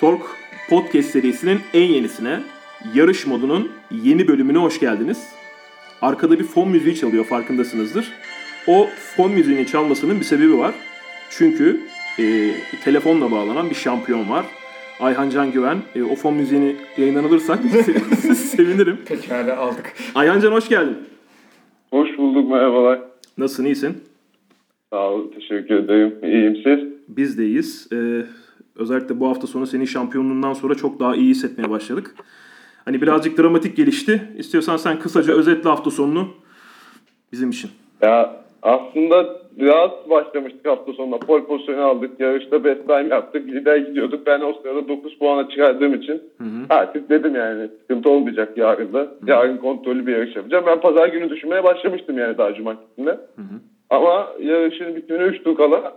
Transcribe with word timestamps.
Talk 0.00 0.36
Podcast 0.68 1.10
serisinin 1.10 1.60
en 1.74 1.82
yenisine, 1.82 2.40
yarış 2.94 3.26
modunun 3.26 3.72
yeni 3.90 4.28
bölümüne 4.28 4.58
hoş 4.58 4.80
geldiniz. 4.80 5.28
Arkada 6.02 6.38
bir 6.38 6.44
fon 6.44 6.68
müziği 6.68 6.96
çalıyor 6.96 7.24
farkındasınızdır. 7.24 8.12
O 8.66 8.86
fon 9.16 9.32
müziğinin 9.32 9.64
çalmasının 9.64 10.20
bir 10.20 10.24
sebebi 10.24 10.58
var. 10.58 10.74
Çünkü 11.30 11.80
e, 12.18 12.50
telefonla 12.84 13.30
bağlanan 13.30 13.70
bir 13.70 13.74
şampiyon 13.74 14.30
var. 14.30 14.44
Ayhan 15.00 15.30
Can 15.30 15.52
Güven. 15.52 15.78
E, 15.94 16.02
o 16.02 16.14
fon 16.14 16.34
müziğini 16.34 16.76
yayından 16.96 17.24
alırsak 17.24 17.58
sevinirim. 18.36 18.98
Pekala 19.06 19.56
aldık. 19.56 19.92
Ayhan 20.14 20.40
Can 20.40 20.52
hoş 20.52 20.68
geldin. 20.68 20.96
Hoş 21.90 22.18
bulduk 22.18 22.50
merhabalar. 22.50 23.00
Nasılsın 23.38 23.64
iyisin? 23.64 24.04
Sağ 24.90 25.10
ol 25.10 25.32
teşekkür 25.32 25.74
ederim. 25.74 26.14
İyiyim 26.22 26.56
siz? 26.64 26.94
Biz 27.08 27.38
de 27.38 27.46
iyiyiz. 27.46 27.88
Ee, 27.92 28.22
özellikle 28.76 29.20
bu 29.20 29.28
hafta 29.28 29.46
sonu 29.46 29.66
senin 29.66 29.84
şampiyonluğundan 29.84 30.52
sonra 30.52 30.74
çok 30.74 31.00
daha 31.00 31.16
iyi 31.16 31.30
hissetmeye 31.30 31.70
başladık. 31.70 32.14
Hani 32.84 33.02
birazcık 33.02 33.38
dramatik 33.38 33.76
gelişti. 33.76 34.22
İstiyorsan 34.38 34.76
sen 34.76 34.98
kısaca 34.98 35.34
özetle 35.34 35.70
hafta 35.70 35.90
sonunu 35.90 36.28
bizim 37.32 37.50
için. 37.50 37.70
Ya 38.02 38.44
aslında 38.62 39.44
biraz 39.58 39.90
başlamıştık 40.10 40.66
hafta 40.66 40.92
sonunda. 40.92 41.18
Pol 41.18 41.44
pozisyonu 41.44 41.80
aldık. 41.80 42.20
Yarışta 42.20 42.64
best 42.64 42.86
time 42.86 43.08
yaptık. 43.08 43.48
Lider 43.48 43.76
gidiyorduk. 43.76 44.26
Ben 44.26 44.40
o 44.40 44.52
sırada 44.52 44.88
9 44.88 45.18
puana 45.18 45.48
çıkardığım 45.48 45.94
için 45.94 46.22
Hı 46.38 46.44
hı. 46.44 46.66
artık 46.70 47.10
dedim 47.10 47.34
yani 47.34 47.68
sıkıntı 47.80 48.10
olmayacak 48.10 48.58
yarın 48.58 48.92
da. 48.92 49.08
Yarın 49.26 49.56
kontrollü 49.56 50.06
bir 50.06 50.12
yarış 50.12 50.36
yapacağım. 50.36 50.64
Ben 50.66 50.80
pazar 50.80 51.08
günü 51.08 51.30
düşünmeye 51.30 51.64
başlamıştım 51.64 52.18
yani 52.18 52.38
daha 52.38 52.54
cumartesinde. 52.54 53.10
Hı 53.10 53.42
hı. 53.42 53.60
Ama 53.90 54.28
yarışın 54.40 54.96
bitimine 54.96 55.22
3 55.22 55.44
tur 55.44 55.56
kala 55.56 55.92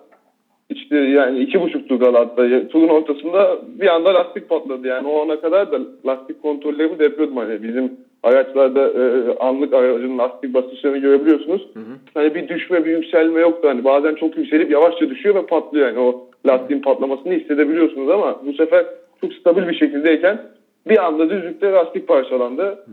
işte 0.70 0.98
yani 0.98 1.40
iki 1.40 1.62
buçuk 1.62 1.90
tur 1.90 2.00
kala 2.00 2.20
hatta 2.20 2.46
ya- 2.46 2.68
turun 2.68 2.88
ortasında 2.88 3.58
bir 3.80 3.88
anda 3.88 4.14
lastik 4.14 4.50
patladı. 4.50 4.88
Yani 4.88 5.08
o 5.08 5.22
ana 5.26 5.42
kadar 5.42 5.72
da 5.72 5.80
lastik 6.06 6.42
kontrollerimi 6.42 7.00
de 7.00 7.04
yapıyordum. 7.04 7.38
Hani 7.38 7.64
bizim 7.64 7.92
araçlarda 8.24 8.82
e, 8.90 9.36
anlık 9.40 9.74
aracın 9.74 10.18
lastik 10.18 10.54
basınçlarını 10.54 10.98
görebiliyorsunuz. 10.98 11.68
Hı 11.74 11.80
hı. 11.80 11.94
Hani 12.14 12.36
bir 12.36 12.48
düşme 12.48 12.86
bir 12.86 12.92
yükselme 12.92 13.40
yoktu. 13.42 13.68
Hani 13.68 13.84
bazen 13.84 14.16
çok 14.16 14.38
yükselip 14.38 14.72
yavaşça 14.72 15.10
düşüyor 15.10 15.36
ve 15.36 15.46
patlıyor. 15.46 15.88
Yani 15.88 16.00
o 16.00 16.28
lastiğin 16.48 16.82
patlamasını 16.82 17.34
hissedebiliyorsunuz 17.34 18.10
ama 18.10 18.42
bu 18.46 18.54
sefer 18.54 18.86
çok 19.22 19.34
stabil 19.34 19.68
bir 19.68 19.76
şekildeyken 19.76 20.42
bir 20.88 21.06
anda 21.06 21.30
düzlükte 21.30 21.72
lastik 21.72 22.08
parçalandı. 22.08 22.86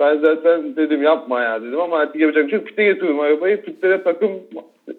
Ben 0.00 0.18
zaten 0.18 0.76
dedim 0.76 1.02
yapma 1.02 1.40
ya 1.40 1.62
dedim 1.62 1.80
ama 1.80 1.96
artık 1.98 2.20
yapacak 2.20 2.44
bir 2.44 2.50
şey 2.50 2.58
yok. 2.58 2.68
Pite 2.68 2.84
getiriyorum 2.84 3.20
arabayı. 3.20 3.62
Pitlere 3.62 4.02
takım 4.02 4.30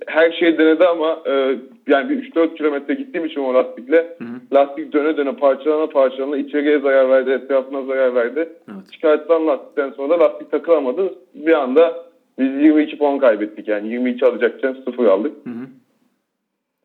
her 0.07 0.31
şey 0.31 0.57
denedi 0.57 0.87
ama 0.87 1.19
e, 1.27 1.57
yani 1.87 2.09
bir 2.09 2.31
3-4 2.31 2.55
kilometre 2.55 2.93
gittiğim 2.93 3.25
için 3.25 3.41
o 3.41 3.53
lastikle 3.53 4.17
lastik 4.53 4.93
döne 4.93 5.17
döne 5.17 5.35
parçalana 5.35 5.87
parçalana 5.87 6.37
içeriye 6.37 6.79
zarar 6.79 7.09
verdi, 7.09 7.31
etrafına 7.31 7.81
zarar 7.81 8.15
verdi. 8.15 8.39
Evet. 8.39 8.91
Çıkartılan 8.91 9.47
lastikten 9.47 9.91
sonra 9.91 10.19
da 10.19 10.23
lastik 10.23 10.51
takılamadı. 10.51 11.13
Bir 11.35 11.53
anda 11.53 12.05
biz 12.39 12.61
22 12.61 12.97
puan 12.97 13.19
kaybettik 13.19 13.67
yani 13.67 13.87
22 13.87 14.25
alacakken 14.25 14.75
0 14.85 15.05
aldık. 15.05 15.33
Hı 15.43 15.49
hı. 15.49 15.65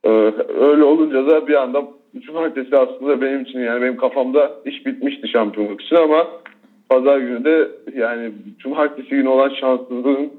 Ee, 0.05 0.33
öyle 0.61 0.85
olunca 0.85 1.27
da 1.27 1.47
bir 1.47 1.55
anda 1.55 1.85
cumartesi 2.21 2.77
aslında 2.77 3.21
benim 3.21 3.41
için 3.41 3.59
yani 3.59 3.83
benim 3.83 3.97
kafamda 3.97 4.51
iş 4.65 4.87
bitmişti 4.87 5.29
şampiyonluk 5.29 5.83
için 5.83 5.97
ama 5.97 6.27
pazar 6.89 7.19
günü 7.19 7.45
de 7.45 7.69
yani 7.95 8.33
cumartesi 8.59 9.09
günü 9.09 9.29
olan 9.29 9.49
şanssızlığın 9.49 10.33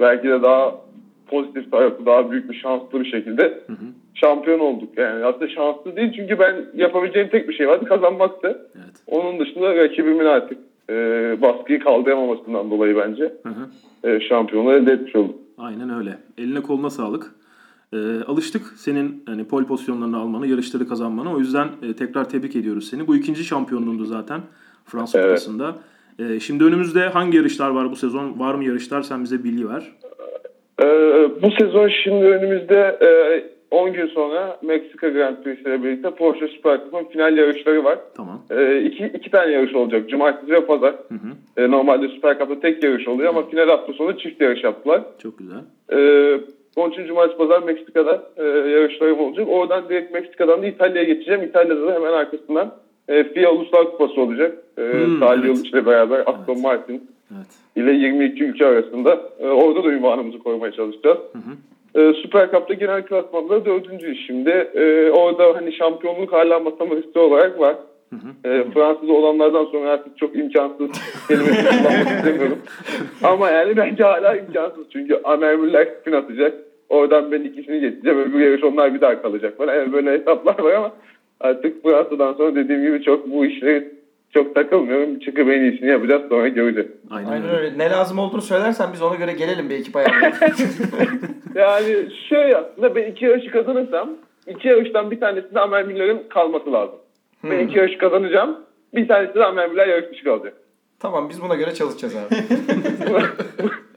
belki 0.00 0.28
de 0.28 0.42
daha 0.42 0.87
pozitif 1.28 1.70
tarafı 1.70 2.06
daha 2.06 2.30
büyük 2.30 2.50
bir 2.50 2.54
şanslı 2.56 3.00
bir 3.00 3.10
şekilde 3.10 3.42
Hı 3.66 3.72
hı. 3.72 3.86
şampiyon 4.14 4.58
olduk. 4.58 4.88
Yani 4.98 5.24
aslında 5.24 5.48
şanslı 5.48 5.96
değil 5.96 6.12
çünkü 6.16 6.38
ben 6.38 6.56
yapabileceğim 6.74 7.28
tek 7.28 7.48
bir 7.48 7.54
şey 7.54 7.68
vardı 7.68 7.84
kazanmaktı. 7.84 8.68
Evet. 8.76 8.96
Onun 9.06 9.40
dışında 9.40 9.76
rakibimin 9.76 10.24
artık 10.24 10.58
e, 10.90 10.94
baskıyı 11.42 11.80
kaldıramamasından 11.80 12.70
dolayı 12.70 12.96
bence 12.96 13.32
Hı 13.42 13.48
hı. 13.48 14.08
e, 14.10 14.20
şampiyonluğu 14.20 14.72
elde 14.72 14.92
etmiş 14.92 15.16
oldum. 15.16 15.36
Aynen 15.58 15.90
öyle. 15.98 16.18
Eline 16.38 16.60
koluna 16.62 16.90
sağlık. 16.90 17.34
Ee, 17.92 17.96
alıştık 18.26 18.62
senin 18.76 19.22
hani 19.26 19.44
pol 19.44 19.64
pozisyonlarını 19.64 20.16
almanı, 20.18 20.46
yarışları 20.46 20.88
kazanmanı. 20.88 21.32
O 21.34 21.38
yüzden 21.38 21.68
e, 21.82 21.92
tekrar 21.92 22.28
tebrik 22.28 22.56
ediyoruz 22.56 22.88
seni. 22.90 23.06
Bu 23.06 23.16
ikinci 23.16 23.44
şampiyonluğundu 23.44 24.04
zaten 24.04 24.40
Fransa 24.84 25.18
Evet. 25.18 25.28
Kupası'nda. 25.28 25.74
Ee, 26.18 26.40
şimdi 26.40 26.64
önümüzde 26.64 27.08
hangi 27.08 27.36
yarışlar 27.36 27.70
var 27.70 27.90
bu 27.90 27.96
sezon? 27.96 28.38
Var 28.38 28.54
mı 28.54 28.64
yarışlar? 28.64 29.02
Sen 29.02 29.24
bize 29.24 29.44
bilgi 29.44 29.68
ver. 29.68 29.92
Ee, 30.82 30.84
bu 31.42 31.50
sezon 31.50 31.88
şimdi 31.88 32.26
önümüzde 32.26 32.98
e, 33.02 33.08
10 33.70 33.92
gün 33.92 34.06
sonra 34.06 34.56
Meksika 34.62 35.08
Grand 35.08 35.36
Prix 35.44 35.60
ile 35.60 35.82
birlikte 35.84 36.10
Porsche 36.10 36.48
Super 36.48 36.80
Cup'ın 36.84 37.04
final 37.04 37.36
yarışları 37.36 37.84
var. 37.84 37.98
Tamam. 38.16 38.42
E, 38.50 38.80
iki, 38.80 39.04
iki 39.14 39.30
tane 39.30 39.52
yarış 39.52 39.74
olacak. 39.74 40.10
Cumartesi 40.10 40.52
ve 40.52 40.66
Pazar. 40.66 40.94
Hı 41.08 41.14
hı. 41.14 41.62
E, 41.64 41.70
normalde 41.70 42.08
Super 42.08 42.38
Cup'ta 42.38 42.60
tek 42.60 42.84
yarış 42.84 43.08
oluyor 43.08 43.28
ama 43.28 43.46
final 43.46 43.68
hafta 43.68 43.92
sonu 43.92 44.18
çift 44.18 44.40
yarış 44.40 44.64
yaptılar. 44.64 45.02
Çok 45.22 45.38
güzel. 45.38 45.58
E, 45.92 45.98
onun 46.76 46.90
için 46.92 47.06
Cumartesi 47.06 47.38
Pazar 47.38 47.62
Meksika'da 47.62 48.22
e, 48.36 48.42
yarışlarım 48.44 49.20
olacak. 49.20 49.46
Oradan 49.50 49.88
direkt 49.88 50.14
Meksika'dan 50.14 50.62
da 50.62 50.66
İtalya'ya 50.66 51.08
geçeceğim. 51.08 51.42
İtalya'da 51.42 51.86
da 51.86 51.94
hemen 51.94 52.12
arkasından 52.12 52.74
e, 53.08 53.24
FIA 53.24 53.50
Uluslar 53.52 53.84
Kupası 53.84 54.20
olacak. 54.20 54.58
E, 54.78 54.82
Hmm, 54.92 55.18
Salih 55.18 55.38
evet. 55.40 55.44
Yıldız 55.48 55.66
ile 55.72 55.86
beraber 55.86 56.20
Aston 56.26 56.52
Evet. 56.54 56.62
Martin 56.62 57.10
Evet. 57.36 57.46
İle 57.78 57.92
22 57.92 58.44
ülke 58.44 58.66
arasında. 58.66 59.20
E, 59.40 59.46
orada 59.46 59.84
da 59.84 59.88
ünvanımızı 59.88 60.38
korumaya 60.38 60.72
çalışacağız. 60.72 61.18
Hı 61.18 61.38
hı. 61.38 62.00
E, 62.00 62.12
Süper 62.12 62.50
Cup'ta 62.50 62.74
genel 62.74 63.06
klasmanda 63.06 63.64
dördüncüyüz 63.64 64.26
şimdi. 64.26 64.50
E, 64.74 65.10
orada 65.10 65.56
hani 65.56 65.72
şampiyonluk 65.72 66.32
hala 66.32 66.60
masamın 66.60 66.96
üstü 66.96 67.18
olarak 67.18 67.60
var. 67.60 67.76
Hı 68.10 68.16
hı. 68.16 68.54
E, 68.54 68.64
Fransız 68.70 69.10
olanlardan 69.10 69.64
sonra 69.64 69.90
artık 69.90 70.18
çok 70.18 70.36
imkansız 70.36 70.90
kelimesini 71.28 71.68
kullanmak 71.68 72.16
istemiyorum. 72.16 72.58
Ama 73.22 73.50
yani 73.50 73.76
bence 73.76 74.04
hala 74.04 74.36
imkansız. 74.36 74.86
Çünkü 74.92 75.20
Amer 75.24 75.56
Müller 75.56 75.88
spin 76.00 76.12
atacak. 76.12 76.54
Oradan 76.88 77.32
ben 77.32 77.42
ikisini 77.42 77.80
geçeceğim. 77.80 78.18
Öbür 78.18 78.40
yarış 78.40 78.64
onlar 78.64 78.94
bir 78.94 79.00
daha 79.00 79.22
kalacak 79.22 79.58
bana. 79.58 79.74
Yani 79.74 79.92
böyle 79.92 80.12
hesaplar 80.12 80.58
var 80.58 80.72
ama 80.72 80.92
artık 81.40 81.82
Fransa'dan 81.82 82.32
sonra 82.32 82.54
dediğim 82.54 82.82
gibi 82.82 83.02
çok 83.02 83.30
bu 83.30 83.46
işleri 83.46 83.97
çok 84.34 84.54
takılmıyorum. 84.54 85.18
Çıkıp 85.18 85.48
en 85.48 85.60
iyisini 85.60 85.90
yapacağız 85.90 86.22
sonra 86.28 86.48
göreceğiz. 86.48 86.88
Aynen, 87.10 87.28
Aynen 87.28 87.48
öyle. 87.48 87.78
Ne 87.78 87.90
lazım 87.90 88.18
olduğunu 88.18 88.42
söylersen 88.42 88.88
biz 88.92 89.02
ona 89.02 89.14
göre 89.14 89.32
gelelim 89.32 89.70
bir 89.70 89.74
ekip 89.74 89.96
ayarlayalım. 89.96 90.38
Yani 91.54 92.08
şey 92.28 92.54
aslında 92.54 92.94
ben 92.94 93.02
iki 93.10 93.24
yarışı 93.24 93.50
kazanırsam 93.50 94.10
iki 94.46 94.68
yarıştan 94.68 95.10
bir 95.10 95.20
tanesinde 95.20 95.60
Amer 95.60 95.84
Müller'in 95.84 96.22
kalması 96.28 96.72
lazım. 96.72 96.94
Ben 97.44 97.58
iki 97.58 97.78
yarış 97.78 97.98
kazanacağım. 97.98 98.56
Bir 98.94 99.08
tanesi 99.08 99.34
de 99.34 99.44
Amer 99.44 99.70
Müller 99.70 99.86
yarış 99.86 100.10
dışı 100.10 100.24
kalacak. 100.24 100.54
tamam 101.00 101.28
biz 101.28 101.42
buna 101.42 101.54
göre 101.54 101.74
çalışacağız 101.74 102.16
abi. 102.16 102.34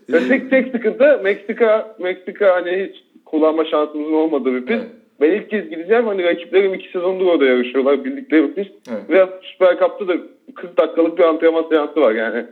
Ve 0.10 0.20
tek 0.28 0.50
tek 0.50 0.72
sıkıntı 0.72 1.20
Meksika 1.24 1.96
Meksika 2.00 2.56
hani 2.56 2.90
hiç 2.90 3.04
kullanma 3.26 3.66
şansımızın 3.66 4.14
olmadığı 4.14 4.54
bir 4.54 4.66
pist. 4.66 4.82
Evet. 4.84 4.92
Ben 5.22 5.32
ilk 5.32 5.50
kez 5.50 5.70
gideceğim 5.70 6.08
hani 6.08 6.24
rakiplerim 6.24 6.74
iki 6.74 6.92
sezondur 6.92 7.26
orada 7.26 7.46
yarışıyorlar 7.46 8.06
bildikleri 8.06 8.44
bir 8.44 8.54
pist. 8.54 8.72
Evet. 8.90 9.10
Ve 9.10 9.30
Süper 9.42 9.80
Cup'ta 9.80 10.08
da 10.08 10.14
40 10.56 10.78
dakikalık 10.78 11.18
bir 11.18 11.24
antrenman 11.24 11.66
seansı 11.70 12.02
var 12.02 12.12
yani. 12.12 12.46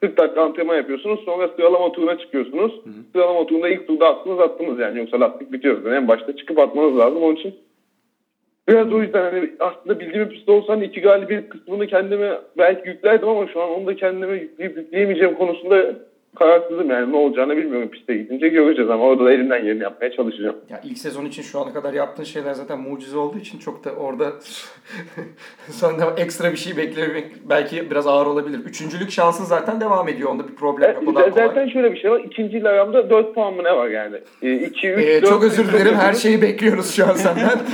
40 0.00 0.18
dakika 0.18 0.42
antrenman 0.42 0.76
yapıyorsunuz 0.76 1.20
sonra 1.24 1.48
sıralama 1.48 1.92
turuna 1.92 2.18
çıkıyorsunuz. 2.18 2.72
Sıralama 3.12 3.46
turunda 3.46 3.68
ilk 3.68 3.86
turda 3.86 4.08
attınız 4.08 4.40
attınız 4.40 4.78
yani 4.78 4.98
yoksa 4.98 5.20
lastik 5.20 5.52
bitiyor. 5.52 5.84
Yani 5.84 5.96
en 5.96 6.08
başta 6.08 6.36
çıkıp 6.36 6.58
atmanız 6.58 6.98
lazım 6.98 7.22
onun 7.22 7.36
için. 7.36 7.54
Biraz 8.68 8.92
o 8.92 9.02
yüzden 9.02 9.22
hani 9.22 9.50
aslında 9.60 10.00
bildiğim 10.00 10.30
bir 10.30 10.34
pist 10.34 10.48
olsa 10.48 10.72
hani 10.72 10.84
iki 10.84 11.00
galibiyet 11.00 11.48
kısmını 11.48 11.86
kendime 11.86 12.38
belki 12.58 12.88
yüklerdim 12.88 13.28
ama 13.28 13.46
şu 13.46 13.62
an 13.62 13.70
onu 13.70 13.86
da 13.86 13.96
kendime 13.96 14.32
yükleyip 14.32 14.76
yükleyemeyeceğim 14.76 15.34
konusunda 15.34 15.94
kararsızım 16.38 16.90
yani 16.90 17.12
ne 17.12 17.16
olacağını 17.16 17.56
bilmiyorum 17.56 17.88
piste 17.88 18.14
gidince 18.16 18.48
göreceğiz 18.48 18.90
ama 18.90 19.04
orada 19.04 19.24
da 19.24 19.32
elimden 19.32 19.62
geleni 19.62 19.82
yapmaya 19.82 20.12
çalışacağım. 20.12 20.56
Ya 20.70 20.80
ilk 20.84 20.98
sezon 20.98 21.24
için 21.24 21.42
şu 21.42 21.60
ana 21.60 21.72
kadar 21.72 21.92
yaptığın 21.92 22.24
şeyler 22.24 22.52
zaten 22.52 22.80
mucize 22.80 23.18
olduğu 23.18 23.38
için 23.38 23.58
çok 23.58 23.84
da 23.84 23.90
orada 23.90 24.24
senden 25.70 26.06
ekstra 26.16 26.52
bir 26.52 26.56
şey 26.56 26.76
beklemek 26.76 27.24
belki 27.50 27.90
biraz 27.90 28.06
ağır 28.06 28.26
olabilir. 28.26 28.58
Üçüncülük 28.58 29.10
şansın 29.10 29.44
zaten 29.44 29.80
devam 29.80 30.08
ediyor. 30.08 30.30
Onda 30.30 30.48
bir 30.48 30.54
problem 30.54 30.94
yok. 30.94 31.02
E, 31.02 31.06
kolay. 31.06 31.30
zaten 31.30 31.68
şöyle 31.68 31.92
bir 31.92 31.98
şey 32.00 32.10
var. 32.10 32.20
İkinci 32.20 32.68
aramda 32.68 33.10
4 33.10 33.34
puan 33.34 33.54
mı 33.54 33.64
ne 33.64 33.76
var 33.76 33.88
yani? 33.88 34.16
2, 34.66 34.88
3, 34.90 35.04
Ee, 35.04 35.20
çok 35.20 35.44
özür 35.44 35.72
dilerim. 35.72 35.94
Her 35.94 36.12
şeyi 36.12 36.42
bekliyoruz 36.42 36.94
şu 36.94 37.04
an 37.08 37.12
senden. 37.14 37.58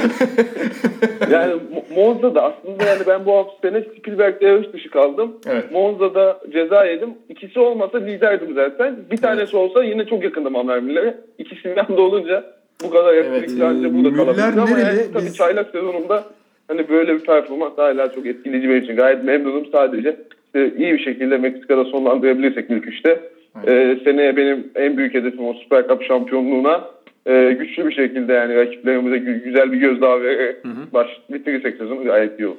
Yani 1.30 1.52
Mo- 1.52 1.94
Monza'da 1.94 2.42
aslında 2.42 2.84
yani 2.84 3.00
ben 3.06 3.26
bu 3.26 3.32
hafta 3.36 3.68
sene 3.68 3.80
Spielberg'de 3.82 4.46
yarış 4.46 4.72
dışı 4.72 4.90
kaldım. 4.90 5.36
Evet. 5.46 5.72
Monza'da 5.72 6.40
ceza 6.52 6.84
yedim. 6.86 7.14
İkisi 7.28 7.60
olmasa 7.60 7.98
liderdim 7.98 8.45
zaten. 8.54 8.96
Bir 9.10 9.16
tanesi 9.16 9.56
olsa 9.56 9.84
yine 9.84 10.06
çok 10.06 10.24
yakındım 10.24 10.56
Amer 10.56 10.80
Müller'e. 10.80 11.14
İkisinden 11.38 11.88
de 11.88 12.00
olunca 12.00 12.44
bu 12.84 12.90
kadar 12.90 13.14
yakın 13.14 13.30
Evet, 13.30 13.50
evet, 13.50 13.60
e, 13.60 13.94
burada 13.94 14.10
Müller 14.10 14.14
kalabiliriz. 14.16 14.58
Ama 14.58 14.66
nereli? 14.78 14.98
yani 14.98 15.12
tabii 15.12 15.24
Biz- 15.24 15.36
çaylak 15.36 15.70
sezonunda 15.70 16.24
hani 16.68 16.88
böyle 16.88 17.14
bir 17.14 17.20
performans 17.24 17.78
hala 17.78 18.12
çok 18.12 18.26
etkileyici 18.26 18.68
benim 18.68 18.82
için. 18.82 18.96
Gayet 18.96 19.24
memnunum 19.24 19.66
sadece. 19.72 20.16
işte 20.46 20.72
iyi 20.78 20.92
bir 20.92 20.98
şekilde 21.04 21.38
Meksika'da 21.38 21.84
sonlandırabilirsek 21.84 22.70
ilk 22.70 22.86
üçte. 22.86 23.20
Ee, 23.66 23.98
seneye 24.04 24.36
benim 24.36 24.70
en 24.74 24.96
büyük 24.96 25.14
hedefim 25.14 25.44
o 25.46 25.54
Süper 25.54 25.88
Cup 25.88 26.02
şampiyonluğuna 26.02 26.84
e, 27.26 27.52
güçlü 27.58 27.88
bir 27.88 27.94
şekilde 27.94 28.32
yani 28.32 28.56
rakiplerimize 28.56 29.16
gü- 29.16 29.44
güzel 29.44 29.72
bir 29.72 29.76
gözdağı 29.78 30.20
vererek 30.22 30.56
baş 30.92 31.06
bitirirsek 31.30 31.76
sezonu 31.76 32.04
gayet 32.04 32.40
iyi 32.40 32.46
olur. 32.46 32.56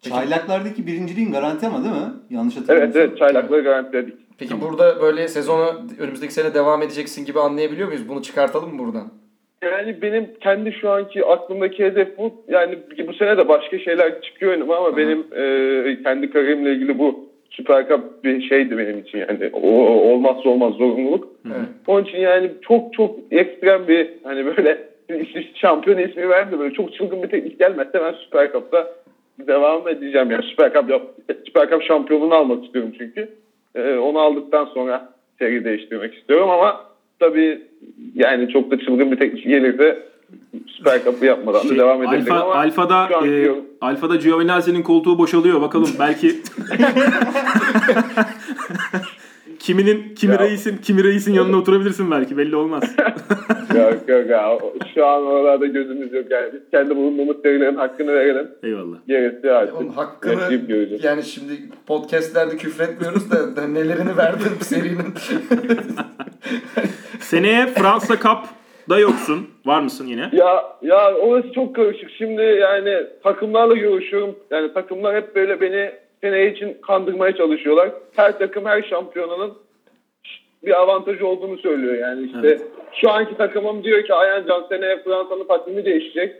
Çaylaklardaki 0.00 0.86
birinciliğin 0.86 1.32
garanti 1.32 1.66
ama 1.66 1.84
değil 1.84 1.94
mi? 1.94 2.12
Yanlış 2.30 2.56
hatırlamıyorsam. 2.56 3.00
Evet 3.02 3.08
evet 3.10 3.18
çaylakları 3.18 3.60
garantiledik. 3.62 4.14
Peki 4.38 4.60
burada 4.60 5.02
böyle 5.02 5.28
sezona 5.28 5.76
önümüzdeki 5.98 6.32
sene 6.32 6.54
devam 6.54 6.82
edeceksin 6.82 7.24
gibi 7.24 7.40
anlayabiliyor 7.40 7.88
muyuz? 7.88 8.08
Bunu 8.08 8.22
çıkartalım 8.22 8.74
mı 8.74 8.78
buradan? 8.78 9.12
Yani 9.62 10.02
benim 10.02 10.26
kendi 10.40 10.72
şu 10.72 10.90
anki 10.90 11.24
aklımdaki 11.24 11.84
hedef 11.84 12.18
bu. 12.18 12.44
Yani 12.48 12.78
bu 13.08 13.12
sene 13.12 13.36
de 13.36 13.48
başka 13.48 13.78
şeyler 13.78 14.22
çıkıyor 14.22 14.52
önüme 14.52 14.74
ama 14.74 14.96
benim 14.96 15.26
e, 15.32 16.02
kendi 16.02 16.30
kariyerimle 16.30 16.72
ilgili 16.72 16.98
bu 16.98 17.26
Süper 17.50 17.88
Cup 17.88 18.24
bir 18.24 18.42
şeydi 18.48 18.78
benim 18.78 18.98
için 18.98 19.18
yani. 19.18 19.50
O, 19.52 19.68
olmazsa 20.12 20.48
olmaz 20.48 20.74
zorunluluk. 20.74 21.28
Evet. 21.46 21.68
Onun 21.86 22.04
için 22.04 22.18
yani 22.18 22.50
çok 22.62 22.92
çok 22.92 23.18
ekstrem 23.30 23.88
bir 23.88 24.10
hani 24.24 24.46
böyle 24.46 24.78
şampiyon 25.54 25.98
ismi 25.98 26.28
verdi 26.28 26.58
böyle 26.58 26.74
çok 26.74 26.94
çılgın 26.94 27.22
bir 27.22 27.28
teknik 27.28 27.58
gelmezse 27.58 28.00
ben 28.00 28.12
Süper 28.12 28.52
Cup'ta 28.52 28.86
devam 29.46 29.88
edeceğim 29.88 30.30
yani 30.30 30.42
Süper 30.42 30.72
Cup 30.72 30.90
yap, 30.90 31.02
Süper 31.46 31.70
Cup 31.70 31.82
şampiyonluğunu 31.82 32.34
almak 32.34 32.64
istiyorum 32.64 32.92
çünkü. 32.98 33.28
Ee, 33.76 33.96
onu 33.96 34.18
aldıktan 34.18 34.64
sonra 34.64 35.12
seri 35.38 35.64
değiştirmek 35.64 36.14
istiyorum 36.14 36.50
ama 36.50 36.80
tabii 37.18 37.62
yani 38.14 38.48
çok 38.52 38.70
da 38.70 38.78
çılgın 38.78 39.12
bir 39.12 39.16
teknik 39.16 39.44
gelirse 39.44 40.02
Süper 40.66 41.04
Cup'ı 41.04 41.24
yapmadan 41.26 41.64
da 41.64 41.68
Şey, 41.68 41.78
devam 41.78 42.02
edebilirim 42.02 42.32
Alfa, 42.32 42.44
ama 42.44 42.54
Alfa'da 42.54 43.26
e, 43.26 43.30
diyorum. 43.30 43.64
Alfa'da 43.80 44.16
Giovinazzi'nin 44.16 44.82
koltuğu 44.82 45.18
boşalıyor. 45.18 45.60
Bakalım 45.60 45.90
belki 45.98 46.28
kiminin 49.66 50.14
kimi 50.14 50.32
Ya. 50.32 50.38
reisin 50.38 50.76
kimi 50.78 51.04
reisin 51.04 51.32
yanına 51.32 51.56
oturabilirsin 51.56 52.10
belki 52.10 52.38
belli 52.38 52.56
olmaz. 52.56 52.96
yok 53.74 54.08
yok 54.08 54.30
ya. 54.30 54.58
Şu 54.94 55.06
an 55.06 55.22
oralarda 55.26 55.66
gözümüz 55.66 56.12
yok 56.12 56.24
yani. 56.30 56.52
Biz 56.52 56.60
kendi 56.70 56.96
bulunduğumuz 56.96 57.36
serilerin 57.42 57.74
hakkını 57.74 58.14
verelim. 58.14 58.48
Eyvallah. 58.62 58.96
Gerisi 59.08 59.50
artık. 59.50 59.80
Onun 59.80 59.88
hakkını 59.88 60.54
göreceğiz. 60.54 61.04
yani 61.04 61.22
şimdi 61.22 61.52
podcastlerde 61.86 62.56
küfretmiyoruz 62.56 63.30
da, 63.30 63.56
da 63.56 63.66
nelerini 63.66 64.16
verdin 64.16 64.50
serinin. 64.60 65.14
Seneye 67.20 67.66
Fransa 67.66 68.14
Cup'da 68.16 68.98
yoksun. 68.98 69.46
Var 69.66 69.80
mısın 69.80 70.06
yine? 70.06 70.30
Ya 70.32 70.64
ya 70.82 71.14
orası 71.14 71.52
çok 71.52 71.76
karışık. 71.76 72.10
Şimdi 72.18 72.42
yani 72.42 73.06
takımlarla 73.22 73.74
görüşüyorum. 73.74 74.34
Yani 74.50 74.72
takımlar 74.74 75.16
hep 75.16 75.36
böyle 75.36 75.60
beni 75.60 75.90
seneye 76.20 76.52
için 76.52 76.76
kandırmaya 76.82 77.36
çalışıyorlar. 77.36 77.90
Her 78.16 78.38
takım 78.38 78.64
her 78.64 78.82
şampiyonanın 78.82 79.52
bir 80.64 80.80
avantajı 80.80 81.26
olduğunu 81.26 81.58
söylüyor 81.58 81.94
yani 81.94 82.26
işte. 82.26 82.38
Evet. 82.42 82.62
Şu 82.92 83.10
anki 83.10 83.36
takımım 83.36 83.84
diyor 83.84 84.02
ki 84.04 84.14
Ayancan 84.14 84.66
seneye 84.68 85.02
Fransa'nın 85.02 85.44
takvimi 85.46 85.84
değişecek. 85.84 86.34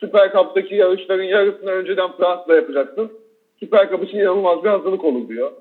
Süper 0.00 0.32
Cup'taki 0.32 0.74
yarışların 0.74 1.22
yarısını 1.24 1.70
önceden 1.70 2.12
Fransa'da 2.12 2.56
yapacaksın. 2.56 3.12
Süper 3.60 3.90
Cup 3.90 4.04
için 4.04 4.18
inanılmaz 4.18 4.64
bir 4.64 4.68
hazırlık 4.68 5.04
olur 5.04 5.28
diyor. 5.28 5.52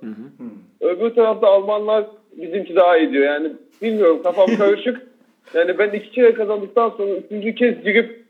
Öbür 0.81 1.09
tarafta 1.09 1.47
Almanlar 1.47 2.05
bizimki 2.31 2.75
daha 2.75 2.97
iyi 2.97 3.11
diyor. 3.11 3.23
Yani 3.25 3.51
bilmiyorum 3.81 4.23
kafam 4.23 4.47
karışık. 4.57 5.01
yani 5.53 5.77
ben 5.79 5.89
iki 5.89 6.11
kere 6.11 6.33
kazandıktan 6.33 6.89
sonra 6.89 7.11
üçüncü 7.11 7.55
kez 7.55 7.83
girip 7.83 8.24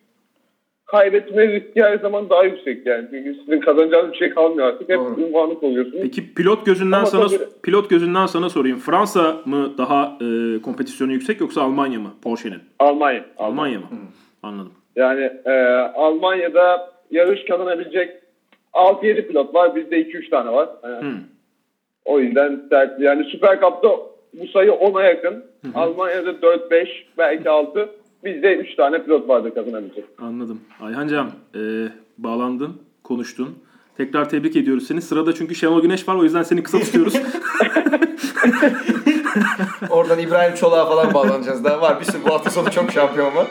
kaybetme 0.85 1.47
riski 1.47 1.83
her 1.83 1.97
zaman 1.97 2.29
daha 2.29 2.43
yüksek 2.43 2.85
yani. 2.85 3.07
Çünkü 3.11 3.35
sizin 3.35 3.59
kazanacağınız 3.59 4.11
bir 4.11 4.17
şey 4.17 4.29
kalmıyor 4.29 4.67
artık. 4.67 4.89
Hep 4.89 4.97
Doğru. 4.99 5.21
ünvanlık 5.21 5.63
oluyorsunuz. 5.63 5.99
Peki 6.01 6.33
pilot 6.33 6.65
gözünden 6.65 6.97
Ama 6.97 7.05
sana 7.05 7.27
tabii- 7.27 7.43
pilot 7.63 7.89
gözünden 7.89 8.25
sana 8.25 8.49
sorayım. 8.49 8.79
Fransa 8.79 9.35
mı 9.45 9.77
daha 9.77 10.17
e, 10.21 10.61
kompetisyonu 10.61 11.11
yüksek 11.11 11.41
yoksa 11.41 11.61
Almanya 11.61 11.99
mı 11.99 12.09
Porsche'nin? 12.23 12.59
Almanya. 12.79 13.25
Almanya 13.37 13.79
mı? 13.79 13.85
Anladım. 14.43 14.73
Yani 14.95 15.31
e, 15.45 15.51
Almanya'da 15.95 16.91
yarış 17.11 17.45
kazanabilecek 17.45 18.11
6-7 18.73 19.27
pilot 19.27 19.53
var. 19.55 19.75
Bizde 19.75 20.01
2-3 20.01 20.29
tane 20.29 20.51
var. 20.51 20.69
Yani 20.83 21.01
Hı. 21.11 21.13
O 22.05 22.19
yüzden 22.19 22.61
sert. 22.69 22.99
Yani 22.99 23.23
Süper 23.23 23.61
Cup'ta 23.61 23.89
bu 24.33 24.47
sayı 24.47 24.69
10'a 24.71 25.03
yakın. 25.03 25.45
Almanya'da 25.75 26.29
4-5 26.41 26.87
belki 27.17 27.49
6. 27.49 27.89
Bizde 28.25 28.55
3 28.55 28.75
tane 28.75 29.03
pilot 29.03 29.29
vardı 29.29 29.53
kazanabilecek. 29.53 30.05
Anladım. 30.21 30.61
Ayhancığım 30.81 31.31
e, 31.55 31.59
bağlandın, 32.17 32.73
konuştun. 33.03 33.55
Tekrar 33.97 34.29
tebrik 34.29 34.55
ediyoruz 34.55 34.87
seni. 34.87 35.01
Sırada 35.01 35.33
çünkü 35.33 35.55
Şenol 35.55 35.81
Güneş 35.81 36.07
var 36.07 36.15
o 36.15 36.23
yüzden 36.23 36.43
seni 36.43 36.63
kısa 36.63 36.79
tutuyoruz. 36.79 37.13
Oradan 39.89 40.19
İbrahim 40.19 40.55
Çolak'a 40.55 40.85
falan 40.85 41.13
bağlanacağız. 41.13 41.63
Daha 41.63 41.81
var 41.81 41.99
bir 41.99 42.05
sürü 42.05 42.23
bu 42.25 42.33
hafta 42.33 42.49
sonu 42.49 42.71
çok 42.71 42.91
şampiyon 42.91 43.35
var. 43.35 43.47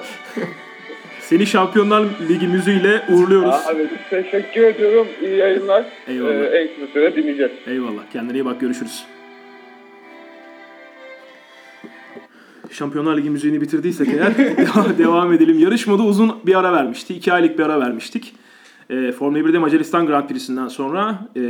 seni 1.20 1.46
Şampiyonlar 1.46 2.04
Ligi 2.28 2.48
müziğiyle 2.48 3.02
uğurluyoruz. 3.12 3.54
Abi 3.66 3.88
teşekkür 4.10 4.64
ediyorum. 4.64 5.06
İyi 5.22 5.36
yayınlar. 5.36 5.84
Eyvallah. 6.08 6.30
Ee, 6.30 6.44
en 6.44 6.68
kısa 6.68 6.86
süre 6.92 7.16
dinleyeceğiz. 7.16 7.52
Eyvallah. 7.66 8.10
Kendine 8.12 8.38
iyi 8.38 8.44
bak. 8.44 8.60
Görüşürüz. 8.60 9.04
Şampiyonlar 12.70 13.16
Ligi 13.16 13.30
müziğini 13.30 13.60
bitirdiysek 13.60 14.08
eğer 14.08 14.36
devam 14.98 15.32
edelim. 15.32 15.58
Yarışmada 15.58 16.02
uzun 16.02 16.36
bir 16.46 16.54
ara 16.54 16.72
vermişti. 16.72 17.14
2 17.14 17.32
aylık 17.32 17.58
bir 17.58 17.64
ara 17.64 17.80
vermiştik. 17.80 18.34
E, 18.90 19.12
Formula 19.12 19.38
1'de 19.38 19.58
Macaristan 19.58 20.06
Grand 20.06 20.28
Prix'sinden 20.28 20.68
sonra 20.68 21.28
e, 21.36 21.40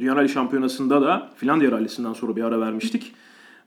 Dünya 0.00 0.16
Rally 0.16 0.28
Şampiyonası'nda 0.28 1.02
da 1.02 1.30
Finlandiya 1.36 1.70
Rally'sinden 1.70 2.12
sonra 2.12 2.36
bir 2.36 2.42
ara 2.42 2.60
vermiştik. 2.60 3.12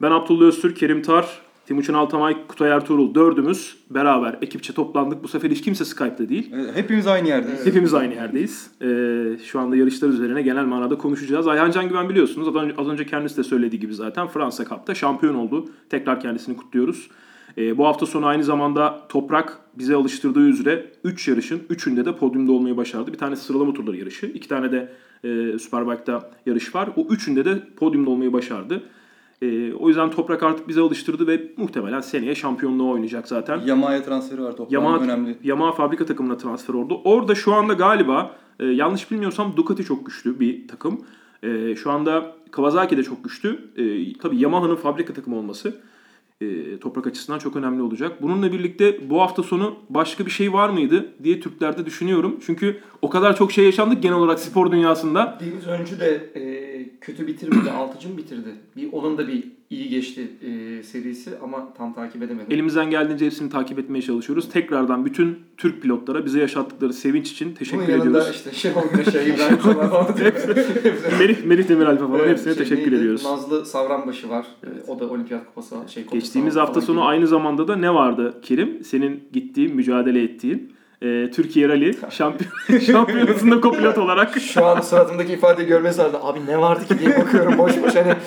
Ben 0.01 0.11
Abdullah 0.11 0.45
Öztürk, 0.45 0.77
Kerim 0.77 1.01
Tar, 1.01 1.41
Timuçin 1.69 1.93
Altamay, 1.93 2.47
Kutay 2.47 2.71
Ertuğrul 2.71 3.15
dördümüz 3.15 3.77
beraber 3.89 4.37
ekipçe 4.41 4.73
toplandık. 4.73 5.23
Bu 5.23 5.27
sefer 5.27 5.51
hiç 5.51 5.61
kimse 5.61 5.85
Skype'da 5.85 6.29
değil. 6.29 6.51
Evet, 6.53 6.75
Hepimiz 6.75 7.07
aynı 7.07 7.27
yerdeyiz. 7.27 7.65
Hepimiz 7.65 7.93
aynı 7.93 8.13
yerdeyiz. 8.13 8.71
Ee, 8.81 9.37
şu 9.43 9.59
anda 9.59 9.75
yarışlar 9.75 10.09
üzerine 10.09 10.41
genel 10.41 10.65
manada 10.65 10.97
konuşacağız. 10.97 11.47
Ayhan 11.47 11.71
Can 11.71 11.89
Güven 11.89 12.09
biliyorsunuz. 12.09 12.47
Az 12.77 12.87
önce, 12.87 13.05
kendisi 13.05 13.37
de 13.37 13.43
söylediği 13.43 13.79
gibi 13.79 13.93
zaten 13.93 14.27
Fransa 14.27 14.65
Cup'ta 14.65 14.95
şampiyon 14.95 15.35
oldu. 15.35 15.65
Tekrar 15.89 16.19
kendisini 16.19 16.57
kutluyoruz. 16.57 17.09
Ee, 17.57 17.77
bu 17.77 17.87
hafta 17.87 18.05
sonu 18.05 18.25
aynı 18.25 18.43
zamanda 18.43 19.07
Toprak 19.09 19.59
bize 19.77 19.95
alıştırdığı 19.95 20.47
üzere 20.47 20.91
3 21.03 21.27
yarışın 21.27 21.59
3'ünde 21.69 22.05
de 22.05 22.15
podyumda 22.15 22.51
olmayı 22.51 22.77
başardı. 22.77 23.13
Bir 23.13 23.17
tane 23.17 23.35
sıralama 23.35 23.73
turları 23.73 23.97
yarışı. 23.97 24.25
iki 24.25 24.47
tane 24.47 24.71
de 24.71 24.91
e, 25.23 25.59
Superbike'da 25.59 26.31
yarış 26.45 26.75
var. 26.75 26.89
O 26.95 27.07
üçünde 27.09 27.45
de 27.45 27.67
podyumda 27.77 28.09
olmayı 28.09 28.33
başardı. 28.33 28.83
Ee, 29.41 29.73
o 29.73 29.87
yüzden 29.87 30.11
Toprak 30.11 30.43
artık 30.43 30.67
bize 30.67 30.81
alıştırdı 30.81 31.27
ve 31.27 31.51
muhtemelen 31.57 32.01
seneye 32.01 32.35
şampiyonluğu 32.35 32.91
oynayacak 32.91 33.27
zaten. 33.27 33.59
Yamaha'ya 33.65 34.03
transferi 34.03 34.41
var 34.41 34.51
toprağın 34.51 34.69
Yamaha, 34.69 35.03
önemli. 35.03 35.37
Yamaha 35.43 35.71
fabrika 35.71 36.05
takımına 36.05 36.37
transfer 36.37 36.73
oldu. 36.73 37.01
Orada 37.03 37.35
şu 37.35 37.53
anda 37.53 37.73
galiba 37.73 38.35
e, 38.59 38.65
yanlış 38.65 39.11
bilmiyorsam 39.11 39.57
Ducati 39.57 39.83
çok 39.83 40.05
güçlü 40.05 40.39
bir 40.39 40.67
takım. 40.67 41.01
E, 41.43 41.75
şu 41.75 41.91
anda 41.91 42.35
Kawasaki 42.51 42.97
de 42.97 43.03
çok 43.03 43.23
güçlü. 43.23 43.59
E, 43.77 44.13
tabii 44.17 44.37
Yamaha'nın 44.37 44.75
fabrika 44.75 45.13
takımı 45.13 45.37
olması 45.37 45.81
e, 46.41 46.79
toprak 46.79 47.07
açısından 47.07 47.39
çok 47.39 47.55
önemli 47.55 47.81
olacak. 47.81 48.21
Bununla 48.21 48.51
birlikte 48.51 49.09
bu 49.09 49.21
hafta 49.21 49.43
sonu 49.43 49.75
başka 49.89 50.25
bir 50.25 50.31
şey 50.31 50.53
var 50.53 50.69
mıydı 50.69 51.13
diye 51.23 51.39
Türklerde 51.39 51.85
düşünüyorum. 51.85 52.39
Çünkü 52.45 52.79
o 53.01 53.09
kadar 53.09 53.35
çok 53.35 53.51
şey 53.51 53.65
yaşandık 53.65 54.03
genel 54.03 54.15
olarak 54.15 54.39
spor 54.39 54.71
dünyasında. 54.71 55.39
Deniz 55.41 55.67
Öncü 55.67 55.99
de 55.99 56.29
e, 56.35 56.99
kötü 57.01 57.27
bitirmedi, 57.27 57.71
altıcı 57.77 58.09
mı 58.09 58.17
bitirdi? 58.17 58.55
Bir, 58.75 58.93
onun 58.93 59.17
da 59.17 59.27
bir 59.27 59.58
iyi 59.69 59.89
geçti 59.89 60.27
e, 60.41 60.83
serisi 60.83 61.31
ama 61.43 61.73
tam 61.77 61.93
takip 61.93 62.23
edemedim. 62.23 62.47
Elimizden 62.49 62.89
geldiğince 62.89 63.25
hepsini 63.25 63.49
takip 63.49 63.79
etmeye 63.79 64.01
çalışıyoruz. 64.01 64.49
Tekrardan 64.49 65.05
bütün 65.05 65.39
Türk 65.57 65.81
pilotlara 65.81 66.25
bize 66.25 66.39
yaşattıkları 66.39 66.93
sevinç 66.93 67.31
için 67.31 67.45
Bunun 67.47 67.55
teşekkür 67.55 67.87
yanında 67.87 68.03
ediyoruz. 68.07 68.31
işte 68.35 68.51
Şenol 68.53 68.83
Güneş'e, 68.91 69.25
İbrahim 69.33 69.57
Çolak'a 69.63 69.89
falan. 69.89 70.15
Melih, 71.19 71.43
Melih 71.45 71.69
Demiralfa 71.69 72.07
falan 72.07 72.19
Evet, 72.19 72.29
hepsine 72.29 72.53
şey 72.53 72.63
teşekkür 72.63 72.91
neydi? 72.91 72.95
ediyoruz. 73.01 73.25
Nazlı 73.25 73.65
Savranbaşı 73.65 74.29
var. 74.29 74.45
O 74.87 74.99
da 74.99 75.05
olimpiyat 75.09 75.45
kupası 75.45 75.75
şey 75.87 76.05
Geçtiğimiz 76.11 76.55
hafta 76.55 76.81
sonu 76.81 76.97
gibi. 76.99 77.05
aynı 77.07 77.27
zamanda 77.27 77.67
da 77.67 77.75
ne 77.75 77.93
vardı 77.93 78.33
Kerim? 78.41 78.83
Senin 78.83 79.23
gittiğin, 79.33 79.75
mücadele 79.75 80.23
ettiğin 80.23 80.73
e, 81.01 81.31
Türkiye 81.31 81.69
Rally 81.69 81.95
şampiyon, 82.09 82.51
şampiyonasında 82.85 83.61
kopilot 83.61 83.97
olarak. 83.97 84.39
Şu 84.39 84.65
an 84.65 84.81
suratımdaki 84.81 85.33
ifadeyi 85.33 85.67
görmesi 85.67 85.99
lazım. 85.99 86.19
Abi 86.23 86.39
ne 86.47 86.57
vardı 86.57 86.87
ki 86.87 86.99
diye 86.99 87.17
bakıyorum 87.19 87.57
boş 87.57 87.83
boş 87.83 87.95
hani. 87.95 88.13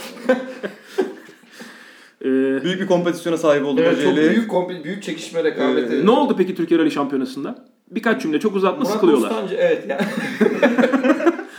E, 2.24 2.28
Büyük 2.64 2.80
bir 2.80 2.86
kompetisyona 2.86 3.36
sahip 3.36 3.64
olduk 3.66 3.84
Evet, 3.86 4.02
çok 4.02 4.16
büyük 4.16 4.50
komple 4.50 4.84
büyük 4.84 5.02
çekişme 5.02 5.44
rekabeti. 5.44 5.96
Ee, 5.96 6.06
ne 6.06 6.10
oldu 6.10 6.34
peki 6.38 6.54
Türkiye 6.54 6.80
Rally 6.80 6.90
şampiyonasında? 6.90 7.64
Birkaç 7.90 8.22
cümle 8.22 8.40
çok 8.40 8.56
uzatma 8.56 8.78
Murat 8.78 8.92
sıkılıyorlar. 8.92 9.30
Bostancı 9.30 9.54
evet 9.54 9.88
ya. 9.88 10.00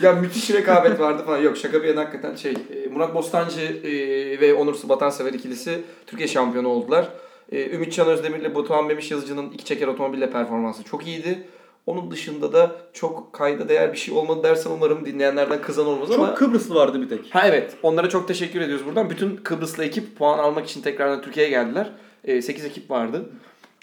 ya 0.02 0.12
müthiş 0.12 0.50
rekabet 0.50 1.00
vardı 1.00 1.22
falan. 1.26 1.38
Yok 1.38 1.56
şaka 1.56 1.82
bir 1.82 1.88
yana 1.88 2.00
hakikaten 2.00 2.34
şey. 2.34 2.52
e, 2.52 2.88
Murat 2.88 3.14
Bostancı 3.14 3.60
e, 3.60 3.90
ve 4.40 4.54
Onur 4.54 4.76
Batansever 4.88 5.32
ikilisi 5.32 5.80
Türkiye 6.06 6.28
şampiyonu 6.28 6.68
oldular. 6.68 7.08
E, 7.52 7.70
Ümit 7.70 7.92
Can 7.92 8.08
Özdemir 8.08 8.38
ile 8.40 8.54
Batuhan 8.54 8.86
Memiş 8.86 9.10
Yazıcı'nın 9.10 9.50
iki 9.50 9.64
çeker 9.64 9.88
otomobille 9.88 10.30
performansı 10.30 10.82
çok 10.84 11.06
iyiydi. 11.06 11.38
Onun 11.86 12.10
dışında 12.10 12.52
da 12.52 12.76
çok 12.92 13.32
kayda 13.32 13.68
değer 13.68 13.92
bir 13.92 13.98
şey 13.98 14.14
olmadı 14.14 14.42
dersen 14.42 14.70
umarım 14.70 15.06
dinleyenlerden 15.06 15.62
kızan 15.62 15.86
olmaz 15.86 16.10
ama... 16.10 16.26
Çok 16.26 16.36
Kıbrıslı 16.36 16.74
vardı 16.74 17.02
bir 17.02 17.08
tek. 17.08 17.34
Ha 17.34 17.48
evet. 17.48 17.76
Onlara 17.82 18.08
çok 18.08 18.28
teşekkür 18.28 18.60
ediyoruz 18.60 18.86
buradan. 18.86 19.10
Bütün 19.10 19.36
Kıbrıslı 19.36 19.84
ekip 19.84 20.16
puan 20.18 20.38
almak 20.38 20.66
için 20.66 20.82
tekrardan 20.82 21.22
Türkiye'ye 21.22 21.50
geldiler. 21.50 21.92
8 22.26 22.64
ekip 22.64 22.90
vardı. 22.90 23.24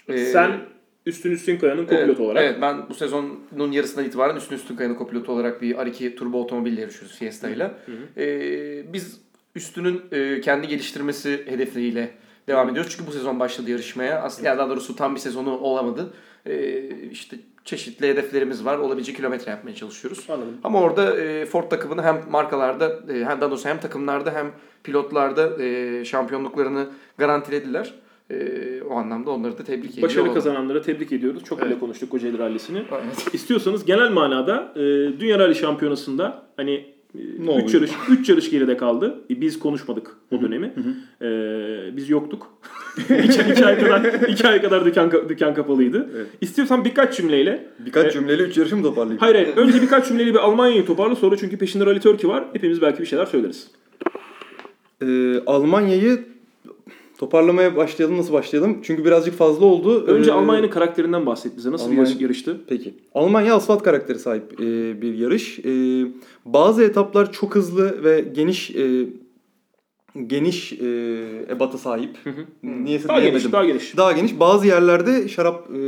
Ee, 0.08 0.18
Sen 0.18 0.60
Üstün 1.06 1.30
Üstün 1.30 1.58
Kaya'nın 1.58 1.82
kopilotu 1.82 2.04
evet, 2.04 2.20
olarak. 2.20 2.42
Evet 2.42 2.58
ben 2.62 2.88
bu 2.88 2.94
sezonun 2.94 3.72
yarısından 3.72 4.04
itibaren 4.04 4.36
Üstün 4.36 4.56
Üstün 4.56 4.76
Kaya'nın 4.76 4.94
kopilotu 4.94 5.32
olarak 5.32 5.62
bir 5.62 5.74
R2 5.74 6.14
turbo 6.14 6.42
otomobille 6.42 6.80
yarışıyoruz 6.80 7.18
Fiesta 7.18 7.50
ile. 7.50 7.70
Ee, 8.16 8.92
biz 8.92 9.20
Üstün'ün 9.54 10.02
e, 10.12 10.40
kendi 10.40 10.68
geliştirmesi 10.68 11.42
hedefleriyle 11.46 12.10
devam 12.48 12.70
ediyoruz. 12.70 12.92
Çünkü 12.96 13.06
bu 13.06 13.12
sezon 13.12 13.40
başladı 13.40 13.70
yarışmaya. 13.70 14.22
Aslında 14.22 14.58
daha 14.58 14.70
doğrusu 14.70 14.96
tam 14.96 15.14
bir 15.14 15.20
sezonu 15.20 15.58
olamadı. 15.58 16.14
Ee, 16.46 16.88
işte 17.10 17.36
çeşitli 17.64 18.08
hedeflerimiz 18.08 18.64
var. 18.64 18.78
Olabildiğince 18.78 19.14
kilometre 19.14 19.50
yapmaya 19.50 19.74
çalışıyoruz. 19.74 20.26
Anladım. 20.28 20.56
Ama 20.64 20.80
orada 20.80 21.20
e, 21.20 21.46
Ford 21.46 21.70
takımını 21.70 22.02
hem 22.02 22.22
markalarda 22.30 23.00
e, 23.14 23.24
hem 23.24 23.40
daha 23.40 23.50
doğrusu 23.50 23.68
hem 23.68 23.80
takımlarda 23.80 24.30
hem 24.34 24.52
pilotlarda 24.84 25.62
e, 25.62 26.04
şampiyonluklarını 26.04 26.86
garantilediler. 27.18 27.94
E, 28.30 28.36
o 28.90 28.94
anlamda 28.94 29.30
onları 29.30 29.58
da 29.58 29.64
tebrik 29.64 29.90
ediyor. 29.92 30.08
Başarı 30.08 30.34
kazananlara 30.34 30.82
tebrik 30.82 31.12
ediyoruz. 31.12 31.44
Çok 31.44 31.58
bile 31.58 31.68
Evet. 31.68 31.80
konuştuk 31.80 32.10
Kocaeli 32.10 32.38
Rally'sini. 32.38 32.78
Evet. 32.92 33.34
İstiyorsanız 33.34 33.84
genel 33.84 34.10
manada 34.10 34.72
e, 34.76 34.80
Dünya 35.20 35.38
Rally 35.38 35.54
Şampiyonası'nda 35.54 36.42
hani 36.56 36.91
Ne 37.14 37.20
3 37.42 37.48
oluyor? 37.48 37.70
yarış 37.74 37.90
3 38.10 38.28
yarış 38.28 38.50
geride 38.50 38.76
kaldı. 38.76 39.20
E, 39.30 39.40
Biz 39.40 39.58
konuşmadık 39.58 40.16
o 40.30 40.40
dönemi. 40.40 40.72
E, 41.22 41.26
biz 41.96 42.10
yoktuk. 42.10 42.46
2 43.52 43.66
ay 43.66 43.78
kadar 43.78 44.04
2 44.28 44.48
ay 44.48 44.62
kadar 44.62 44.84
dükkan 44.84 45.12
dükkan 45.28 45.54
kapalıydı. 45.54 46.10
Evet. 46.16 46.26
İstiyorsan 46.40 46.84
birkaç 46.84 47.16
cümleyle 47.16 47.66
Birkaç 47.86 48.02
Evet. 48.04 48.12
cümleyle 48.12 48.42
3 48.42 48.56
yarışı 48.56 48.76
mı 48.76 48.82
toparlayayım? 48.82 49.20
Hayır 49.20 49.34
hayır. 49.34 49.56
Önce 49.56 49.82
birkaç 49.82 50.08
cümleyle 50.08 50.30
bir 50.34 50.38
Almanya'yı 50.38 50.86
toparla 50.86 51.16
sonra 51.16 51.36
çünkü 51.36 51.56
peşinde 51.58 51.86
Rally 51.86 52.00
Turkey 52.00 52.30
var. 52.30 52.44
Hepimiz 52.52 52.82
belki 52.82 53.00
bir 53.00 53.06
şeyler 53.06 53.26
söyleriz. 53.26 53.70
Ee, 55.02 55.38
Almanya'yı 55.46 56.24
toparlamaya 57.26 57.76
başlayalım. 57.76 58.18
Nasıl 58.18 58.32
başlayalım? 58.32 58.78
Çünkü 58.82 59.04
birazcık 59.04 59.34
fazla 59.34 59.66
oldu. 59.66 60.04
Önce 60.06 60.30
Ee, 60.30 60.34
Almanya'nın 60.34 60.68
karakterinden 60.68 61.26
bahset 61.26 61.56
bize. 61.56 61.72
Nasıl 61.72 61.86
bir 61.90 61.96
Almanya- 61.96 62.10
yarış- 62.10 62.20
yarıştı? 62.22 62.60
Peki. 62.68 62.94
Almanya 63.14 63.54
asfalt 63.54 63.82
karakteri 63.82 64.18
sahip 64.18 64.60
e, 64.60 65.02
bir 65.02 65.14
yarış. 65.14 65.58
E, 65.58 65.72
bazı 66.44 66.82
etaplar 66.84 67.32
çok 67.32 67.54
hızlı 67.54 68.04
ve 68.04 68.24
geniş 68.34 68.70
e, 68.70 69.06
geniş 70.26 70.72
e, 70.72 70.86
ebata 71.50 71.78
sahip. 71.78 72.10
Niyeyse 72.62 73.08
Daha 73.08 73.16
diyemedim. 73.20 73.40
geniş, 73.40 73.52
daha 73.52 73.64
geniş. 73.64 73.96
Daha 73.96 74.12
geniş. 74.12 74.40
Bazı 74.40 74.66
yerlerde 74.66 75.28
şarap 75.28 75.68
e, 75.70 75.78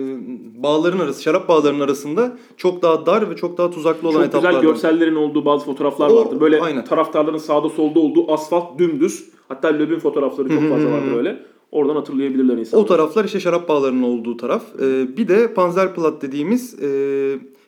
bağların 0.62 0.98
arası, 0.98 1.22
şarap 1.22 1.48
bağlarının 1.48 1.80
arasında 1.80 2.36
çok 2.56 2.82
daha 2.82 3.06
dar 3.06 3.30
ve 3.30 3.36
çok 3.36 3.58
daha 3.58 3.70
tuzaklı 3.70 4.08
olan 4.08 4.16
Çok 4.18 4.26
etaplar. 4.26 4.50
güzel 4.50 4.62
görsellerin 4.62 5.14
olduğu 5.14 5.44
bazı 5.44 5.64
fotoğraflar 5.64 6.10
O- 6.10 6.16
vardır. 6.16 6.40
Böyle 6.40 6.60
aynen. 6.60 6.84
taraftarların 6.84 7.38
sağda 7.38 7.68
solda 7.68 8.00
olduğu 8.00 8.32
asfalt 8.32 8.78
dümdüz. 8.78 9.33
Hatta 9.48 9.68
Löb'ün 9.68 9.98
fotoğrafları 9.98 10.48
çok 10.48 10.68
fazla 10.68 10.90
vardır 10.90 11.16
öyle. 11.16 11.42
Oradan 11.72 11.96
hatırlayabilirler 11.96 12.56
insanlar. 12.56 12.84
O 12.84 12.86
taraflar 12.86 13.24
işte 13.24 13.40
şarap 13.40 13.68
bağlarının 13.68 14.02
olduğu 14.02 14.36
taraf. 14.36 14.62
Ee, 14.82 15.16
bir 15.16 15.28
de 15.28 15.54
Panzerplatte 15.54 16.26
dediğimiz 16.26 16.82
e, 16.82 16.88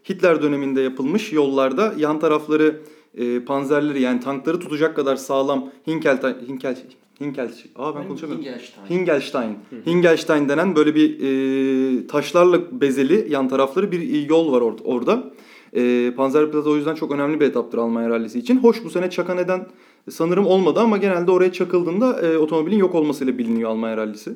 Hitler 0.08 0.42
döneminde 0.42 0.80
yapılmış 0.80 1.32
yollarda 1.32 1.94
yan 1.98 2.18
tarafları 2.18 2.80
e, 3.16 3.40
panzerleri 3.40 4.02
yani 4.02 4.20
tankları 4.20 4.60
tutacak 4.60 4.96
kadar 4.96 5.16
sağlam 5.16 5.70
Hinkel 5.86 6.18
Hinkel 6.48 6.76
Hinkel 7.20 7.50
Aa 7.76 7.96
ben 7.96 8.08
konuşamıyorum. 8.08 8.44
Hingelstein. 8.44 8.86
Hingelstein. 8.90 9.56
Hingelstein 9.86 10.48
denen 10.48 10.76
böyle 10.76 10.94
bir 10.94 11.20
e, 11.20 12.06
taşlarla 12.06 12.80
bezeli 12.80 13.26
yan 13.32 13.48
tarafları 13.48 13.92
bir 13.92 14.28
yol 14.28 14.52
var 14.52 14.60
or- 14.60 14.82
orada. 14.84 15.32
E, 15.76 16.12
Panzerplatte 16.16 16.68
o 16.68 16.76
yüzden 16.76 16.94
çok 16.94 17.12
önemli 17.12 17.40
bir 17.40 17.46
etaptır 17.46 17.78
Almanya 17.78 18.10
rallisi 18.10 18.38
için. 18.38 18.58
Hoş 18.58 18.84
bu 18.84 18.90
sene 18.90 19.10
çaka 19.10 19.34
neden 19.34 19.66
sanırım 20.10 20.46
olmadı 20.46 20.80
ama 20.80 20.96
genelde 20.96 21.30
oraya 21.30 21.52
çakıldığında 21.52 22.20
e, 22.20 22.38
otomobilin 22.38 22.76
yok 22.78 22.94
olmasıyla 22.94 23.38
biliniyor 23.38 23.70
Almanya 23.70 23.96
rallisi. 23.96 24.32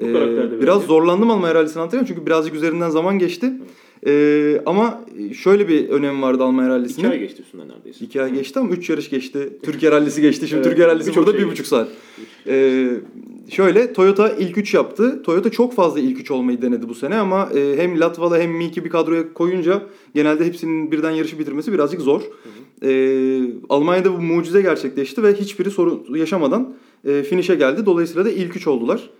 E, 0.00 0.12
karakterde 0.12 0.60
biraz 0.60 0.76
belki. 0.76 0.86
zorlandım 0.86 1.30
Almanya 1.30 1.54
rallisini 1.54 1.80
anlatırken 1.80 2.04
çünkü 2.04 2.26
birazcık 2.26 2.54
üzerinden 2.54 2.90
zaman 2.90 3.18
geçti. 3.18 3.52
E, 4.06 4.62
ama 4.66 5.04
şöyle 5.42 5.68
bir 5.68 5.88
önemi 5.88 6.22
vardı 6.22 6.44
Almanya 6.44 6.68
rallisinin. 6.68 7.06
İki 7.06 7.12
ay 7.12 7.18
geçti 7.18 7.42
üstünden 7.42 7.68
neredeyse. 7.68 8.04
İki 8.04 8.22
ay 8.22 8.34
geçti 8.34 8.58
ama 8.58 8.70
üç 8.70 8.90
yarış 8.90 9.10
geçti. 9.10 9.48
Türkiye 9.62 9.92
rallisi 9.92 10.22
geçti. 10.22 10.48
Şimdi 10.48 10.56
Evet, 10.56 10.64
Türkiye 10.64 10.88
rallisi 10.88 11.08
birçok 11.08 11.26
burada 11.26 11.36
şey 11.38 11.46
bir 11.46 11.52
buçuk 11.52 11.66
saat. 11.66 11.88
Ee, 12.46 12.90
şöyle 13.48 13.92
Toyota 13.92 14.28
ilk 14.28 14.58
üç 14.58 14.74
yaptı. 14.74 15.22
Toyota 15.22 15.50
çok 15.50 15.74
fazla 15.74 16.00
ilk 16.00 16.20
üç 16.20 16.30
olmayı 16.30 16.62
denedi 16.62 16.88
bu 16.88 16.94
sene 16.94 17.16
ama 17.16 17.50
e, 17.54 17.76
hem 17.76 18.00
Latvala 18.00 18.38
hem 18.38 18.50
Miki 18.50 18.84
bir 18.84 18.90
kadroya 18.90 19.32
koyunca 19.32 19.82
genelde 20.14 20.44
hepsinin 20.44 20.92
birden 20.92 21.10
yarışı 21.10 21.38
bitirmesi 21.38 21.72
birazcık 21.72 22.00
zor. 22.00 22.22
Ee, 22.82 23.40
Almanya'da 23.68 24.12
bu 24.12 24.20
mucize 24.20 24.62
gerçekleşti 24.62 25.22
ve 25.22 25.34
hiçbiri 25.34 25.70
sorun 25.70 26.14
yaşamadan 26.14 26.74
e, 27.04 27.22
finish'e 27.22 27.54
geldi. 27.54 27.86
Dolayısıyla 27.86 28.24
da 28.24 28.30
ilk 28.30 28.56
üç 28.56 28.66
oldular. 28.66 29.10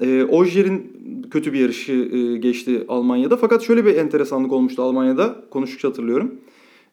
E, 0.00 0.24
Ojier'in 0.24 0.92
kötü 1.30 1.52
bir 1.52 1.60
yarışı 1.60 1.92
e, 1.92 2.36
geçti 2.36 2.84
Almanya'da. 2.88 3.36
Fakat 3.36 3.62
şöyle 3.62 3.84
bir 3.84 3.96
enteresanlık 3.96 4.52
olmuştu 4.52 4.82
Almanya'da. 4.82 5.44
Konuştukça 5.50 5.88
hatırlıyorum. 5.88 6.34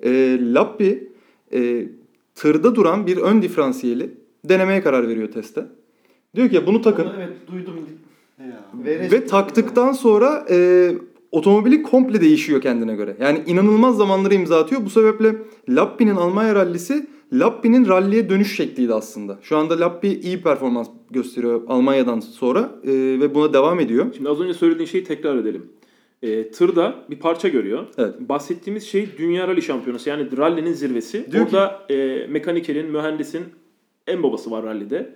E, 0.04 0.40
Lappi 0.54 1.10
e, 1.54 1.88
tırda 2.36 2.76
duran 2.76 3.08
bir 3.08 3.18
ön 3.18 3.42
diferansiyeli 3.42 4.10
denemeye 4.46 4.82
karar 4.82 5.08
veriyor 5.08 5.32
testte. 5.32 5.66
Diyor 6.36 6.50
ki 6.50 6.56
ya 6.56 6.68
bunu 6.68 6.82
takın. 6.82 7.08
Evet 7.18 7.38
duydum. 7.52 7.76
Ve 9.12 9.26
taktıktan 9.26 9.92
sonra 9.92 10.46
e, 10.50 10.92
otomobili 11.32 11.84
komple 11.84 12.22
değişiyor 12.22 12.62
kendine 12.62 12.96
göre. 12.96 13.16
Yani 13.20 13.44
inanılmaz 13.48 13.98
zamanları 13.98 14.34
imza 14.34 14.60
atıyor. 14.60 14.86
Bu 14.86 14.90
sebeple 14.90 15.36
Lappi'nin 15.70 16.16
Almanya 16.16 16.56
rallisi 16.56 17.08
Lappi'nin 17.34 17.88
ralliye 17.88 18.30
dönüş 18.30 18.56
şekliydi 18.56 18.94
aslında. 18.94 19.40
Şu 19.42 19.58
anda 19.58 19.80
Lappi 19.80 20.08
iyi 20.08 20.42
performans 20.42 20.90
gösteriyor 21.12 21.62
Almanya'dan 21.68 22.20
sonra 22.20 22.72
e, 22.84 22.92
ve 22.94 23.36
buna 23.36 23.54
devam 23.54 23.80
ediyor. 23.80 24.06
Şimdi 24.16 24.30
az 24.30 24.40
önce 24.42 24.54
söylediğin 24.54 24.88
şeyi 24.88 25.04
tekrar 25.04 25.36
edelim. 25.38 25.70
E, 26.22 26.52
tırda 26.52 26.96
bir 27.10 27.20
parça 27.20 27.48
görüyor. 27.48 27.86
Evet. 27.98 28.20
Bahsettiğimiz 28.20 28.84
şey 28.88 29.10
Dünya 29.18 29.48
Rally 29.48 29.62
Şampiyonası 29.62 30.10
yani 30.10 30.38
rally'nin 30.38 30.74
zirvesi. 30.74 31.32
Diyor 31.32 31.48
ki- 31.50 31.56
orada 31.56 31.86
e, 31.90 32.28
mekanikerin, 32.28 32.92
mühendisin 32.92 33.44
en 34.08 34.24
babası 34.24 34.52
var 34.52 34.64
rally'de. 34.66 35.16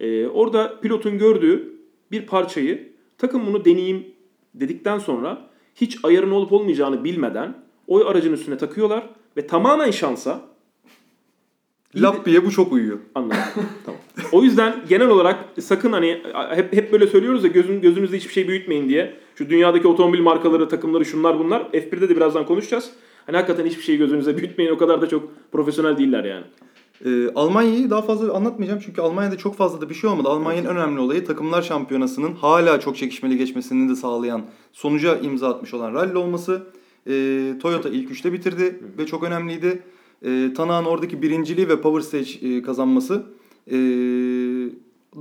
E, 0.00 0.26
orada 0.26 0.80
pilotun 0.80 1.18
gördüğü 1.18 1.72
bir 2.12 2.26
parçayı 2.26 2.88
takım 3.18 3.46
bunu 3.46 3.64
deneyeyim 3.64 4.06
dedikten 4.54 4.98
sonra 4.98 5.48
hiç 5.74 5.98
ayarın 6.04 6.30
olup 6.30 6.52
olmayacağını 6.52 7.04
bilmeden 7.04 7.54
o 7.88 8.06
aracın 8.06 8.32
üstüne 8.32 8.56
takıyorlar 8.56 9.06
ve 9.36 9.46
tamamen 9.46 9.90
şansa 9.90 10.40
Lappi'ye 11.96 12.44
bu 12.44 12.50
çok 12.50 12.72
uyuyor. 12.72 12.98
Anladım. 13.14 13.38
tamam. 13.86 14.00
O 14.32 14.42
yüzden 14.42 14.84
genel 14.88 15.08
olarak 15.08 15.44
sakın 15.60 15.92
hani 15.92 16.22
hep 16.50 16.72
hep 16.72 16.92
böyle 16.92 17.06
söylüyoruz 17.06 17.44
ya 17.44 17.50
gözün 17.50 17.80
gözünüzde 17.80 18.16
hiçbir 18.16 18.32
şey 18.32 18.48
büyütmeyin 18.48 18.88
diye. 18.88 19.14
Şu 19.36 19.50
dünyadaki 19.50 19.88
otomobil 19.88 20.20
markaları, 20.20 20.68
takımları 20.68 21.04
şunlar 21.04 21.38
bunlar. 21.38 21.60
F1'de 21.60 22.08
de 22.08 22.16
birazdan 22.16 22.46
konuşacağız. 22.46 22.90
Hani 23.26 23.36
hakikaten 23.36 23.66
hiçbir 23.66 23.82
şeyi 23.82 23.98
gözünüze 23.98 24.36
büyütmeyin. 24.36 24.70
O 24.70 24.78
kadar 24.78 25.00
da 25.00 25.08
çok 25.08 25.30
profesyonel 25.52 25.98
değiller 25.98 26.24
yani. 26.24 26.44
Ee, 27.04 27.32
Almanya'yı 27.34 27.90
daha 27.90 28.02
fazla 28.02 28.34
anlatmayacağım 28.34 28.80
çünkü 28.84 29.00
Almanya'da 29.00 29.36
çok 29.36 29.56
fazla 29.56 29.80
da 29.80 29.90
bir 29.90 29.94
şey 29.94 30.10
olmadı. 30.10 30.28
Almanya'nın 30.28 30.68
en 30.68 30.76
önemli 30.76 31.00
olayı 31.00 31.24
takımlar 31.24 31.62
şampiyonasının 31.62 32.32
hala 32.32 32.80
çok 32.80 32.96
çekişmeli 32.96 33.38
geçmesini 33.38 33.88
de 33.88 33.96
sağlayan 33.96 34.42
sonuca 34.72 35.18
imza 35.18 35.48
atmış 35.48 35.74
olan 35.74 35.94
rally 35.94 36.16
olması. 36.16 36.62
Ee, 37.06 37.52
Toyota 37.62 37.88
ilk 37.88 38.10
üçte 38.10 38.32
bitirdi 38.32 38.80
ve 38.98 39.06
çok 39.06 39.22
önemliydi. 39.22 39.82
Ee, 40.24 40.50
Tanak'ın 40.56 40.84
oradaki 40.88 41.22
birinciliği 41.22 41.68
ve 41.68 41.80
Power 41.80 42.00
Stage 42.22 42.48
e, 42.56 42.62
kazanması 42.62 43.22
e, 43.70 43.76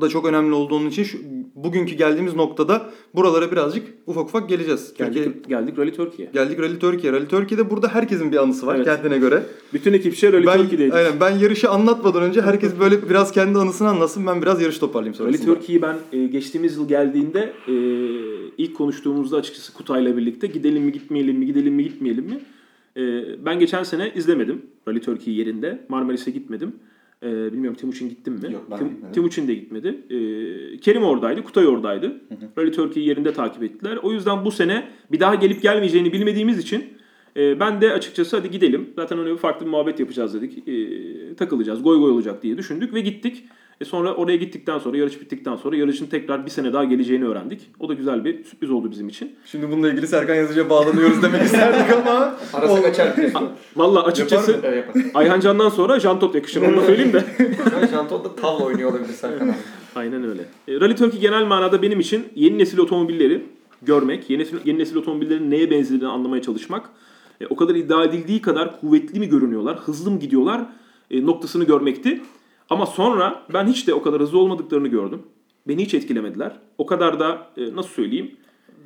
da 0.02 0.10
çok 0.10 0.26
önemli 0.26 0.54
olduğunun 0.54 0.90
için 0.90 1.04
şu, 1.04 1.18
bugünkü 1.56 1.96
geldiğimiz 1.96 2.36
noktada 2.36 2.90
buralara 3.16 3.52
birazcık 3.52 3.84
ufak 4.08 4.24
ufak 4.26 4.50
geleceğiz. 4.50 4.94
Türkiye- 4.98 5.26
Geldik, 5.26 5.50
geldik 5.50 5.78
Rally 5.80 5.92
Turkey'ye. 5.94 6.32
geldik 6.34 6.60
Rally 6.60 6.80
Türkiye. 6.80 7.14
Rally 7.14 7.28
Türkiye'de 7.28 7.70
burada 7.70 7.88
herkesin 7.88 8.32
bir 8.32 8.38
anısı 8.38 8.66
var 8.68 8.76
Evet. 8.76 8.86
kendine 8.86 9.18
göre. 9.18 9.44
Bütün 9.74 9.94
ekipçe 9.94 10.34
Rally 10.34 10.46
Ben, 10.48 10.58
Turkey'deydik. 10.58 10.94
aynen, 10.94 11.14
ben 11.20 11.38
yarışı 11.38 11.70
anlatmadan 11.70 12.24
önce 12.24 12.42
herkes 12.42 12.72
böyle 12.80 13.10
biraz 13.10 13.32
kendi 13.32 13.60
anısını 13.60 13.90
anlatsın. 13.90 14.28
Ben 14.28 14.42
biraz 14.42 14.62
yarış 14.62 14.78
toparlayayım 14.78 15.20
Rally 15.20 15.38
sonrasında. 15.38 15.54
Turkey'yi 15.60 15.82
ben 15.82 15.96
e, 16.14 16.28
geçtiğimiz 16.28 16.78
yıl 16.78 16.88
geldiğinde 16.88 17.54
e, 17.68 17.74
ilk 18.58 18.76
konuştuğumuzda 18.76 19.38
açıkçası 19.38 19.74
Kutay'la 19.74 20.18
birlikte 20.18 20.48
gidelim 20.48 20.84
mi 20.84 20.92
gitmeyelim 20.92 21.38
mi 21.38 21.46
gidelim 21.46 21.74
mi 21.74 21.84
gitmeyelim 21.84 22.26
mi? 22.26 22.40
E, 22.98 23.02
ben 23.46 23.60
geçen 23.60 23.84
sene 23.84 24.12
izlemedim 24.16 24.62
Rally 24.88 25.02
Turkey 25.02 25.34
yerinde. 25.34 25.86
Marmaris'e 25.90 26.32
gitmedim. 26.32 26.76
E, 27.24 27.54
bilmiyorum 27.54 27.78
Timuçin 27.78 28.10
gittim 28.10 28.34
mi? 28.34 28.54
Yok, 28.54 28.68
ben 28.72 28.78
Tim- 28.78 28.90
gitmedim. 28.90 29.14
Timuçin 29.14 29.48
de 29.48 29.54
gitmedi. 29.54 29.88
E, 30.10 30.18
Kerim 30.78 31.04
oradaydı, 31.04 31.44
Kutay 31.44 31.68
oradaydı. 31.68 32.22
Rally 32.58 32.72
Turkey'yi 32.72 33.10
yerinde 33.10 33.34
takip 33.34 33.64
ettiler. 33.64 34.00
O 34.04 34.12
yüzden 34.12 34.46
bu 34.46 34.52
sene 34.52 34.88
bir 35.12 35.20
daha 35.20 35.36
gelip 35.36 35.62
gelmeyeceğini 35.62 36.14
bilmediğimiz 36.14 36.60
için 36.60 36.84
e, 37.38 37.60
ben 37.60 37.82
de 37.82 37.94
açıkçası 37.94 38.38
hadi 38.38 38.52
gidelim. 38.52 38.90
Zaten 38.96 39.20
öyle 39.20 39.32
bir 39.32 39.38
farklı 39.38 39.66
bir 39.66 39.72
muhabbet 39.72 40.00
yapacağız 40.00 40.34
dedik. 40.34 40.68
E, 40.68 41.36
takılacağız, 41.36 41.84
goy 41.84 42.00
goy 42.00 42.12
olacak 42.12 42.44
diye 42.44 42.58
düşündük 42.58 42.94
ve 42.94 43.02
gittik. 43.02 43.44
E 43.84 43.86
sonra 43.86 44.14
oraya 44.14 44.38
gittikten 44.38 44.80
sonra, 44.80 44.98
yarış 44.98 45.22
bittikten 45.22 45.56
sonra 45.56 45.76
yarışın 45.76 46.06
tekrar 46.06 46.46
bir 46.46 46.52
sene 46.52 46.74
daha 46.74 46.84
geleceğini 46.84 47.26
öğrendik. 47.26 47.62
O 47.80 47.90
da 47.90 47.94
güzel 47.94 48.26
bir 48.26 48.44
sürpriz 48.44 48.72
oldu 48.72 48.92
bizim 48.92 49.10
için. 49.10 49.36
Şimdi 49.46 49.72
bununla 49.72 49.90
ilgili 49.90 50.08
Serkan 50.08 50.36
Yazıcı'ya 50.36 50.70
bağlanıyoruz 50.70 51.24
demek 51.24 51.42
isterdik 51.42 51.94
ama. 51.94 52.36
Arası 52.54 52.82
kaçar. 52.82 53.16
Valla 53.76 54.04
açıkçası 54.04 54.52
yapar. 54.52 55.02
Ayhan 55.14 55.40
Can'dan 55.40 55.70
sonra 55.70 56.00
Jantot 56.00 56.36
yakışır 56.36 56.62
onu 56.62 56.78
da 56.78 56.82
söyleyeyim 56.82 57.14
de. 57.14 57.24
Şu 57.70 57.78
an 57.78 57.88
Janton'da 57.88 58.36
tavla 58.36 58.66
oynuyor 58.66 58.92
olabilir 58.92 59.14
Serkan 59.14 59.48
abi. 59.48 59.56
Aynen 59.96 60.24
öyle. 60.24 60.42
E, 60.68 60.80
Rally 60.80 60.96
Turkey 60.96 61.20
genel 61.20 61.46
manada 61.46 61.82
benim 61.82 62.00
için 62.00 62.26
yeni 62.36 62.58
nesil 62.58 62.78
otomobilleri 62.78 63.46
görmek, 63.82 64.30
yeni 64.30 64.42
nesil, 64.42 64.58
yeni 64.66 64.80
nesil 64.80 64.96
otomobillerin 64.96 65.52
neye 65.52 65.72
benzediğini 65.72 66.08
anlamaya 66.08 66.42
çalışmak, 66.42 66.90
e, 67.42 67.48
o 67.48 67.56
kadar 67.56 67.76
iddia 67.76 68.04
edildiği 68.04 68.42
kadar 68.42 68.80
kuvvetli 68.80 69.20
mi 69.20 69.30
görünüyorlar, 69.30 69.78
hızlı 69.78 70.12
mı 70.12 70.20
gidiyorlar 70.20 70.62
e, 71.12 71.26
noktasını 71.26 71.64
görmekti. 71.64 72.22
Ama 72.74 72.86
sonra 72.86 73.44
ben 73.54 73.68
hiç 73.68 73.88
de 73.88 73.94
o 73.94 74.02
kadar 74.02 74.22
hızlı 74.22 74.40
olmadıklarını 74.40 74.88
gördüm. 74.88 75.22
Beni 75.68 75.82
hiç 75.86 75.94
etkilemediler. 75.94 76.52
O 76.78 76.86
kadar 76.86 77.20
da 77.20 77.48
e, 77.58 77.76
nasıl 77.76 77.90
söyleyeyim? 77.90 78.32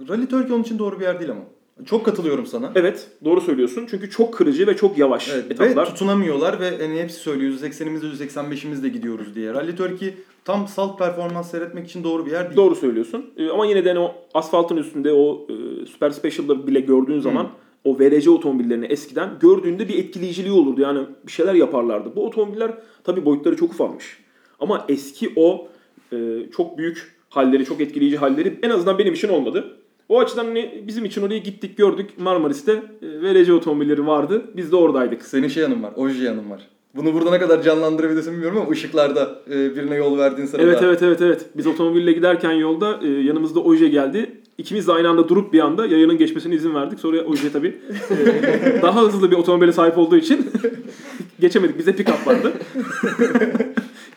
Rally 0.09 0.27
Turkey 0.27 0.55
onun 0.55 0.63
için 0.63 0.79
doğru 0.79 0.99
bir 0.99 1.05
yer 1.05 1.19
değil 1.19 1.31
ama. 1.31 1.41
Çok 1.85 2.05
katılıyorum 2.05 2.45
sana. 2.45 2.71
Evet 2.75 3.07
doğru 3.25 3.41
söylüyorsun. 3.41 3.87
Çünkü 3.89 4.09
çok 4.09 4.33
kırıcı 4.33 4.67
ve 4.67 4.75
çok 4.77 4.97
yavaş 4.97 5.29
Evet, 5.29 5.51
etaplar. 5.51 5.85
ve 5.85 5.89
tutunamıyorlar 5.89 6.59
ve 6.59 6.77
hani 6.87 6.99
hepsi 7.01 7.17
söylüyor 7.19 7.53
%80'imizde 7.53 8.05
%85'imizde 8.27 8.87
gidiyoruz 8.87 9.35
diye. 9.35 9.53
Rally 9.53 9.75
Turkey 9.75 10.13
tam 10.45 10.67
salt 10.67 10.99
performans 10.99 11.51
seyretmek 11.51 11.87
için 11.87 12.03
doğru 12.03 12.25
bir 12.25 12.31
yer 12.31 12.45
değil. 12.45 12.57
Doğru 12.57 12.75
söylüyorsun. 12.75 13.25
Ee, 13.37 13.49
ama 13.49 13.65
yine 13.65 13.85
de 13.85 13.89
hani 13.89 13.99
o 13.99 14.15
asfaltın 14.33 14.77
üstünde 14.77 15.13
o 15.13 15.47
e, 15.49 15.85
Super 15.85 16.09
Special'ları 16.09 16.67
bile 16.67 16.79
gördüğün 16.79 17.19
zaman 17.19 17.49
o 17.87 17.99
VRC 17.99 18.29
otomobillerini 18.29 18.85
eskiden 18.85 19.29
gördüğünde 19.39 19.89
bir 19.89 19.97
etkileyiciliği 19.97 20.53
olurdu. 20.53 20.81
Yani 20.81 20.99
bir 21.27 21.31
şeyler 21.31 21.53
yaparlardı. 21.53 22.15
Bu 22.15 22.25
otomobiller 22.25 22.71
tabii 23.03 23.25
boyutları 23.25 23.55
çok 23.55 23.71
ufalmış. 23.71 24.17
Ama 24.59 24.85
eski 24.89 25.33
o 25.35 25.67
e, 26.13 26.17
çok 26.57 26.77
büyük 26.77 27.17
halleri, 27.29 27.65
çok 27.65 27.81
etkileyici 27.81 28.17
halleri 28.17 28.59
en 28.63 28.69
azından 28.69 28.97
benim 28.97 29.13
için 29.13 29.29
olmadı. 29.29 29.77
O 30.09 30.19
açıdan 30.19 30.45
hani 30.45 30.83
bizim 30.87 31.05
için 31.05 31.21
oraya 31.21 31.37
gittik 31.37 31.77
gördük 31.77 32.09
Marmaris'te 32.17 32.71
e, 32.71 33.07
VRC 33.21 33.53
otomobilleri 33.53 34.07
vardı. 34.07 34.41
Biz 34.55 34.71
de 34.71 34.75
oradaydık. 34.75 35.25
Senin 35.25 35.47
şey 35.47 35.63
yanın 35.63 35.83
var, 35.83 35.93
oji 35.95 36.23
yanın 36.23 36.49
var. 36.49 36.67
Bunu 36.95 37.13
burada 37.13 37.31
ne 37.31 37.39
kadar 37.39 37.63
canlandırabilirsin 37.63 38.33
bilmiyorum 38.33 38.57
ama 38.57 38.69
ışıklarda 38.69 39.39
e, 39.49 39.75
birine 39.75 39.95
yol 39.95 40.17
verdiğin 40.17 40.47
sırada. 40.47 40.63
Evet 40.63 40.79
evet 40.83 41.03
evet 41.03 41.21
evet. 41.21 41.45
Biz 41.57 41.67
otomobille 41.67 42.11
giderken 42.11 42.51
yolda 42.51 42.99
e, 43.03 43.07
yanımızda 43.07 43.59
Oje 43.59 43.87
geldi. 43.87 44.36
İkimiz 44.57 44.87
de 44.87 44.91
aynı 44.91 45.09
anda 45.09 45.29
durup 45.29 45.53
bir 45.53 45.59
anda 45.59 45.85
yayanın 45.85 46.17
geçmesine 46.17 46.55
izin 46.55 46.75
verdik. 46.75 46.99
Sonra 46.99 47.21
Oje 47.21 47.51
tabii 47.51 47.75
e, 48.09 48.81
daha 48.81 49.01
hızlı 49.01 49.31
bir 49.31 49.35
otomobile 49.35 49.71
sahip 49.71 49.97
olduğu 49.97 50.17
için 50.17 50.49
geçemedik. 51.39 51.77
Bize 51.77 51.91
pick-up 51.91 52.27
vardı. 52.27 52.53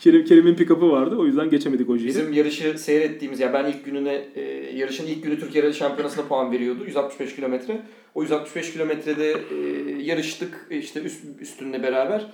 Kerim 0.01 0.25
Kerim'in 0.25 0.55
pick-up'ı 0.55 0.91
vardı. 0.91 1.17
O 1.19 1.27
yüzden 1.27 1.51
geçemedik 1.51 1.91
Oje'yi. 1.91 2.09
Bizim 2.09 2.33
yarışı 2.33 2.79
seyrettiğimiz 2.79 3.41
ya 3.41 3.53
ben 3.53 3.65
ilk 3.65 3.85
gününe 3.85 4.25
e, 4.35 4.41
yarışın 4.77 5.07
ilk 5.07 5.23
günü 5.23 5.41
Türkiye 5.41 5.65
Rally 5.65 5.75
Şampiyonası'na 5.75 6.25
puan 6.25 6.53
veriyordu 6.53 6.85
165 6.87 7.37
kilometre. 7.37 7.83
O 8.15 8.23
165 8.23 8.73
kilometrede 8.73 9.31
e, 9.31 9.57
yarıştık 10.03 10.67
e, 10.71 10.79
işte 10.79 11.01
üst, 11.03 11.21
üstünle 11.41 11.83
beraber. 11.83 12.27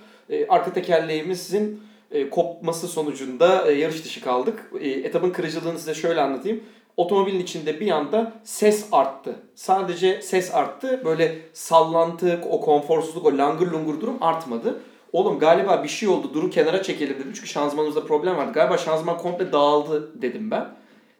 Arka 0.49 0.73
tekerleğimizin 0.73 1.79
e, 2.11 2.29
kopması 2.29 2.87
sonucunda 2.87 3.71
yarış 3.71 4.05
dışı 4.05 4.21
kaldık. 4.21 4.71
E, 4.79 4.89
etapın 4.89 5.29
kırıcılığını 5.29 5.79
size 5.79 5.93
şöyle 5.93 6.21
anlatayım. 6.21 6.59
Otomobilin 6.97 7.39
içinde 7.39 7.79
bir 7.79 7.91
anda 7.91 8.33
ses 8.43 8.87
arttı. 8.91 9.35
Sadece 9.55 10.21
ses 10.21 10.55
arttı. 10.55 11.01
Böyle 11.05 11.39
sallantı, 11.53 12.41
o 12.49 12.61
konforsuzluk, 12.61 13.25
o 13.25 13.37
langır 13.37 13.67
lungur 13.67 14.01
durum 14.01 14.17
artmadı. 14.21 14.81
Oğlum 15.13 15.39
galiba 15.39 15.83
bir 15.83 15.89
şey 15.89 16.09
oldu. 16.09 16.33
Duru 16.33 16.49
kenara 16.49 16.83
çekelim 16.83 17.15
dedim. 17.15 17.31
Çünkü 17.35 17.47
şanzımanımızda 17.47 18.05
problem 18.05 18.37
vardı. 18.37 18.51
Galiba 18.53 18.77
şanzıman 18.77 19.17
komple 19.17 19.51
dağıldı 19.51 20.21
dedim 20.21 20.51
ben. 20.51 20.67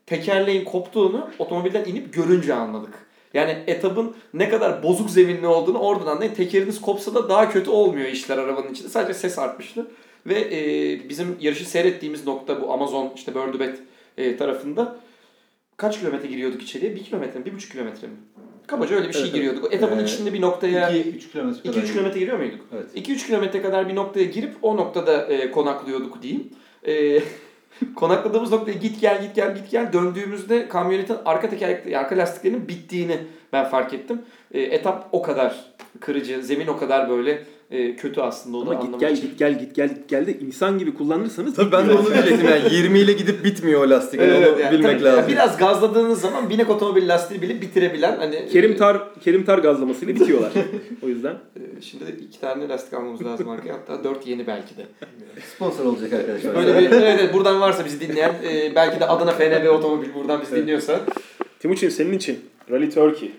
Tekerleğin 0.06 0.66
koptuğunu 0.66 1.30
otomobilden 1.40 1.86
inip 1.86 2.14
görünce 2.14 2.54
anladık. 2.54 2.94
Yani 3.34 3.58
etabın 3.68 4.16
ne 4.34 4.50
kadar 4.50 4.84
bozuk 4.84 5.10
zeminli 5.10 5.48
olduğunu 5.48 5.80
oradan 5.80 6.08
anlayın. 6.08 6.34
Tekeriniz 6.34 6.82
kopsa 6.82 7.16
da 7.16 7.30
daha 7.30 7.50
kötü 7.50 7.70
olmuyor 7.70 8.08
işler 8.08 8.38
arabanın 8.38 8.72
içinde. 8.72 8.90
Sadece 8.90 9.14
ses 9.14 9.40
artmıştı. 9.40 9.88
Ve 10.26 10.40
e, 10.40 11.10
bizim 11.10 11.38
yarışı 11.42 11.70
seyrettiğimiz 11.70 12.28
nokta 12.28 12.62
bu 12.62 12.74
Amazon 12.74 13.12
işte 13.16 13.36
Bördübet 13.36 13.80
e, 14.18 14.38
tarafında. 14.38 14.96
Kaç 15.78 16.00
kilometre 16.00 16.28
giriyorduk 16.28 16.64
içeriye? 16.64 16.96
Bir 16.96 17.04
kilometre 17.04 17.40
mi? 17.40 17.46
Bir 17.46 17.54
buçuk 17.54 17.72
kilometre 17.72 18.08
mi? 18.08 18.14
Kabaca 18.68 18.96
öyle 18.96 19.08
bir 19.08 19.14
şey 19.14 19.22
Evet, 19.24 19.34
giriyorduk. 19.34 19.74
Etapın 19.74 20.00
Ee, 20.00 20.04
içinde 20.04 20.34
bir 20.34 20.42
noktaya... 20.42 20.92
2-3 20.92 21.32
kilometre 21.32 21.72
kadar. 21.72 21.84
2-3 21.84 21.92
kilometre 21.94 22.20
giriyor 22.20 22.38
muyduk? 22.38 22.60
Evet. 22.76 23.10
2-3 23.10 23.28
kilometre 23.28 23.62
kadar 23.62 23.90
bir 23.90 23.96
noktaya 23.96 24.26
girip 24.26 24.56
o 24.62 24.78
noktada 24.78 25.26
e, 25.26 25.52
konaklıyorduk 25.52 26.22
diyeyim. 26.22 26.50
E, 26.88 27.20
konakladığımız 27.96 28.52
noktaya 28.52 28.74
git 28.74 29.02
gel 29.02 29.22
git 29.22 29.36
gel 29.36 29.56
git 29.56 29.72
gel 29.72 29.94
döndüğümüzde 29.94 30.68
kamyonetin 30.68 31.18
arka 31.26 31.50
tekerlekli 31.50 31.98
arka 31.98 32.18
lastiklerinin 32.18 32.68
bittiğini 32.68 33.18
ben 33.54 33.66
fark 33.70 33.94
ettim. 33.94 34.22
E, 34.52 34.62
etap 34.62 35.10
o 35.12 35.22
kadar 35.22 35.74
kırıcı, 36.00 36.44
zemin 36.44 36.68
o 36.68 36.78
kadar 36.78 37.10
böyle 37.10 37.44
e, 37.72 37.96
kötü 37.96 38.22
aslında 38.22 38.58
onu 38.58 38.70
Ama 38.70 38.82
git 38.82 39.00
gel 39.00 39.12
için. 39.12 39.28
git 39.28 39.40
gel 39.40 39.60
git 39.60 39.76
gel 39.76 39.90
git 39.90 40.10
gel 40.10 40.28
de 40.28 40.40
insan 40.40 40.80
gibi 40.80 40.94
kullanırsanız 40.94 41.56
Tabii 41.56 41.72
ben 41.72 41.90
de 41.90 41.94
onu 41.94 42.14
diyecektim 42.14 42.48
yani 42.50 42.74
20 42.74 43.00
ile 43.00 43.14
gidip 43.14 43.44
bitmiyor 43.46 43.86
o 43.86 43.90
lastik. 43.90 44.20
Yani 44.22 44.32
Evet, 44.32 44.54
onu 44.54 44.62
yani 44.62 44.72
bilmek 44.72 44.92
tabii, 44.92 45.04
lazım. 45.04 45.20
yani 45.20 45.32
biraz 45.32 45.58
gazladığınız 45.58 46.22
zaman 46.22 46.50
binek 46.50 46.70
otomobil 46.70 47.10
lastiği 47.10 47.42
bile 47.42 47.62
bitirebilen 47.62 48.18
hani 48.18 48.50
Kerim 48.52 48.78
Tar 48.78 49.20
Kerim 49.24 49.46
Tar 49.46 49.58
gazlamasıyla 49.60 50.16
bitiyorlar. 50.16 50.52
o 51.04 51.08
yüzden 51.08 51.34
e, 51.34 51.82
şimdi 51.82 52.08
de 52.08 52.12
iki 52.12 52.40
tane 52.40 52.70
lastik 52.70 52.94
almamız 52.94 53.26
lazım 53.26 53.50
arkaya 53.50 53.74
hatta 53.74 54.04
dört 54.04 54.28
yeni 54.28 54.48
belki 54.48 54.78
de. 54.78 54.86
Sponsor 55.56 55.86
olacak 55.86 56.14
arkadaşlar. 56.14 56.56
Böyle 56.56 56.74
bir 56.74 56.92
evet, 56.92 57.20
evet, 57.20 57.34
buradan 57.34 57.62
varsa 57.62 57.86
bizi 57.86 58.00
dinleyen 58.00 58.34
e, 58.50 58.76
belki 58.76 59.00
de 59.00 59.08
Adana 59.08 59.32
FNB 59.32 59.70
otomobil 59.70 60.14
buradan 60.14 60.42
bizi 60.42 60.56
dinliyorsa 60.56 61.00
Timuçin 61.60 61.90
senin 61.90 62.14
için 62.14 62.40
Rally 62.72 62.90
Turkey. 62.90 63.32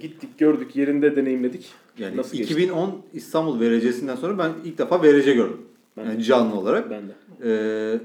Gittik 0.00 0.38
gördük 0.38 0.76
yerinde 0.76 1.16
deneyimledik. 1.16 1.70
Yani 1.98 2.16
Nasıl 2.16 2.36
geçti? 2.36 2.54
2010 2.54 3.02
İstanbul 3.12 3.60
VRC'sinden 3.60 4.16
sonra 4.16 4.38
ben 4.38 4.52
ilk 4.64 4.78
defa 4.78 5.02
VRC 5.02 5.34
gördüm. 5.34 5.60
Ben 5.96 6.04
Yani 6.04 6.22
canlı 6.22 6.54
olarak. 6.54 6.90
Ben 6.90 7.02
de. 7.08 7.12
Ee, 7.44 8.00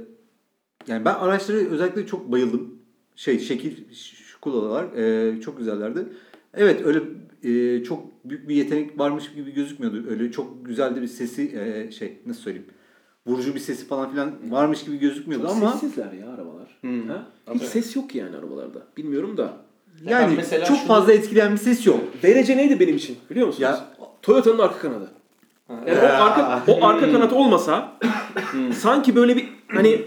yani 0.88 1.06
ben 1.06 1.14
araçları 1.14 1.58
özellikle 1.58 2.06
çok 2.06 2.32
bayıldım. 2.32 2.80
Şey 3.16 3.40
şekil 3.40 3.94
şukulalar 3.94 4.94
e, 4.94 5.42
çok 5.42 5.58
güzellerdi. 5.58 6.06
Evet 6.54 6.86
öyle 6.86 7.02
e, 7.44 7.84
çok 7.84 8.26
büyük 8.26 8.50
bir 8.50 8.56
yetenek 8.56 9.00
varmış 9.00 9.34
gibi 9.34 9.54
gözükmüyordu. 9.54 10.10
Öyle 10.10 10.32
çok 10.32 10.66
güzel 10.66 10.96
de 10.96 11.02
bir 11.02 11.08
sesi 11.08 11.58
e, 11.58 11.92
şey 11.92 12.18
nasıl 12.26 12.42
söyleyeyim 12.42 12.68
vurucu 13.28 13.56
bir 13.56 13.60
sesi 13.60 13.86
falan 13.86 14.12
filan 14.12 14.52
varmış 14.52 14.84
gibi 14.84 14.98
gözükmüyordu 14.98 15.48
ama 15.48 15.72
Sessizler 15.72 16.12
ya 16.12 16.30
arabalar. 16.30 16.78
Hmm. 16.82 17.08
Ha? 17.08 17.28
Hiç 17.54 17.64
ses 17.64 17.96
yok 17.96 18.16
yani 18.16 18.38
arabalarda. 18.38 18.88
Bilmiyorum 18.98 19.38
da. 19.38 19.63
Yani 20.06 20.28
ben 20.28 20.36
mesela 20.36 20.66
çok 20.66 20.78
şunu- 20.78 20.88
fazla 20.88 21.14
etkileyen 21.14 21.52
bir 21.52 21.58
ses 21.58 21.88
yok. 21.88 22.00
VRC 22.24 22.58
neydi 22.58 22.80
benim 22.80 22.96
için 22.96 23.18
biliyor 23.30 23.48
musunuz? 23.48 23.62
Ya- 23.64 23.86
Toyota'nın 24.22 24.60
arka 24.60 24.80
kanadı. 24.80 25.12
Yani 25.70 26.00
o 26.00 26.06
arka, 26.06 26.64
o 26.68 26.86
arka 26.86 27.12
kanat 27.12 27.34
olmasa 27.34 27.92
sanki 28.80 29.16
böyle 29.16 29.36
bir 29.36 29.50
hani 29.68 30.02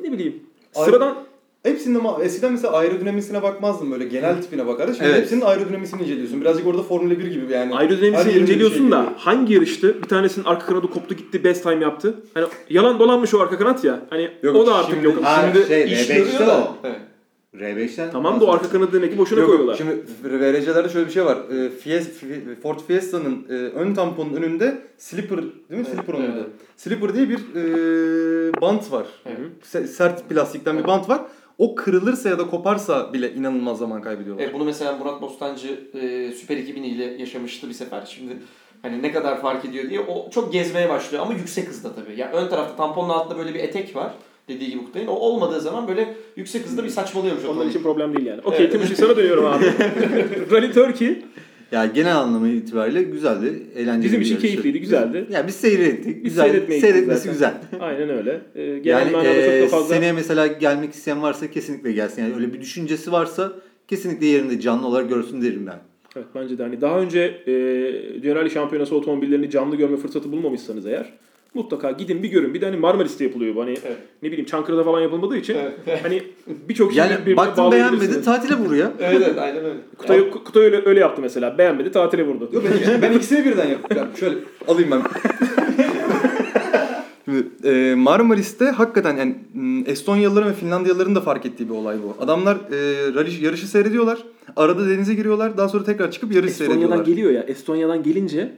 ne 0.00 0.12
bileyim 0.12 0.42
sıradan 0.72 1.14
Hepsinde 1.62 1.98
eskiden 2.22 2.52
mesela 2.52 2.72
aerodinamisine 2.74 3.42
bakmazdım 3.42 3.92
böyle 3.92 4.04
genel 4.04 4.42
tipine 4.42 4.66
bakardı. 4.66 4.94
Şimdi 4.94 5.08
Evet. 5.08 5.20
hepsinin 5.20 5.40
aerodinamisini 5.40 6.02
inceliyorsun. 6.02 6.40
Birazcık 6.40 6.66
orada 6.66 6.82
Formula 6.82 7.18
1 7.18 7.26
gibi 7.26 7.52
yani. 7.52 7.74
Aerodinamisini 7.74 8.32
inceliyorsun 8.32 8.76
şey 8.78 8.90
da 8.90 8.96
görüyorsun. 8.96 9.14
hangi 9.18 9.54
yarıştı 9.54 10.02
bir 10.02 10.08
tanesinin 10.08 10.44
arka 10.44 10.66
kanadı 10.66 10.86
koptu 10.90 11.14
gitti 11.14 11.44
best 11.44 11.62
time 11.62 11.84
yaptı. 11.84 12.14
Hani 12.34 12.46
yalan 12.70 12.98
dolanmış 12.98 13.34
o 13.34 13.40
arka 13.40 13.58
kanat 13.58 13.84
ya. 13.84 14.00
Hani 14.10 14.30
Yok, 14.42 14.56
o 14.56 14.66
da 14.66 14.74
artık 14.74 14.90
şimdi- 14.94 15.06
yok. 15.06 15.24
Ha, 15.24 15.44
Şimdi 15.54 15.66
şey 15.68 15.84
İş 15.84 15.92
R5'te 15.92 16.14
görüyor 16.14 16.46
da. 16.46 16.58
o. 16.58 16.76
Evet. 16.84 16.96
R5'ten 17.60 18.10
Tamam 18.10 18.40
da 18.40 18.44
o 18.44 18.52
arka 18.52 18.68
kanadı 18.70 18.92
demek 18.92 19.12
ki 19.12 19.18
boşuna 19.18 19.40
Yok, 19.40 19.48
koyuyorlar. 19.48 19.76
Şimdi 19.76 20.02
VRC'lerde 20.24 20.88
şöyle 20.88 21.06
bir 21.06 21.12
şey 21.12 21.24
var. 21.24 21.38
Ee, 21.50 21.70
Fies, 21.70 22.08
Fi- 22.22 22.60
Ford 22.62 22.78
Fiesta'nın 22.86 23.46
e, 23.50 23.52
ön 23.52 23.94
tamponun 23.94 24.32
önünde 24.34 24.78
slipper 24.98 25.38
değil 25.38 25.80
mi? 25.80 25.84
Slipper 25.84 26.14
onun 26.14 26.24
Evet. 26.24 26.46
Slipper 26.76 27.14
diye 27.14 27.28
bir 27.28 27.38
e, 27.38 28.60
bant 28.60 28.92
var. 28.92 29.06
Evet. 29.26 29.38
Se- 29.72 29.86
Sert 29.86 30.28
plastikten 30.28 30.78
bir 30.78 30.86
bant 30.86 31.08
var. 31.08 31.20
O 31.58 31.74
kırılırsa 31.74 32.28
ya 32.28 32.38
da 32.38 32.46
koparsa 32.46 33.12
bile 33.12 33.34
inanılmaz 33.34 33.78
zaman 33.78 34.02
kaybediyorlar. 34.02 34.44
E, 34.44 34.52
bunu 34.54 34.64
mesela 34.64 34.92
Murat 34.96 35.22
Bostancı 35.22 35.80
e, 35.94 36.32
Süper 36.32 36.56
2000 36.56 36.82
ile 36.82 37.04
yaşamıştı 37.04 37.68
bir 37.68 37.74
sefer. 37.74 38.06
Şimdi 38.16 38.32
hani 38.82 39.02
ne 39.02 39.12
kadar 39.12 39.40
fark 39.40 39.64
ediyor 39.64 39.90
diye 39.90 40.00
o 40.00 40.30
çok 40.30 40.52
gezmeye 40.52 40.88
başlıyor 40.88 41.22
ama 41.22 41.34
yüksek 41.34 41.68
hızda 41.68 41.94
tabii. 41.94 42.20
Yani 42.20 42.32
ön 42.32 42.48
tarafta 42.48 42.76
tamponun 42.76 43.08
altında 43.08 43.38
böyle 43.38 43.54
bir 43.54 43.60
etek 43.60 43.96
var 43.96 44.12
dediği 44.48 44.70
gibi 44.70 44.84
Kutay'ın. 44.84 45.06
O 45.06 45.12
olmadığı 45.12 45.60
zaman 45.60 45.88
böyle 45.88 46.14
yüksek 46.36 46.66
hızda 46.66 46.84
bir 46.84 46.88
saçmalıyormuş 46.88 47.44
Onun 47.44 47.50
otomobil. 47.52 47.70
için 47.70 47.82
problem 47.82 48.16
değil 48.16 48.26
yani. 48.26 48.40
Okey 48.44 48.58
Evet. 48.60 48.72
Timuçin 48.72 48.94
sana 48.94 49.16
dönüyorum 49.16 49.44
abi. 49.46 49.64
Rally 50.52 50.72
Turkey 50.72 51.16
Ya 51.72 51.86
genel 51.86 52.16
anlamı 52.16 52.48
itibariyle 52.48 53.02
güzeldi, 53.02 53.62
eğlenceli 53.76 54.04
bizim 54.04 54.20
için 54.20 54.30
yarıştı. 54.34 54.40
keyifliydi, 54.48 54.80
güzeldi. 54.80 55.26
Ya 55.30 55.46
biz 55.46 55.54
seyrettik. 55.54 56.16
Biz 56.16 56.22
Güzel. 56.22 56.52
gittik 56.52 56.80
Seyretmesi 56.80 57.20
zaten. 57.32 57.32
güzel. 57.32 57.80
Aynen 57.88 58.08
öyle. 58.10 58.40
Ee, 58.54 58.78
genel 58.78 58.86
Yani 58.86 59.10
manada 59.10 59.28
e, 59.28 59.60
çok 59.60 59.72
da 59.72 59.76
fazla... 59.76 59.94
seneye 59.94 60.12
mesela 60.12 60.46
gelmek 60.46 60.92
isteyen 60.92 61.22
varsa 61.22 61.50
kesinlikle 61.50 61.92
gelsin. 61.92 62.22
Yani 62.22 62.34
öyle 62.34 62.52
bir 62.52 62.60
düşüncesi 62.60 63.12
varsa 63.12 63.52
kesinlikle 63.88 64.26
yerinde 64.26 64.60
canlı 64.60 64.86
olarak 64.86 65.08
görsün 65.08 65.42
derim 65.42 65.66
ben. 65.66 65.78
Evet 66.16 66.26
bence 66.34 66.58
de 66.58 66.62
hani 66.62 66.80
daha 66.80 67.00
önce 67.00 67.20
e, 67.46 67.52
Dünya 68.22 68.34
Rally 68.34 68.50
Şampiyonası 68.50 68.94
otomobillerini 68.96 69.50
canlı 69.50 69.76
görme 69.76 69.96
fırsatı 69.96 70.32
bulmamışsanız 70.32 70.86
eğer 70.86 71.12
mutlaka 71.54 71.90
gidin 71.90 72.22
bir 72.22 72.28
görün. 72.28 72.54
Bir 72.54 72.60
de 72.60 72.66
hani 72.66 72.76
Marmaris'te 72.76 73.24
yapılıyor 73.24 73.54
bu. 73.54 73.60
Hani 73.62 73.70
Evet. 73.86 73.96
ne 74.22 74.28
bileyim 74.28 74.46
Çankırı'da 74.46 74.84
falan 74.84 75.00
yapılmadığı 75.00 75.36
için 75.36 75.56
Evet. 75.86 76.02
hani 76.02 76.22
birçok 76.68 76.92
şeyi 76.92 76.98
Yani 76.98 77.12
birbirine 77.20 77.36
baktım 77.36 77.72
beğenmedi 77.72 78.22
tatile 78.22 78.54
vur 78.54 78.74
ya. 78.74 78.92
evet 79.00 79.22
evet 79.26 79.38
aynen 79.38 79.64
öyle. 79.64 79.78
Kutay, 79.98 80.30
Kutay 80.30 80.64
öyle, 80.64 80.82
öyle 80.86 81.00
yaptı 81.00 81.22
mesela. 81.22 81.58
Beğenmedi 81.58 81.92
tatile 81.92 82.26
vurdu. 82.26 82.48
Yok 82.52 82.64
ben, 82.86 83.02
ben 83.02 83.12
ikisini 83.12 83.44
birden 83.44 83.68
yapıyorum. 83.68 84.08
Şöyle 84.20 84.36
alayım 84.68 84.90
ben. 84.90 85.02
Şimdi, 87.24 87.46
e, 87.64 87.94
Marmaris'te 87.94 88.64
hakikaten 88.64 89.16
yani 89.16 89.36
Estonyalıların 89.86 90.50
ve 90.50 90.54
Finlandiyalıların 90.54 91.14
da 91.14 91.20
fark 91.20 91.46
ettiği 91.46 91.68
bir 91.68 91.74
olay 91.74 91.96
bu. 92.02 92.22
Adamlar 92.24 92.56
e, 92.56 92.78
rally, 93.14 93.44
yarışı 93.44 93.66
seyrediyorlar. 93.66 94.18
Arada 94.56 94.88
denize 94.88 95.14
giriyorlar. 95.14 95.56
Daha 95.58 95.68
sonra 95.68 95.84
tekrar 95.84 96.10
çıkıp 96.10 96.32
yarış 96.32 96.50
Estonya'dan 96.50 96.74
seyrediyorlar. 96.80 97.06
geliyor 97.06 97.30
ya. 97.30 97.42
Estonya'dan 97.42 98.02
gelince 98.02 98.52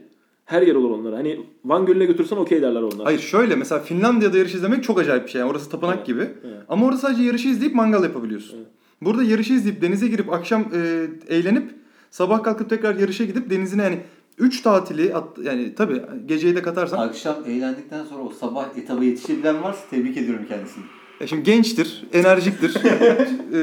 her 0.51 0.61
yer 0.61 0.75
olur 0.75 0.89
onlara. 0.91 1.17
Hani 1.17 1.39
Van 1.65 1.85
Gölü'ne 1.85 2.05
götürsen 2.05 2.37
okey 2.37 2.61
derler 2.61 2.81
onlar. 2.81 3.03
Hayır 3.05 3.19
şöyle 3.19 3.55
mesela 3.55 3.81
Finlandiya'da 3.81 4.37
yarış 4.37 4.55
izlemek 4.55 4.83
çok 4.83 4.99
acayip 4.99 5.25
bir 5.25 5.31
şey. 5.31 5.39
Yani 5.41 5.51
orası 5.51 5.69
tapınak 5.69 5.95
Evet, 5.97 6.07
gibi. 6.07 6.21
evet. 6.21 6.57
Ama 6.69 6.85
orada 6.85 6.97
sadece 6.97 7.23
yarışı 7.23 7.47
izleyip 7.47 7.75
mangal 7.75 8.03
yapabiliyorsun. 8.03 8.59
Burada 9.01 9.23
yarışı 9.23 9.53
izleyip 9.53 9.81
denize 9.81 10.07
girip 10.07 10.33
akşam 10.33 10.61
e, 10.73 11.07
eğlenip 11.35 11.71
sabah 12.09 12.43
kalkıp 12.43 12.69
tekrar 12.69 12.95
yarışa 12.95 13.23
gidip 13.25 13.49
denizine 13.49 13.83
yani 13.83 13.99
3 14.37 14.61
tatili 14.61 15.15
at, 15.15 15.37
yani 15.43 15.75
tabii 15.75 16.01
geceyi 16.25 16.55
de 16.55 16.61
katarsan 16.61 17.07
Akşam 17.07 17.35
eğlendikten 17.47 18.03
sonra 18.03 18.23
o 18.23 18.29
sabah 18.29 18.77
etaba 18.77 19.03
yetişebilen 19.03 19.63
varsa 19.63 19.79
tebrik 19.89 20.17
ediyorum 20.17 20.45
kendisini. 20.49 20.83
Ya 21.21 21.27
şimdi 21.27 21.43
gençtir, 21.43 22.03
enerjiktir. 22.13 22.75
e, 23.53 23.57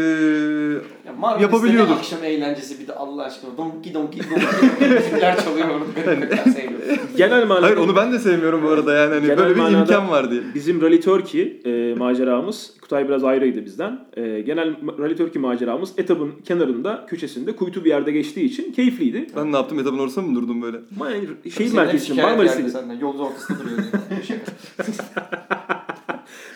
Ya 1.23 1.39
Yapabiliyordur. 1.41 1.91
ne 1.91 1.95
akşam 1.95 2.25
eğlencesi 2.25 2.81
bir 2.81 2.87
de 2.87 2.95
Allah 2.95 3.25
aşkına. 3.25 3.57
Donki 3.57 3.95
donki 3.95 4.19
donki 4.19 4.85
müzikler 4.95 5.45
çalıyor 5.45 5.69
orada. 5.69 5.87
Ben 6.47 6.51
sevmiyorum. 6.51 6.99
Genel 7.17 7.47
manada 7.47 7.67
hayır 7.67 7.77
onu 7.77 7.97
ben 7.97 8.13
de 8.13 8.19
sevmiyorum 8.19 8.63
bu 8.65 8.69
arada 8.69 8.95
yani 8.95 9.15
hani 9.15 9.23
Genel 9.27 9.39
böyle 9.39 9.57
bir 9.57 9.79
imkan 9.79 10.09
var 10.09 10.31
diye. 10.31 10.41
bizim 10.55 10.83
Rally 10.83 11.01
Turkey 11.01 11.61
e, 11.65 11.95
maceramız, 11.95 12.75
Kutay 12.81 13.09
biraz 13.09 13.25
ayrıydı 13.25 13.65
bizden. 13.65 14.01
E, 14.17 14.41
genel 14.41 14.75
Rally 14.99 15.17
Turkey 15.17 15.43
maceramız 15.43 15.91
etabın 15.97 16.33
kenarında, 16.45 17.07
köşesinde, 17.09 17.57
kuytu 17.57 17.85
bir 17.85 17.91
yerde 17.91 18.13
geçtiği 18.13 18.45
için 18.45 18.73
keyifliydi. 18.73 19.27
Ben 19.37 19.53
ne 19.53 19.57
yaptım 19.57 19.79
etabın 19.79 19.99
ortasında 19.99 20.27
mı 20.27 20.35
durdum 20.35 20.63
böyle? 20.63 20.77
Yani 21.01 21.53
şehir 21.55 21.75
merkezinde 21.75 22.23
Marmaris'te. 22.23 22.63
Yolun 23.01 23.19
ortasında 23.19 23.59
duruyor. 23.59 23.79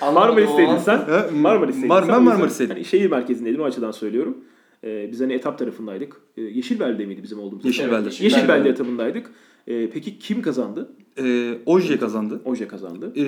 Marmaris'teydin 0.01 0.77
sen. 0.77 0.97
Ha, 0.97 1.27
Marmaris'teydin. 1.41 1.89
Mar- 1.89 2.01
sen. 2.01 2.09
ben 2.09 2.23
Marmaris'teydim. 2.23 2.75
Hani 2.75 2.85
şehir 2.85 3.11
merkezindeydim 3.11 3.61
o 3.61 3.65
açıdan 3.65 3.91
söylüyorum. 3.91 4.37
Ee, 4.85 5.09
biz 5.13 5.21
hani 5.21 5.33
etap 5.33 5.59
tarafındaydık. 5.59 6.17
Ee, 6.37 6.43
Yeşilbel'de 6.43 7.07
miydi 7.07 7.23
bizim 7.23 7.39
olduğumuz? 7.39 7.65
Yeşilbel'de. 7.65 7.95
Evet, 7.97 8.05
Yeşilbel'de 8.07 8.35
Yeşilbel'de. 8.37 8.69
etabındaydık. 8.69 9.31
Ee, 9.67 9.91
peki 9.91 10.19
kim 10.19 10.43
kazandı? 10.43 10.93
E, 11.19 11.55
Oje 11.67 11.99
kazandı. 11.99 12.41
Oje 12.45 12.69
kazandı. 12.69 13.13
E, 13.17 13.25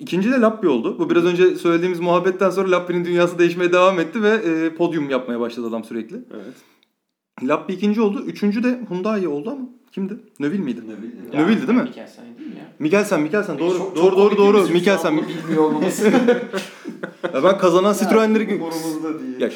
ikinci 0.00 0.30
de 0.32 0.40
Lappi 0.40 0.68
oldu. 0.68 0.98
Bu 0.98 1.10
biraz 1.10 1.24
önce 1.24 1.56
söylediğimiz 1.56 2.00
muhabbetten 2.00 2.50
sonra 2.50 2.70
Lappi'nin 2.70 3.04
dünyası 3.04 3.38
değişmeye 3.38 3.72
devam 3.72 4.00
etti 4.00 4.22
ve 4.22 4.28
e, 4.30 4.70
podyum 4.74 5.10
yapmaya 5.10 5.40
başladı 5.40 5.66
adam 5.66 5.84
sürekli. 5.84 6.16
Evet. 6.34 6.54
Lappi 7.48 7.72
ikinci 7.72 8.00
oldu. 8.00 8.22
Üçüncü 8.26 8.62
de 8.62 8.80
Hyundai 8.88 9.28
oldu 9.28 9.50
ama 9.50 9.68
kimdi? 9.92 10.16
Növil 10.40 10.58
miydi? 10.58 10.80
Növil. 10.80 11.40
Növille'di 11.44 11.68
değil 11.68 11.78
mi? 11.78 11.88
Mikkelsen? 12.78 13.20
Mikkelsen, 13.22 13.22
Mikkelsen. 13.22 13.58
Doğru, 13.58 13.78
Çok- 13.78 13.96
doğru, 13.96 14.10
çok 14.10 14.38
doğru, 14.38 14.54
doğru. 14.54 14.72
Mikkelsen. 14.72 15.16
Bilmiyor 15.28 15.62
olmamız. 15.64 16.02
Ya 17.34 17.44
ben 17.44 17.58
kazanan 17.58 17.92
Citroen'leri... 17.94 18.54
Umurumuzda 18.54 19.20
değil. 19.20 19.40
Ya, 19.40 19.50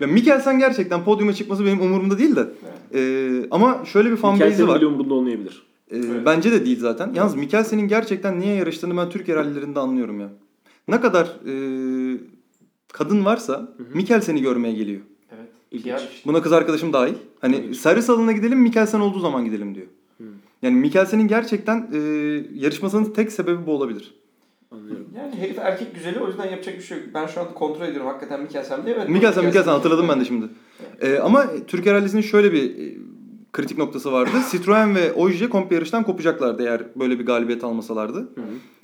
ya 0.00 0.06
Mikkelsen 0.06 0.58
gerçekten 0.58 1.04
podyuma 1.04 1.32
çıkması 1.32 1.64
benim 1.66 1.80
umurumda 1.80 2.18
değil 2.18 2.36
de. 2.36 2.46
Ee, 2.94 3.46
ama 3.50 3.82
şöyle 3.92 4.10
bir 4.10 4.16
fan 4.16 4.40
base'i 4.40 4.68
var. 4.68 4.78
bile 4.80 4.86
umurunda 4.86 5.14
olmayabilir. 5.14 5.62
Ee, 5.92 6.24
Bence 6.26 6.52
de 6.52 6.64
değil 6.64 6.80
zaten. 6.80 7.12
Yalnız 7.14 7.34
Mikkelsen'in 7.34 7.88
gerçekten 7.88 8.40
niye 8.40 8.54
yarıştığını 8.54 8.96
ben 8.96 9.10
Türkiye 9.10 9.36
rallilerinde 9.36 9.80
anlıyorum 9.80 10.20
ya. 10.20 10.28
Ne 10.88 11.00
kadar 11.00 11.24
e, 11.26 11.54
kadın 12.92 13.24
varsa 13.24 13.68
Mikkelsen'i 13.94 14.42
görmeye 14.42 14.72
geliyor. 14.74 15.00
Evet. 15.30 15.48
İlginç. 15.70 16.00
Buna 16.26 16.42
kız 16.42 16.52
arkadaşım 16.52 16.92
dahil. 16.92 17.14
Hani 17.40 17.56
İlginç. 17.56 17.76
servis 17.76 18.10
alanına 18.10 18.32
gidelim 18.32 18.58
Mikkelsen 18.60 19.00
olduğu 19.00 19.20
zaman 19.20 19.44
gidelim 19.44 19.74
diyor. 19.74 19.86
Yani 20.64 20.76
Mikkelsen'in 20.76 21.28
gerçekten 21.28 21.88
e, 21.92 21.98
yarışmasının 22.54 23.04
tek 23.04 23.32
sebebi 23.32 23.66
bu 23.66 23.72
olabilir. 23.72 24.14
Anlıyorum. 24.70 25.06
Yani 25.16 25.36
herif 25.36 25.58
erkek 25.58 25.94
güzeli 25.94 26.20
o 26.20 26.26
yüzden 26.28 26.50
yapacak 26.50 26.78
bir 26.78 26.82
şey 26.82 26.98
yok. 26.98 27.06
Ben 27.14 27.26
şu 27.26 27.40
anda 27.40 27.54
kontrol 27.54 27.86
ediyorum 27.86 28.06
hakikaten 28.06 28.42
Mikkelsen 28.42 28.86
diye. 28.86 28.94
Evet, 28.94 29.08
Mikkelsen, 29.08 29.44
Mikkelsen 29.44 29.72
hatırladım 29.72 30.08
ben 30.08 30.20
de 30.20 30.24
şimdi. 30.24 30.46
Ee, 31.00 31.18
ama 31.18 31.46
Türkiye 31.66 31.94
Rallisi'nin 31.94 32.22
şöyle 32.22 32.52
bir 32.52 32.78
e, 32.78 32.96
kritik 33.52 33.78
noktası 33.78 34.12
vardı. 34.12 34.30
Citroen 34.50 34.94
ve 34.94 35.12
Oje 35.12 35.48
komple 35.48 35.74
yarıştan 35.74 36.04
kopacaklardı 36.04 36.62
eğer 36.62 36.82
böyle 36.96 37.18
bir 37.18 37.26
galibiyet 37.26 37.64
almasalardı. 37.64 38.28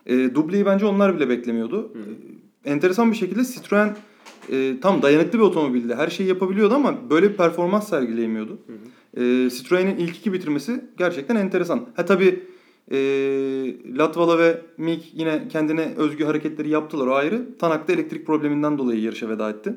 E, 0.06 0.34
dubleyi 0.34 0.66
bence 0.66 0.86
onlar 0.86 1.16
bile 1.16 1.28
beklemiyordu. 1.28 1.92
E, 2.64 2.70
enteresan 2.70 3.12
bir 3.12 3.16
şekilde 3.16 3.44
Citroen 3.44 3.96
e, 4.52 4.80
tam 4.82 5.02
dayanıklı 5.02 5.38
bir 5.38 5.44
otomobildi. 5.44 5.94
Her 5.94 6.08
şeyi 6.08 6.28
yapabiliyordu 6.28 6.74
ama 6.74 7.10
böyle 7.10 7.30
bir 7.30 7.36
performans 7.36 7.88
sergileyemiyordu. 7.88 8.58
E, 9.16 9.50
Citroen'in 9.50 9.96
ilk 9.96 10.16
iki 10.16 10.32
bitirmesi 10.32 10.84
gerçekten 10.98 11.36
enteresan. 11.36 11.88
Ha 11.96 12.04
tabii 12.04 12.42
e, 12.92 12.98
Latvala 13.98 14.38
ve 14.38 14.60
Mik 14.78 15.12
yine 15.14 15.48
kendine 15.48 15.94
özgü 15.96 16.24
hareketleri 16.24 16.68
yaptılar 16.68 17.06
o 17.06 17.14
ayrı. 17.14 17.58
Tanak 17.58 17.88
da 17.88 17.92
elektrik 17.92 18.26
probleminden 18.26 18.78
dolayı 18.78 19.00
yarışa 19.00 19.28
veda 19.28 19.50
etti. 19.50 19.74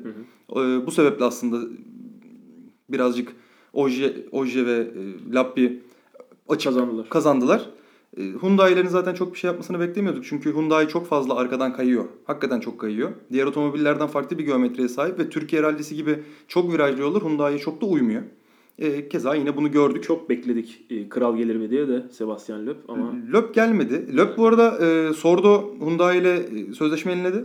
E, 0.50 0.56
bu 0.86 0.90
sebeple 0.90 1.24
aslında 1.24 1.68
birazcık 2.88 3.32
Oje, 3.72 4.26
Oje 4.32 4.66
ve 4.66 4.72
e, 4.72 5.34
Lappi 5.34 5.82
açık 6.48 6.72
Kazandılar. 6.72 7.08
kazandılar. 7.08 7.70
E, 8.16 8.22
Hyundai'lerin 8.22 8.88
zaten 8.88 9.14
çok 9.14 9.34
bir 9.34 9.38
şey 9.38 9.48
yapmasını 9.48 9.80
beklemiyorduk. 9.80 10.24
Çünkü 10.24 10.54
Hyundai 10.54 10.88
çok 10.88 11.06
fazla 11.06 11.36
arkadan 11.36 11.72
kayıyor. 11.72 12.04
Hakikaten 12.24 12.60
çok 12.60 12.80
kayıyor. 12.80 13.10
Diğer 13.32 13.46
otomobillerden 13.46 14.06
farklı 14.06 14.38
bir 14.38 14.44
geometriye 14.44 14.88
sahip 14.88 15.18
ve 15.18 15.30
Türkiye 15.30 15.62
rallisi 15.62 15.96
gibi 15.96 16.22
çok 16.48 16.72
virajlı 16.72 17.00
yollar 17.00 17.22
Hyundai'ye 17.22 17.58
çok 17.58 17.80
da 17.80 17.86
uymuyor. 17.86 18.22
E, 18.78 19.08
keza 19.08 19.34
yine 19.34 19.56
bunu 19.56 19.70
gördük. 19.72 20.02
Çok 20.04 20.30
bekledik 20.30 20.84
e, 20.90 21.08
kral 21.08 21.36
gelir 21.36 21.56
mi 21.56 21.70
diye 21.70 21.88
de 21.88 22.02
Sebastian 22.10 22.66
Loeb 22.66 22.76
ama 22.88 23.12
Löp 23.32 23.54
gelmedi. 23.54 24.16
Löp 24.16 24.38
bu 24.38 24.46
arada 24.46 24.86
e, 24.86 25.12
Sordo 25.12 25.74
Hyundai 25.80 26.18
ile 26.18 26.34
e, 26.34 26.72
sözleşme 26.74 27.12
yeniledi. 27.12 27.44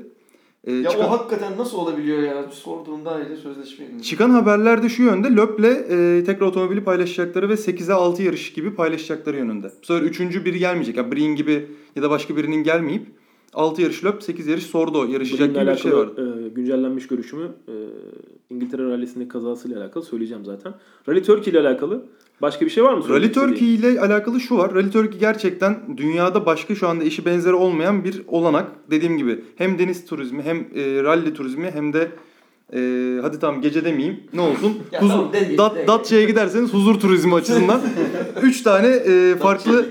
E, 0.64 0.74
Ya 0.74 0.90
çıkan, 0.90 1.08
o 1.08 1.12
hakikaten 1.12 1.58
nasıl 1.58 1.78
olabiliyor 1.78 2.22
ya? 2.24 2.46
Sorduğunda 2.52 3.12
ayrı 3.12 3.38
sözleşme 3.38 3.86
yenildi. 3.86 4.04
çıkan 4.04 4.30
haberlerde 4.30 4.90
şu 4.90 5.04
yönde 5.04 5.36
Löp'le 5.36 5.64
e, 5.90 6.24
tekrar 6.26 6.48
otomobili 6.48 6.84
paylaşacakları 6.84 7.50
ve 7.50 7.54
8'e 7.54 7.94
6 7.94 8.24
yarış 8.24 8.54
gibi 8.54 8.76
paylaşacakları 8.76 9.38
yönünde. 9.38 9.72
Bu 9.82 9.86
sefer 9.86 10.02
üçüncü 10.02 10.46
biri 10.46 10.60
gelmeyecek. 10.60 10.98
Yani 10.98 11.12
Breen 11.12 11.36
gibi 11.36 11.68
ya 11.96 12.04
da 12.04 12.10
başka 12.10 12.38
birinin 12.38 12.64
gelmeyip 12.64 13.08
6 13.54 13.82
yarış 13.82 14.06
Löp, 14.06 14.24
8 14.24 14.48
yarış 14.48 14.64
Sordo 14.64 15.06
yarışacak 15.06 15.50
Bununla 15.50 15.62
gibi 15.64 15.72
bir 15.72 15.78
şey 15.78 15.92
var. 15.94 16.08
e, 16.46 16.50
güncellenmiş 16.50 17.08
görüşümü 17.08 17.46
e, 17.68 17.74
İngiltere 18.50 18.84
rallisindeki 18.84 19.30
kazasıyla 19.30 19.82
alakalı 19.82 20.04
söyleyeceğim 20.04 20.46
zaten. 20.46 20.74
Rally 21.10 21.24
Turkey 21.24 21.52
ile 21.54 21.60
alakalı 21.60 22.04
başka 22.42 22.66
bir 22.66 22.70
şey 22.70 22.84
var 22.84 22.94
mı? 22.94 23.10
Rally? 23.10 23.32
Turkey 23.32 23.76
ile 23.76 24.02
alakalı 24.02 24.40
şu 24.40 24.58
var. 24.58 24.74
Rally 24.76 24.92
Turkey 24.92 25.20
gerçekten 25.20 25.98
dünyada 25.98 26.46
başka 26.46 26.76
şu 26.76 26.88
anda 26.88 27.04
eşi 27.04 27.26
benzeri 27.26 27.54
olmayan 27.54 28.04
bir 28.04 28.22
olanak. 28.28 28.68
Dediğim 28.92 29.18
gibi 29.18 29.44
hem 29.56 29.80
deniz 29.80 30.06
turizmi 30.06 30.42
hem 30.44 30.58
e, 30.58 31.04
rally 31.04 31.34
turizmi 31.34 31.72
hem 31.72 31.94
de 31.94 32.12
e, 32.74 32.80
hadi 33.22 33.40
tamam 33.40 33.62
gece 33.62 33.86
demeyeyim 33.86 34.20
ne 34.34 34.42
olsun 34.42 34.78
Ya 34.92 35.02
huzur, 35.02 35.14
tamam, 35.14 35.32
Dat, 35.58 35.74
demeyelim. 35.74 35.88
Datça'ya 35.88 36.24
giderseniz 36.24 36.74
huzur 36.74 37.00
turizmi 37.00 37.36
açısından 37.36 37.82
3 38.42 38.62
tane 38.62 38.88
e, 38.88 39.36
farklı 39.36 39.86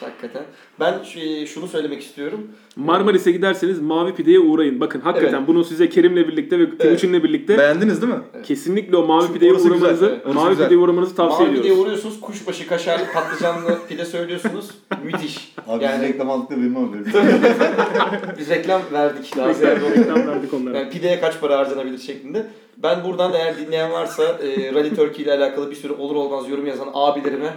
Gittik 0.00 0.08
hakikaten. 0.22 0.42
Ben 0.80 0.94
şu- 1.02 1.46
şunu 1.46 1.66
söylemek 1.68 2.02
istiyorum. 2.02 2.48
Marmaris'e 2.76 3.32
giderseniz 3.32 3.80
Mavi 3.80 4.14
Pide'ye 4.14 4.40
uğrayın. 4.40 4.80
Bakın 4.80 5.00
hakikaten 5.00 5.38
Evet. 5.38 5.48
bunu 5.48 5.64
size 5.64 5.88
Kerim'le 5.88 6.16
birlikte 6.16 6.58
ve 6.58 6.78
Timuçin'le 6.78 7.22
birlikte 7.24 7.58
beğendiniz 7.58 8.02
değil 8.02 8.12
mi? 8.12 8.18
kesinlikle 8.44 8.96
o 8.96 9.06
Mavi 9.06 9.20
Çünkü 9.22 9.34
Pide'ye 9.34 9.52
güzel, 9.52 9.70
uğramanızı, 9.72 10.06
evet, 10.06 10.20
orası 10.26 10.34
Mavi 10.36 10.50
güzel. 10.50 10.64
Pide'ye 10.66 10.80
uğramanızı 10.80 11.14
tavsiye 11.14 11.48
Mavi 11.48 11.56
pideye 11.56 11.60
ediyoruz. 11.72 11.82
uğruyorsunuz. 11.86 12.20
Kuşbaşı 12.20 12.66
kaşarlı 12.66 13.04
patlıcanlı 13.14 13.78
pide 13.88 14.04
söylüyorsunuz. 14.04 14.70
Müthiş. 15.04 15.54
Abi 15.68 15.84
yani 15.84 16.08
reklam 16.08 16.30
aldık 16.30 16.50
da 16.50 16.56
benim 16.56 16.76
haberim. 16.76 17.06
biz 18.38 18.50
reklam 18.50 18.82
verdik 18.92 19.36
daha 19.36 19.52
ziyade. 19.52 19.80
Reklam 19.96 20.26
verdik 20.28 20.54
onlara. 20.54 20.78
Yani 20.78 20.90
pideye 20.90 21.20
kaç 21.20 21.40
para 21.40 21.58
harcanabilir 21.58 21.98
şeklinde. 21.98 22.46
Ben 22.76 23.04
buradan 23.04 23.32
eğer 23.34 23.58
dinleyen 23.58 23.92
varsa 23.92 24.22
e, 24.24 24.74
Rally 24.74 24.94
Turkey 24.94 25.24
ile 25.24 25.32
alakalı 25.32 25.70
bir 25.70 25.76
sürü 25.76 25.92
olur 25.92 26.16
olmaz 26.16 26.48
yorum 26.48 26.66
yazan 26.66 26.88
abilerime 26.94 27.54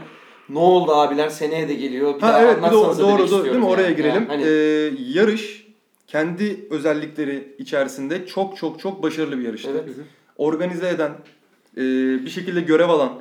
ne 0.49 0.59
oldu 0.59 0.91
abiler 0.91 1.29
seneye 1.29 1.69
de 1.69 1.73
geliyor. 1.73 2.15
Bir 2.15 2.21
Ha 2.21 2.27
daha 2.27 2.41
evet 2.43 2.57
anlatsanıza 2.57 3.03
doğru 3.03 3.17
demek 3.17 3.31
doğru 3.31 3.43
değil 3.45 3.55
mi 3.55 3.65
oraya 3.65 3.81
yani. 3.83 3.95
girelim. 3.95 4.15
Yani 4.15 4.27
hani- 4.27 4.43
Ee, 4.45 4.91
yarış 5.13 5.67
kendi 6.07 6.67
özellikleri 6.69 7.55
içerisinde 7.59 8.25
çok 8.25 8.57
çok 8.57 8.79
çok 8.79 9.03
başarılı 9.03 9.39
bir 9.39 9.43
yarıştı. 9.43 9.69
Evet. 9.73 9.83
Organize 10.37 10.89
eden, 10.89 11.11
e, 11.77 11.81
bir 12.25 12.29
şekilde 12.29 12.61
görev 12.61 12.89
alan 12.89 13.11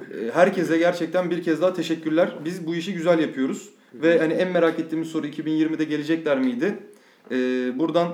e, 0.00 0.30
herkese 0.34 0.78
gerçekten 0.78 1.30
bir 1.30 1.42
kez 1.42 1.60
daha 1.62 1.74
teşekkürler. 1.74 2.34
Biz 2.44 2.66
bu 2.66 2.74
işi 2.74 2.94
güzel 2.94 3.18
yapıyoruz 3.18 3.68
ve 3.94 4.18
hani 4.18 4.32
en 4.32 4.48
merak 4.50 4.78
ettiğimiz 4.78 5.08
soru 5.08 5.26
2020'de 5.26 5.84
gelecekler 5.84 6.38
miydi? 6.38 6.78
E, 7.30 7.34
buradan 7.78 8.08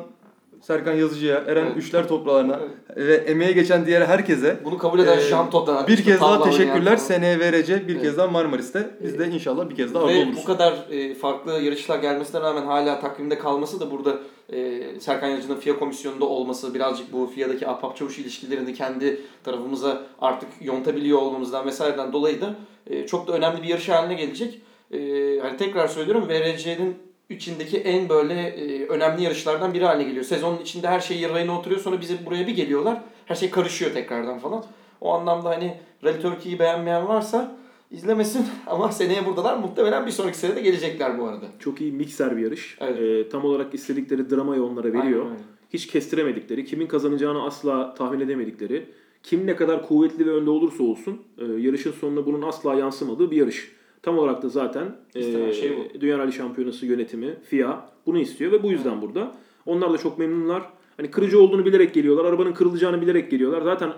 Serkan 0.60 0.94
Yazıcı'ya, 0.94 1.36
Eren 1.46 1.66
Evet. 1.66 1.76
Üçler 1.76 2.08
toprağına 2.08 2.60
ve 2.96 3.14
emeğe 3.14 3.52
geçen 3.52 3.86
diğer 3.86 4.02
herkese 4.02 4.56
Bunu 4.64 4.78
kabul 4.78 4.98
eden 4.98 5.18
Ee, 5.18 5.20
Jean 5.20 5.50
Todt'a. 5.50 5.86
bir 5.86 6.04
kez 6.04 6.20
daha 6.20 6.42
teşekkürler. 6.50 6.96
Seneye 6.96 7.38
VRC, 7.38 7.88
bir 7.88 7.92
Evet. 7.92 8.02
kez 8.02 8.16
daha 8.16 8.26
Marmaris'te. 8.26 8.90
Biz 9.02 9.18
de 9.18 9.28
inşallah 9.28 9.70
bir 9.70 9.76
kez 9.76 9.94
daha 9.94 10.02
orada 10.02 10.18
oluruz. 10.18 10.36
bu 10.36 10.44
kadar 10.44 10.74
e, 10.90 11.14
farklı 11.14 11.52
yarışlar 11.52 11.98
gelmesine 11.98 12.40
rağmen 12.40 12.62
hala 12.62 13.00
takvimde 13.00 13.38
kalması 13.38 13.80
da 13.80 13.90
burada 13.90 14.18
e, 14.52 14.80
Serkan 15.00 15.28
Yazıcı'nın 15.28 15.56
FIA 15.60 15.78
komisyonunda 15.78 16.24
olması 16.24 16.74
birazcık 16.74 17.12
bu 17.12 17.26
FIA'daki 17.34 17.68
ahbap 17.68 17.96
çavuş 17.96 18.18
ilişkilerini 18.18 18.74
kendi 18.74 19.20
tarafımıza 19.44 20.02
artık 20.20 20.48
yontabiliyor 20.60 21.18
olmamızdan 21.18 21.66
vesaireden 21.66 22.12
dolayı 22.12 22.40
da 22.40 22.54
e, 22.86 23.06
çok 23.06 23.28
da 23.28 23.32
önemli 23.32 23.62
bir 23.62 23.68
yarış 23.68 23.88
haline 23.88 24.14
gelecek. 24.14 24.60
E, 24.92 24.98
hani 25.42 25.56
tekrar 25.56 25.88
söylüyorum 25.88 26.28
VRC'nin 26.28 27.09
içindeki 27.30 27.78
en 27.78 28.08
böyle 28.08 28.34
e, 28.34 28.86
önemli 28.86 29.22
yarışlardan 29.22 29.74
biri 29.74 29.84
haline 29.84 30.08
geliyor. 30.08 30.24
Sezonun 30.24 30.58
içinde 30.58 30.88
her 30.88 31.00
şey 31.00 31.28
rayına 31.28 31.58
oturuyor 31.58 31.80
sonra 31.80 32.00
bize 32.00 32.26
buraya 32.26 32.46
bir 32.46 32.56
geliyorlar. 32.56 33.02
Her 33.26 33.34
şey 33.34 33.50
karışıyor 33.50 33.92
tekrardan 33.92 34.38
falan. 34.38 34.64
O 35.00 35.12
anlamda 35.12 35.48
hani 35.48 35.76
Rally 36.04 36.20
Turkey'yi 36.20 36.58
beğenmeyen 36.58 37.08
varsa 37.08 37.56
izlemesin 37.90 38.46
ama 38.66 38.92
seneye 38.92 39.26
buradalar. 39.26 39.56
Muhtemelen 39.56 40.06
bir 40.06 40.10
sonraki 40.10 40.38
sene 40.38 40.56
de 40.56 40.60
gelecekler 40.60 41.18
bu 41.18 41.24
arada. 41.24 41.46
Çok 41.58 41.80
iyi 41.80 41.92
mikser 41.92 42.36
bir 42.36 42.42
yarış. 42.42 42.76
Evet. 42.80 43.00
Ee, 43.00 43.28
tam 43.28 43.44
olarak 43.44 43.74
istedikleri 43.74 44.30
dramayı 44.30 44.62
onlara 44.62 44.88
veriyor. 44.88 45.24
Aynen 45.24 45.32
öyle. 45.32 45.42
Hiç 45.72 45.86
kestiremedikleri, 45.86 46.64
kimin 46.64 46.86
kazanacağını 46.86 47.42
asla 47.42 47.94
tahmin 47.94 48.20
edemedikleri, 48.20 48.86
kim 49.22 49.46
ne 49.46 49.56
kadar 49.56 49.88
kuvvetli 49.88 50.26
ve 50.26 50.30
önde 50.30 50.50
olursa 50.50 50.82
olsun 50.82 51.22
e, 51.38 51.44
yarışın 51.44 51.92
sonunda 51.92 52.26
bunun 52.26 52.42
asla 52.42 52.74
yansımadığı 52.74 53.30
bir 53.30 53.36
yarış. 53.36 53.72
Tam 54.02 54.18
olarak 54.18 54.42
da 54.42 54.48
zaten 54.48 54.96
e, 55.14 55.52
şey 55.52 55.72
bu. 55.76 56.00
Dünya 56.00 56.18
Rally 56.18 56.32
Şampiyonası 56.32 56.86
yönetimi, 56.86 57.34
FIA 57.48 57.88
bunu 58.06 58.18
istiyor 58.18 58.52
ve 58.52 58.62
bu 58.62 58.70
yüzden 58.70 59.02
burada. 59.02 59.36
Onlar 59.66 59.92
da 59.92 59.98
çok 59.98 60.18
memnunlar. 60.18 60.62
Hani 60.96 61.10
kırıcı 61.10 61.40
olduğunu 61.40 61.64
bilerek 61.66 61.94
geliyorlar, 61.94 62.24
arabanın 62.24 62.52
kırılacağını 62.52 63.00
bilerek 63.02 63.30
geliyorlar. 63.30 63.62
Zaten 63.62 63.92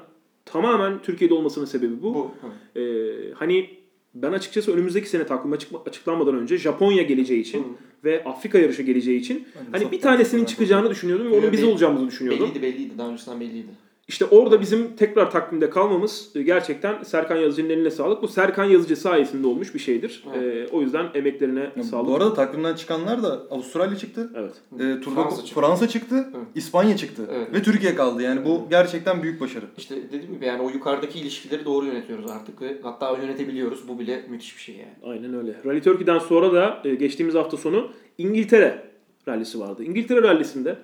tamamen 0.44 1.02
Türkiye'de 1.02 1.34
olmasının 1.34 1.64
sebebi 1.64 2.02
bu. 2.02 2.14
Bu. 2.14 2.30
Hı. 2.74 2.80
Ee, 2.80 3.32
hani 3.34 3.70
ben 4.14 4.32
açıkçası 4.32 4.72
önümüzdeki 4.72 5.08
sene 5.08 5.26
takvim 5.26 5.52
açık- 5.52 5.88
açıklanmadan 5.88 6.34
önce 6.36 6.56
Japonya 6.58 7.02
geleceği 7.02 7.40
için 7.40 7.66
ve 8.04 8.24
Afrika 8.24 8.58
yarışı 8.58 8.82
geleceği 8.82 9.20
için 9.20 9.48
hani 9.72 9.90
bir 9.92 10.00
tanesinin 10.00 10.44
çıkacağını 10.44 10.90
düşünüyordum 10.90 11.32
ve 11.32 11.38
onun 11.38 11.52
biz 11.52 11.64
olacağımızı 11.64 12.06
düşünüyordum. 12.06 12.50
Belliydi 12.54 12.62
belliydi. 12.62 12.98
Daha 12.98 13.08
öncesinden 13.08 13.40
belliydi. 13.40 13.66
İşte 14.08 14.24
orada 14.24 14.60
bizim 14.60 14.96
tekrar 14.96 15.30
takvimde 15.30 15.70
kalmamız 15.70 16.30
e, 16.34 16.42
gerçekten 16.42 17.02
Serkan 17.02 17.36
Yazıcı'nın 17.36 17.70
eline 17.70 17.90
sağlık. 17.90 18.22
Bu 18.22 18.28
Serkan 18.28 18.64
Yazıcı 18.64 18.96
sayesinde 18.96 19.46
olmuş 19.46 19.74
bir 19.74 19.78
şeydir. 19.78 20.24
Evet. 20.36 20.70
Ee, 20.70 20.76
o 20.76 20.80
yüzden 20.80 21.06
emeklerine 21.14 21.70
Ya 21.76 21.82
sağlık. 21.82 22.08
Bu 22.08 22.16
arada 22.16 22.34
takvimden 22.34 22.74
çıkanlar 22.74 23.22
da 23.22 23.42
Avustralya 23.50 23.98
çıktı. 23.98 24.30
Evet. 24.36 24.52
E, 24.74 25.00
turda 25.00 25.22
Fransa 25.22 25.42
Fransa 25.54 25.88
çıktı. 25.88 26.16
çıktı. 26.16 26.30
Evet. 26.36 26.46
İspanya 26.54 26.96
çıktı. 26.96 27.22
Evet. 27.32 27.54
Ve 27.54 27.62
Türkiye 27.62 27.94
kaldı. 27.94 28.22
Yani 28.22 28.44
bu 28.44 28.66
gerçekten 28.70 29.22
büyük 29.22 29.40
başarı. 29.40 29.64
İşte 29.78 29.96
dediğim 30.12 30.34
gibi 30.34 30.46
yani 30.46 30.62
o 30.62 30.70
yukarıdaki 30.70 31.18
ilişkileri 31.18 31.64
doğru 31.64 31.86
yönetiyoruz 31.86 32.30
artık 32.30 32.62
ve 32.62 32.78
hatta 32.82 33.16
yönetebiliyoruz. 33.16 33.88
Bu 33.88 33.98
bile 33.98 34.24
müthiş 34.28 34.56
bir 34.56 34.62
şey 34.62 34.74
yani. 34.74 35.12
Aynen 35.12 35.34
öyle. 35.34 35.54
Rally 35.66 35.80
Turkey'den 35.82 36.18
sonra 36.18 36.52
da 36.52 36.82
e, 36.84 36.94
geçtiğimiz 36.94 37.34
hafta 37.34 37.56
sonu 37.56 37.90
İngiltere 38.18 38.92
rallisi 39.28 39.60
vardı. 39.60 39.84
İngiltere 39.84 40.22
rallisinde 40.22 40.78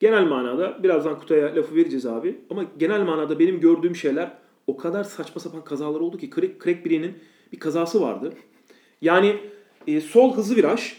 genel 0.00 0.24
manada 0.24 0.82
birazdan 0.82 1.18
Kutay'a 1.18 1.56
lafı 1.56 1.74
vereceğiz 1.74 2.06
abi. 2.06 2.38
Ama 2.50 2.64
genel 2.78 3.00
manada 3.00 3.38
benim 3.38 3.60
gördüğüm 3.60 3.96
şeyler 3.96 4.30
o 4.66 4.76
kadar 4.76 5.04
saçma 5.04 5.40
sapan 5.40 5.64
kazalar 5.64 6.00
oldu 6.00 6.18
ki 6.18 6.30
Craig, 6.30 6.64
Craig 6.64 6.86
Breen'in 6.86 7.18
bir 7.52 7.58
kazası 7.58 8.00
vardı. 8.00 8.32
Yani 9.02 9.36
e, 9.86 10.00
sol 10.00 10.36
hızlı 10.36 10.56
viraj 10.56 10.92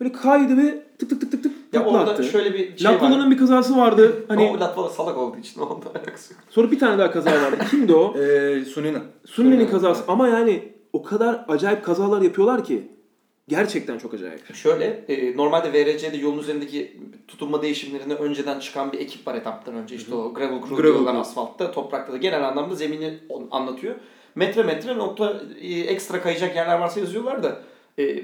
böyle 0.00 0.12
kaydı 0.12 0.56
ve 0.56 0.82
tık 0.98 1.10
tık 1.10 1.20
tık 1.20 1.30
tık 1.32 1.42
tık 1.42 1.52
Ya 1.72 1.84
orada 1.84 2.12
attı. 2.12 2.24
şöyle 2.24 2.54
bir 2.54 2.78
şey 2.78 2.88
var. 2.88 2.94
Latvala'nın 2.94 3.30
bir 3.30 3.38
kazası 3.38 3.76
vardı. 3.76 4.24
Hani... 4.28 4.42
O 4.56 4.60
Latvala 4.60 4.88
salak 4.88 5.18
olduğu 5.18 5.38
için 5.38 5.60
onda 5.60 5.90
alakası 5.90 6.34
yok. 6.34 6.42
sonra 6.50 6.70
bir 6.70 6.78
tane 6.78 6.98
daha 6.98 7.10
kaza 7.10 7.30
vardı. 7.30 7.56
Kimdi 7.70 7.94
o? 7.94 8.16
E, 8.20 8.64
Sunina. 8.64 9.02
Sunni'nin 9.24 9.66
kazası 9.66 10.04
ama 10.08 10.28
yani 10.28 10.72
o 10.92 11.02
kadar 11.02 11.44
acayip 11.48 11.84
kazalar 11.84 12.22
yapıyorlar 12.22 12.64
ki 12.64 12.82
gerçekten 13.48 13.98
çok 13.98 14.14
acayip. 14.14 14.54
Şöyle, 14.54 14.84
e, 15.08 15.36
normalde 15.36 15.72
VRC'de 15.72 16.16
yolun 16.16 16.38
üzerindeki 16.38 16.96
tutunma 17.28 17.62
değişimlerine 17.62 18.14
önceden 18.14 18.60
çıkan 18.60 18.92
bir 18.92 19.00
ekip 19.00 19.26
var 19.26 19.34
etaptan 19.34 19.74
önce. 19.74 19.96
İşte 19.96 20.14
o 20.14 20.34
gravel 20.34 20.60
crew 20.60 20.74
Gravel 20.74 20.92
diyorlar 20.92 21.14
asfaltta, 21.14 21.72
toprakta 21.72 22.12
da 22.12 22.16
genel 22.16 22.48
anlamda 22.48 22.74
zemini 22.74 23.18
anlatıyor. 23.50 23.94
Metre 24.34 24.62
metre 24.62 24.98
nokta 24.98 25.42
e, 25.60 25.80
ekstra 25.80 26.22
kayacak 26.22 26.56
yerler 26.56 26.78
varsa 26.78 27.00
yazıyorlar 27.00 27.42
da 27.42 27.62
e, 27.98 28.22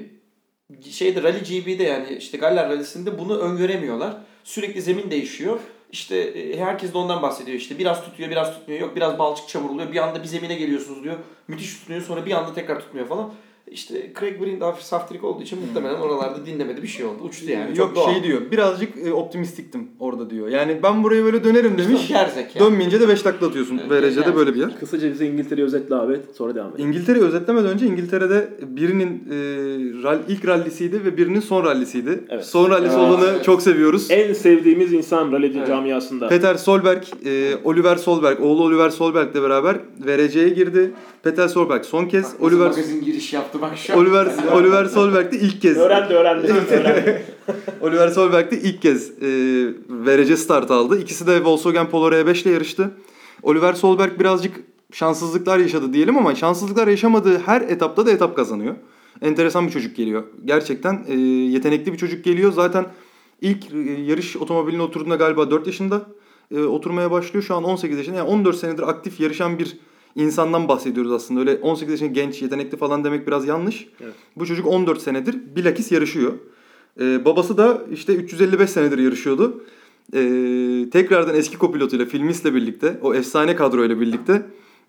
şeyde 0.89 1.23
Rally 1.23 1.39
GB'de 1.39 1.83
yani 1.83 2.15
işte 2.17 2.37
Galler 2.37 2.69
Rally'sinde 2.69 3.19
bunu 3.19 3.37
öngöremiyorlar. 3.37 4.17
Sürekli 4.43 4.81
zemin 4.81 5.11
değişiyor. 5.11 5.59
İşte 5.91 6.17
e, 6.17 6.57
herkes 6.57 6.93
de 6.93 6.97
ondan 6.97 7.21
bahsediyor 7.21 7.57
işte 7.57 7.79
biraz 7.79 8.05
tutuyor 8.05 8.29
biraz 8.29 8.53
tutmuyor 8.53 8.81
yok 8.81 8.95
biraz 8.95 9.19
balçık 9.19 9.49
çamur 9.49 9.69
oluyor 9.69 9.91
bir 9.91 9.97
anda 9.97 10.23
bir 10.23 10.27
zemine 10.27 10.55
geliyorsunuz 10.55 11.03
diyor 11.03 11.15
müthiş 11.47 11.79
tutunuyor 11.79 12.03
sonra 12.03 12.25
bir 12.25 12.31
anda 12.31 12.53
tekrar 12.53 12.79
tutmuyor 12.79 13.07
falan. 13.07 13.33
İşte 13.71 14.11
Craig 14.19 14.41
Breen 14.41 14.59
de 14.59 14.65
hafif 14.65 14.83
saftirik 14.83 15.23
olduğu 15.23 15.43
için 15.43 15.59
muhtemelen 15.59 15.99
oralarda 15.99 16.45
dinlemedi 16.45 16.83
bir 16.83 16.87
şey 16.87 17.05
oldu 17.05 17.23
uçtu 17.23 17.51
yani 17.51 17.67
çok 17.75 17.77
Yok 17.77 17.95
doğal. 17.95 18.13
şey 18.13 18.23
diyor. 18.23 18.41
Birazcık 18.51 19.07
e, 19.07 19.13
optimistiktim 19.13 19.87
orada 19.99 20.29
diyor. 20.29 20.47
Yani 20.47 20.79
ben 20.83 21.03
buraya 21.03 21.23
böyle 21.23 21.43
dönerim 21.43 21.77
demiş. 21.77 22.07
Gerzek 22.07 22.55
yani. 22.55 22.65
Dönmeyince 22.69 22.99
de 22.99 23.07
5 23.07 23.21
takla 23.21 23.47
atıyorsun. 23.47 23.81
Evet, 23.87 24.03
VRC'de 24.03 24.21
yani. 24.21 24.35
böyle 24.35 24.53
bir 24.53 24.59
yer. 24.59 24.79
Kısaca 24.79 25.11
bize 25.11 25.25
İngiltere'yi 25.27 25.65
özetle 25.65 25.95
abi 25.95 26.19
sonra 26.37 26.55
devam 26.55 26.69
edelim. 26.73 26.87
İngiltere'yi 26.87 27.25
özetlemeden 27.25 27.69
önce 27.69 27.85
İngiltere'de 27.85 28.49
birinin 28.67 29.09
e, 29.09 29.33
ral, 30.03 30.19
ilk 30.27 30.47
rallisiydi 30.47 31.05
ve 31.05 31.17
birinin 31.17 31.39
son 31.39 31.63
rallisiydi. 31.65 32.23
Evet. 32.29 32.45
Son 32.45 32.69
rallisi 32.69 32.95
Evet. 32.99 33.09
olanı 33.09 33.25
Evet. 33.31 33.43
çok 33.43 33.61
seviyoruz. 33.61 34.07
En 34.11 34.33
sevdiğimiz 34.33 34.93
insan 34.93 35.31
rally 35.31 35.53
Evet. 35.57 35.67
camiasında. 35.67 36.27
Peter 36.29 36.55
Solberg, 36.55 37.03
e, 37.25 37.53
Oliver 37.63 37.95
Solberg, 37.95 38.41
oğlu 38.41 38.63
Oliver 38.63 38.89
Solberg'le 38.89 39.35
beraber 39.35 39.77
VRC'ye 39.99 40.49
girdi. 40.49 40.91
Peter 41.23 41.47
Solberg 41.47 41.83
son 41.83 42.05
kez, 42.05 42.23
Bak, 42.33 42.41
Oliver 42.41 42.67
magazin 42.67 43.01
giriş 43.03 43.33
yaptı 43.33 43.52
bak 43.61 43.77
şu 43.77 43.93
an. 43.93 43.99
Oliver 43.99 44.27
Oliver 44.53 44.85
Solberg 44.85 45.31
de 45.31 45.37
ilk 45.37 45.61
kez. 45.61 45.77
öğrendi 45.77 46.13
öğrendi. 46.13 46.53
öğrendi. 46.71 47.25
Oliver 47.81 48.07
Solberg 48.07 48.51
de 48.51 48.61
ilk 48.61 48.81
kez 48.81 49.09
e, 49.09 49.27
VRC 49.89 50.37
start 50.37 50.71
aldı. 50.71 50.99
İkisi 50.99 51.27
de 51.27 51.43
Volkswagen 51.43 51.89
Polo 51.89 52.11
R5 52.11 52.43
ile 52.43 52.49
yarıştı. 52.49 52.91
Oliver 53.43 53.73
Solberg 53.73 54.19
birazcık 54.19 54.55
şanssızlıklar 54.91 55.59
yaşadı 55.59 55.93
diyelim 55.93 56.17
ama 56.17 56.35
şanssızlıklar 56.35 56.87
yaşamadığı 56.87 57.39
her 57.39 57.61
etapta 57.61 58.05
da 58.05 58.11
etap 58.11 58.35
kazanıyor. 58.35 58.75
Enteresan 59.21 59.67
bir 59.67 59.71
çocuk 59.71 59.95
geliyor. 59.95 60.23
Gerçekten 60.45 61.05
e, 61.07 61.13
yetenekli 61.19 61.93
bir 61.93 61.97
çocuk 61.97 62.23
geliyor. 62.23 62.51
Zaten 62.51 62.85
ilk 63.41 63.73
e, 63.73 63.77
yarış 64.01 64.37
otomobiline 64.37 64.81
oturduğunda 64.81 65.15
galiba 65.15 65.51
4 65.51 65.67
yaşında 65.67 66.01
e, 66.51 66.63
oturmaya 66.63 67.11
başlıyor. 67.11 67.43
Şu 67.43 67.55
an 67.55 67.63
18 67.63 67.97
yaşında. 67.97 68.17
Yani 68.17 68.29
14 68.29 68.55
senedir 68.55 68.89
aktif 68.89 69.19
yarışan 69.19 69.59
bir 69.59 69.77
insandan 70.15 70.67
bahsediyoruz 70.67 71.11
aslında. 71.11 71.39
Öyle 71.39 71.55
18 71.55 71.91
yaşında 71.91 72.09
genç, 72.09 72.41
yetenekli 72.41 72.77
falan 72.77 73.03
demek 73.03 73.27
biraz 73.27 73.47
yanlış. 73.47 73.87
Evet. 74.01 74.13
Bu 74.35 74.45
çocuk 74.45 74.67
14 74.67 75.01
senedir 75.01 75.55
bilakis 75.55 75.91
yarışıyor. 75.91 76.33
Ee, 76.99 77.25
babası 77.25 77.57
da 77.57 77.81
işte 77.93 78.15
355 78.15 78.69
senedir 78.69 78.97
yarışıyordu. 78.97 79.63
Ee, 80.13 80.89
tekrardan 80.91 81.35
eski 81.35 81.57
kopilotuyla, 81.57 82.05
Filmis'le 82.05 82.45
birlikte, 82.45 82.99
o 83.01 83.13
efsane 83.13 83.55
kadroyla 83.55 83.99
birlikte. 83.99 84.45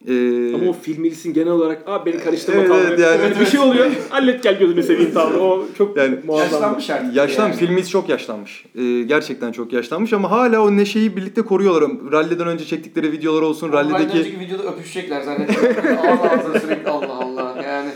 Ee, 0.09 0.55
Ama 0.55 0.71
o 0.71 0.73
filmilisin 0.73 1.33
genel 1.35 1.53
olarak 1.53 1.83
abi 1.87 2.12
beni 2.12 2.21
karıştırma 2.23 2.61
Evet, 2.61 2.69
tavrı. 2.71 2.87
evet, 2.88 2.99
yani- 2.99 3.21
Evet, 3.27 3.40
bir 3.40 3.47
şey 3.47 3.61
oluyor. 3.61 3.90
Hallet 4.11 4.43
gel 4.43 4.59
gözünü 4.59 4.83
seveyim 4.83 5.14
tavrı. 5.14 5.40
O 5.40 5.67
çok 5.79 5.97
Yani- 5.97 6.19
muazzam. 6.27 6.53
Yaşlanmış 6.53 6.90
artık. 6.90 7.17
Yaşlan, 7.17 7.47
yani. 7.49 7.57
Filmis 7.57 7.90
çok 7.90 8.09
yaşlanmış. 8.09 8.64
Ee, 8.75 9.03
gerçekten 9.03 9.53
çok 9.53 9.73
yaşlanmış 9.73 10.12
ama 10.12 10.31
hala 10.31 10.61
o 10.64 10.77
neşeyi 10.77 11.17
birlikte 11.17 11.43
koruyorlar. 11.43 11.90
Rally'den 12.12 12.47
önce 12.47 12.64
çektikleri 12.64 13.12
videolar 13.12 13.43
olsun, 13.43 13.73
Rally'deki... 13.73 13.95
rallideki... 14.03 14.19
önceki 14.19 14.40
videoda 14.40 14.62
öpüşecekler 14.73 15.21
zannediyorum. 15.23 15.77
Ağız 15.99 16.21
ağzına 16.40 16.61
sürekli 16.61 16.90
Allah 16.90 17.12
Allah 17.14 17.62
yani. 17.67 17.90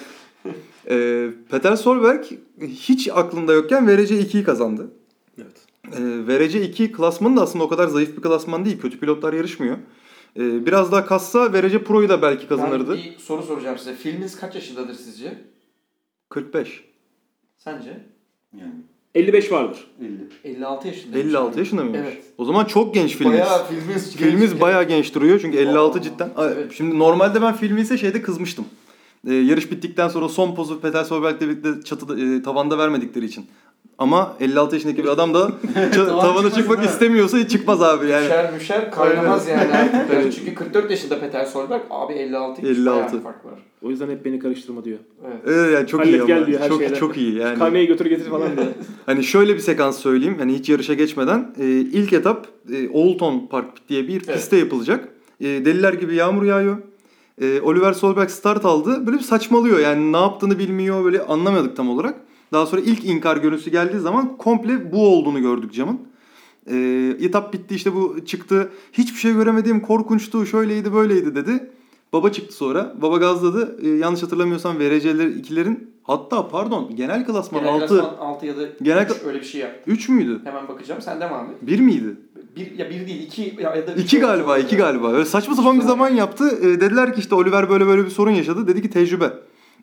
Ee, 0.91 1.27
Peter 1.51 1.77
Solberg 1.77 2.25
hiç 2.63 3.09
aklında 3.15 3.53
yokken 3.53 3.89
VRC 3.89 4.15
2'yi 4.15 4.45
kazandı. 4.45 4.91
Evet. 5.39 5.57
Ee, 5.99 6.27
VRC 6.29 6.63
2 6.63 6.93
klasmanı 6.93 7.37
da 7.37 7.43
aslında 7.43 7.65
o 7.65 7.69
kadar 7.69 7.89
zayıf 7.89 8.17
bir 8.17 8.23
klasman 8.23 8.65
değil. 8.65 8.81
Kötü 8.81 9.01
pilotlar 9.01 9.33
yarışmıyor. 9.33 9.77
Ee, 10.37 10.67
biraz 10.67 10.93
daha 10.93 11.07
kassa 11.07 11.53
VRC 11.53 11.85
Pro'yu 11.85 12.09
da 12.09 12.23
belki 12.23 12.49
kazanırdı. 12.49 12.91
Ben 12.91 13.03
bir 13.05 13.19
soru 13.19 13.43
soracağım 13.43 13.79
size. 13.79 13.95
Filminiz 13.95 14.37
kaç 14.37 14.55
yaşındadır 14.55 14.95
sizce? 14.95 15.39
45. 16.29 16.85
Sence? 17.59 18.01
Yani 18.59 18.73
55 19.15 19.53
vardır. 19.53 19.87
50. 20.45 20.55
56 20.55 20.89
yaşında. 20.89 21.19
56 21.19 21.59
yaşında 21.59 21.83
mıymış? 21.83 22.01
Evet. 22.03 22.23
O 22.39 22.45
zaman 22.45 22.65
çok 22.65 22.95
genç 22.95 23.17
filmimiz. 23.17 23.41
Bayağı 23.41 23.67
filminiz 23.67 24.17
Filmimiz 24.17 24.61
bayağı 24.61 24.85
genç 24.85 25.15
duruyor 25.15 25.41
çünkü 25.41 25.59
56 25.59 25.99
Aa, 25.99 26.03
cidden. 26.03 26.31
Evet. 26.39 26.73
Şimdi 26.73 26.99
normalde 26.99 27.43
ben 27.43 27.57
filmimize 27.57 27.99
şeyde 27.99 28.23
kızmıştım. 28.23 28.65
Ee, 29.27 29.35
yarış 29.35 29.71
bittikten 29.71 30.09
sonra 30.09 30.29
son 30.29 30.55
pozu 30.55 30.81
Peter 30.81 31.05
Solberg'le 31.05 31.41
birlikte 31.41 31.69
çatıda, 31.85 32.21
e, 32.21 32.43
tavanda 32.43 32.79
vermedikleri 32.79 33.25
için. 33.25 33.47
Ama 33.99 34.37
56 34.41 34.75
yaşındaki 34.77 35.05
bir 35.05 35.09
adam 35.09 35.35
da 35.35 35.51
tavana 35.95 36.51
çıkmak 36.51 36.85
istemiyorsa 36.85 37.39
hiç 37.39 37.51
çıkmaz 37.51 37.83
abi 37.83 38.07
yani. 38.07 38.23
Müşer 38.23 38.53
müşer 38.53 38.91
kaynamaz 38.91 39.49
yani 39.49 39.73
artık. 39.75 40.15
Evet. 40.15 40.35
Çünkü 40.39 40.55
44 40.55 40.91
yaşında 40.91 41.21
Peter 41.21 41.45
Solberg. 41.45 41.83
Abi 41.91 42.13
56 42.13 42.63
'ymış, 42.67 42.79
56. 42.79 42.97
bayağı 42.97 43.13
bir 43.13 43.21
fark 43.21 43.45
var. 43.45 43.55
O 43.83 43.91
yüzden 43.91 44.11
hep 44.11 44.25
beni 44.25 44.39
karıştırma 44.39 44.85
diyor. 44.85 44.99
Evet. 45.27 45.37
Evet 45.47 45.75
yani 45.75 45.87
çok 45.87 46.01
Hallet 46.01 46.15
iyi 46.15 46.27
gel 46.27 46.37
ama. 46.37 46.47
diyor 46.47 46.61
her 46.61 46.69
çok 46.69 46.81
şeyden. 46.81 46.95
çok 46.95 47.17
iyi 47.17 47.35
yani. 47.35 47.59
Karneyi 47.59 47.87
götür 47.87 48.07
getir 48.07 48.31
falan 48.31 48.57
diyor. 48.57 48.67
Hani 49.07 49.25
şöyle 49.25 49.55
bir 49.55 49.61
sekans 49.61 49.99
söyleyeyim. 49.99 50.37
Hani 50.39 50.55
hiç 50.55 50.69
yarışa 50.69 50.95
geçmeden 50.95 51.55
e, 51.61 51.67
ilk 51.71 52.13
etap 52.13 52.47
e, 52.73 52.89
Oldton 52.89 53.47
Park 53.51 53.89
diye 53.89 54.09
bir 54.09 54.21
pistte 54.21 54.57
yapılacak. 54.57 55.09
E, 55.41 55.45
deliler 55.47 55.93
gibi 55.93 56.15
yağmur 56.15 56.43
yağıyor. 56.45 56.77
E, 57.41 57.61
Oliver 57.61 57.93
Solberg 57.93 58.31
start 58.31 58.65
aldı. 58.65 59.07
Böyle 59.07 59.19
bir 59.19 59.23
saçmalıyor. 59.23 59.79
Yani 59.79 60.13
ne 60.13 60.17
yaptığını 60.17 60.59
bilmiyor. 60.59 61.05
Böyle 61.05 61.23
anlamadık 61.23 61.77
tam 61.77 61.91
olarak. 61.91 62.15
Daha 62.53 62.67
sonra 62.67 62.81
ilk 62.81 63.05
inkar 63.05 63.37
görüntüsü 63.37 63.71
geldiği 63.71 63.99
zaman 63.99 64.37
komple 64.37 64.93
bu 64.93 65.07
olduğunu 65.07 65.41
gördük 65.41 65.73
camın. 65.75 65.99
E, 66.71 66.77
etap 67.21 67.53
bitti 67.53 67.75
işte 67.75 67.95
bu 67.95 68.25
çıktı. 68.27 68.71
Hiçbir 68.93 69.19
şey 69.19 69.33
göremedim. 69.33 69.81
Korkunçtu. 69.81 70.47
Şöyleydi 70.47 70.93
böyleydi 70.93 71.35
dedi. 71.35 71.71
Baba 72.13 72.33
çıktı 72.33 72.55
sonra. 72.55 72.95
Baba 73.03 73.17
gazladı. 73.17 73.79
E, 73.83 73.89
yanlış 73.89 74.23
hatırlamıyorsam 74.23 74.79
VRC'ler 74.79 75.27
ikilerin 75.27 75.91
hatta 76.03 76.49
pardon 76.49 76.91
genel 76.97 77.27
klasman 77.27 77.63
Genel 77.63 77.75
6 77.75 77.87
klasman 77.87 78.17
6 78.21 78.47
ya 78.47 78.57
da 78.57 78.63
Genel 78.83 79.11
3 79.11 79.17
öyle 79.27 79.41
bir 79.41 79.45
şey 79.45 79.61
yaptı. 79.61 79.91
3 79.91 80.09
müydü? 80.09 80.41
Hemen 80.45 80.69
bakacağım. 80.69 81.03
Sen 81.03 81.21
devam 81.21 81.47
et. 81.51 81.57
1 81.63 81.81
miydi? 81.81 82.17
Bir, 82.57 82.79
ya 82.79 82.91
bir 82.91 83.07
değil 83.07 83.23
iki 83.23 83.57
ya, 83.61 83.77
ya 83.77 83.87
da 83.87 83.93
İki 83.93 84.17
olmuş 84.17 84.29
galiba, 84.29 84.59
iki 84.59 84.77
galiba. 84.77 85.13
Öyle 85.13 85.25
saçma 85.25 85.55
sapan 85.55 85.79
bir 85.79 85.85
zaman 85.85 86.09
yaptı. 86.09 86.59
E, 86.61 86.81
dediler 86.81 87.15
ki 87.15 87.21
işte 87.21 87.35
Oliver 87.35 87.71
böyle 87.71 87.87
böyle 87.87 88.05
bir 88.05 88.11
sorun 88.11 88.31
yaşadı. 88.31 88.69
Dedi 88.69 88.83
ki 88.83 88.91
tecrübe. 88.91 89.33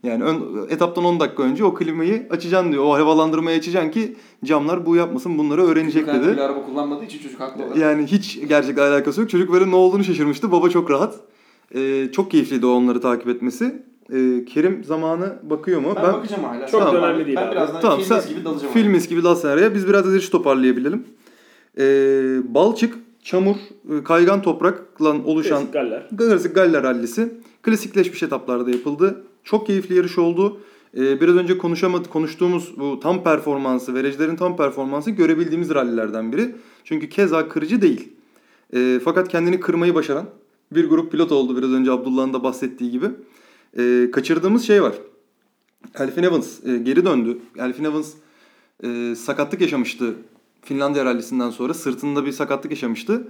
Yani 0.05 0.23
ön, 0.23 0.67
etaptan 0.69 1.05
10 1.05 1.19
dakika 1.19 1.43
önce 1.43 1.63
o 1.65 1.73
klimayı 1.73 2.27
açacaksın 2.29 2.71
diyor. 2.71 2.83
O 2.83 2.93
havalandırmayı 2.93 3.57
açacaksın 3.57 3.91
ki 3.91 4.15
camlar 4.45 4.85
bu 4.85 4.95
yapmasın 4.95 5.37
bunları 5.37 5.63
öğrenecek 5.65 6.05
Çocuk 6.05 6.23
dedi. 6.23 6.31
bir 6.31 6.37
araba 6.41 6.65
kullanmadığı 6.65 7.05
için 7.05 7.19
çocuk 7.19 7.39
haklı 7.39 7.63
olarak. 7.63 7.77
Yani 7.77 8.05
hiç 8.05 8.39
gerçekle 8.49 8.81
alakası 8.81 9.21
yok. 9.21 9.29
Çocuk 9.29 9.53
böyle 9.53 9.71
ne 9.71 9.75
olduğunu 9.75 10.03
şaşırmıştı. 10.03 10.51
Baba 10.51 10.69
çok 10.69 10.91
rahat. 10.91 11.15
E, 11.75 12.11
çok 12.11 12.31
keyifliydi 12.31 12.65
onları 12.65 13.01
takip 13.01 13.27
etmesi. 13.27 13.83
E, 14.13 14.45
Kerim 14.45 14.83
zamanı 14.83 15.35
bakıyor 15.43 15.81
mu? 15.81 15.93
Ben, 15.95 16.13
bakacağım 16.13 16.43
hala. 16.43 16.67
Çok 16.67 16.81
bak- 16.81 16.93
önemli 16.93 17.25
değil 17.25 17.37
Ben 17.37 17.47
abi. 17.47 17.51
birazdan 17.51 17.81
Tamam 17.81 17.99
film 17.99 18.07
sen 18.21 18.29
gibi 18.29 18.45
dalacağım. 18.45 18.73
filmis 18.73 19.07
gibi 19.09 19.23
dal 19.23 19.35
sen 19.35 19.49
araya. 19.49 19.75
Biz 19.75 19.87
biraz 19.87 20.05
da 20.13 20.19
toparlayabilelim. 20.31 21.03
Ee, 21.79 21.83
balçık, 22.55 22.93
çamur, 23.23 23.55
e, 23.99 24.03
kaygan 24.03 24.41
toprakla 24.41 25.09
oluşan 25.25 25.57
Klasik 25.57 25.73
Galler. 25.73 26.09
Klasik 26.17 26.55
Galler 26.55 26.83
Rallisi 26.83 27.33
klasikleşmiş 27.61 28.23
etaplarda 28.23 28.71
yapıldı. 28.71 29.23
Çok 29.45 29.67
keyifli 29.67 29.95
yarış 29.95 30.17
oldu. 30.17 30.59
Ee, 30.97 31.21
biraz 31.21 31.35
önce 31.35 31.57
konuşamadı, 31.57 32.09
konuştuğumuz 32.09 32.73
bu 32.77 32.99
tam 32.99 33.23
performansı, 33.23 33.93
verecilerin 33.93 34.35
tam 34.35 34.57
performansı 34.57 35.11
görebildiğimiz 35.11 35.69
rallilerden 35.69 36.31
biri. 36.31 36.55
Çünkü 36.83 37.09
keza 37.09 37.49
kırıcı 37.49 37.81
değil. 37.81 38.09
Ee, 38.73 38.99
fakat 39.03 39.27
kendini 39.27 39.59
kırmayı 39.59 39.95
başaran 39.95 40.25
bir 40.71 40.89
grup 40.89 41.11
pilot 41.11 41.31
oldu 41.31 41.57
biraz 41.57 41.71
önce 41.71 41.91
Abdullah'ın 41.91 42.33
da 42.33 42.43
bahsettiği 42.43 42.91
gibi. 42.91 43.05
Ee, 43.77 44.09
kaçırdığımız 44.11 44.67
şey 44.67 44.83
var. 44.83 44.95
Elfin 45.99 46.23
Evans 46.23 46.65
e, 46.65 46.77
geri 46.77 47.05
döndü. 47.05 47.37
Elfin 47.57 47.83
Evans 47.83 48.13
e, 48.83 49.15
sakatlık 49.15 49.61
yaşamıştı 49.61 50.15
Finlandiya 50.61 51.05
rallisinden 51.05 51.49
sonra. 51.49 51.73
Sırtında 51.73 52.25
bir 52.25 52.31
sakatlık 52.31 52.71
yaşamıştı. 52.71 53.27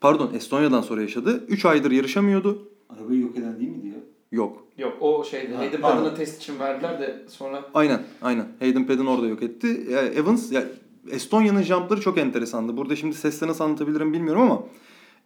Pardon 0.00 0.34
Estonya'dan 0.34 0.80
sonra 0.80 1.02
yaşadı. 1.02 1.44
3 1.48 1.64
aydır 1.64 1.90
yarışamıyordu. 1.90 2.68
Arabayı 2.88 3.20
yok 3.20 3.38
eden 3.38 3.60
değil 3.60 3.70
miydi 3.70 3.86
ya? 3.86 4.07
Yok. 4.32 4.64
Yok 4.78 4.96
o 5.00 5.24
şeyde 5.24 5.52
Ha, 5.54 5.58
Hayden. 5.58 5.80
Paddon'ı 5.80 6.14
test 6.16 6.42
için 6.42 6.58
verdiler 6.58 7.00
de 7.00 7.22
sonra 7.28 7.64
Aynen, 7.74 8.02
aynen. 8.22 8.46
Hayden 8.58 8.86
Paddon 8.86 9.06
orada 9.06 9.26
yok 9.26 9.42
etti. 9.42 9.86
Yani 9.90 10.08
Evans, 10.08 10.52
ya 10.52 10.64
Estonya'nın 11.10 11.62
jumpları 11.62 12.00
çok 12.00 12.18
enteresandı. 12.18 12.76
Burada 12.76 12.96
şimdi 12.96 13.16
sesle 13.16 13.46
nasıl 13.46 13.64
anlatabilirim 13.64 14.12
bilmiyorum 14.12 14.42
ama 14.42 14.62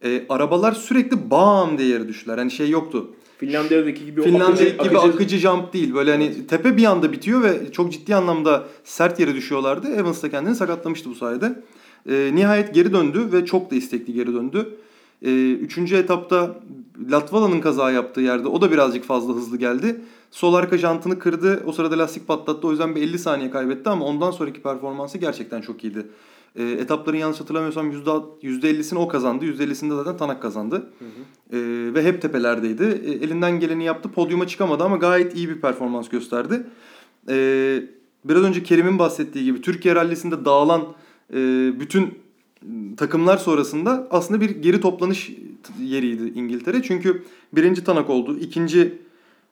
e, 0.03 0.23
arabalar 0.29 0.71
sürekli 0.71 1.29
bam 1.31 1.77
diye 1.77 1.89
yere 1.89 2.07
düştüler. 2.07 2.37
Hani 2.37 2.51
şey 2.51 2.69
yoktu. 2.69 3.09
Finlandiya'daki 3.37 4.05
gibi 4.05 4.21
o 4.21 4.23
Finlandiya'daki 4.23 4.77
akıcı- 4.77 4.89
gibi 4.89 4.97
akıcı- 4.97 5.13
akıcı 5.13 5.37
jump 5.37 5.73
değil. 5.73 5.93
Böyle 5.93 6.11
hani 6.11 6.47
tepe 6.47 6.77
bir 6.77 6.85
anda 6.85 7.11
bitiyor 7.11 7.43
ve 7.43 7.71
çok 7.71 7.91
ciddi 7.91 8.15
anlamda 8.15 8.63
sert 8.83 9.19
yere 9.19 9.35
düşüyorlardı. 9.35 9.87
Evans 9.95 10.23
da 10.23 10.31
kendini 10.31 10.55
sakatlamıştı 10.55 11.09
bu 11.09 11.15
sayede. 11.15 11.63
E, 12.09 12.31
nihayet 12.35 12.73
geri 12.73 12.93
döndü 12.93 13.29
ve 13.33 13.45
çok 13.45 13.71
da 13.71 13.75
istekli 13.75 14.13
geri 14.13 14.33
döndü. 14.33 14.75
E, 15.21 15.51
üçüncü 15.51 15.95
etapta 15.95 16.59
Latvala'nın 17.11 17.61
kaza 17.61 17.91
yaptığı 17.91 18.21
yerde 18.21 18.47
o 18.47 18.61
da 18.61 18.71
birazcık 18.71 19.03
fazla 19.03 19.33
hızlı 19.33 19.57
geldi. 19.57 20.01
Sol 20.31 20.53
arka 20.53 20.77
jantını 20.77 21.19
kırdı. 21.19 21.63
O 21.65 21.71
sırada 21.71 21.97
lastik 21.97 22.27
patlattı. 22.27 22.67
O 22.67 22.71
yüzden 22.71 22.95
bir 22.95 23.01
50 23.01 23.19
saniye 23.19 23.51
kaybetti 23.51 23.89
ama 23.89 24.05
ondan 24.05 24.31
sonraki 24.31 24.61
performansı 24.61 25.17
gerçekten 25.17 25.61
çok 25.61 25.83
iyiydi. 25.83 26.07
E, 26.55 26.63
etapların 26.63 27.17
yanlış 27.17 27.39
hatırlamıyorsam 27.39 27.91
%50'sini 27.91 28.97
o 28.97 29.07
kazandı. 29.07 29.45
%50'sini 29.45 29.91
de 29.91 29.95
zaten 29.95 30.17
Tanak 30.17 30.41
kazandı. 30.41 30.89
E, 31.51 31.57
ve 31.93 32.03
hep 32.03 32.21
tepelerdeydi. 32.21 33.01
E, 33.05 33.11
elinden 33.11 33.59
geleni 33.59 33.83
yaptı. 33.83 34.11
Podyuma 34.11 34.47
çıkamadı 34.47 34.83
ama 34.83 34.97
gayet 34.97 35.35
iyi 35.35 35.49
bir 35.49 35.61
performans 35.61 36.09
gösterdi. 36.09 36.63
E, 37.29 37.35
biraz 38.25 38.43
önce 38.43 38.63
Kerim'in 38.63 38.99
bahsettiği 38.99 39.45
gibi 39.45 39.61
Türkiye 39.61 39.95
rallisinde 39.95 40.45
dağılan 40.45 40.81
e, 41.33 41.37
bütün 41.79 42.22
takımlar 42.97 43.37
sonrasında 43.37 44.07
aslında 44.11 44.41
bir 44.41 44.49
geri 44.49 44.81
toplanış 44.81 45.31
yeriydi 45.81 46.39
İngiltere. 46.39 46.83
Çünkü 46.83 47.23
birinci 47.53 47.83
Tanak 47.83 48.09
oldu, 48.09 48.37
ikinci 48.39 48.79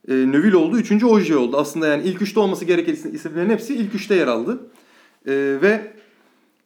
e, 0.08 0.14
Neville 0.14 0.58
oldu, 0.58 0.78
üçüncü 0.78 1.06
Ogier 1.06 1.36
oldu. 1.36 1.58
Aslında 1.58 1.88
yani 1.88 2.04
ilk 2.04 2.22
üçte 2.22 2.40
olması 2.40 2.66
gereken 2.66 2.94
isim- 2.94 3.16
isimlerin 3.16 3.50
hepsi 3.50 3.76
ilk 3.76 3.96
üçte 3.96 4.16
yer 4.16 4.28
aldı. 4.28 4.60
E, 5.26 5.32
ve 5.62 5.94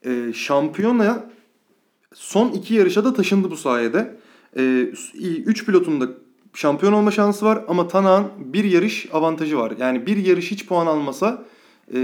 e, 0.04 0.32
şampiyona 0.32 1.30
son 2.14 2.52
iki 2.52 2.74
yarışa 2.74 3.04
da 3.04 3.14
taşındı 3.14 3.50
bu 3.50 3.56
sayede. 3.56 4.16
E, 4.58 4.90
üç 5.46 5.66
pilotun 5.66 6.00
da 6.00 6.08
şampiyon 6.54 6.92
olma 6.92 7.10
şansı 7.10 7.44
var 7.44 7.64
ama 7.68 7.88
Tanak'ın 7.88 8.52
bir 8.52 8.64
yarış 8.64 9.08
avantajı 9.12 9.56
var. 9.56 9.72
Yani 9.78 10.06
bir 10.06 10.16
yarış 10.16 10.50
hiç 10.50 10.66
puan 10.66 10.86
almasa 10.86 11.44
e, 11.92 11.96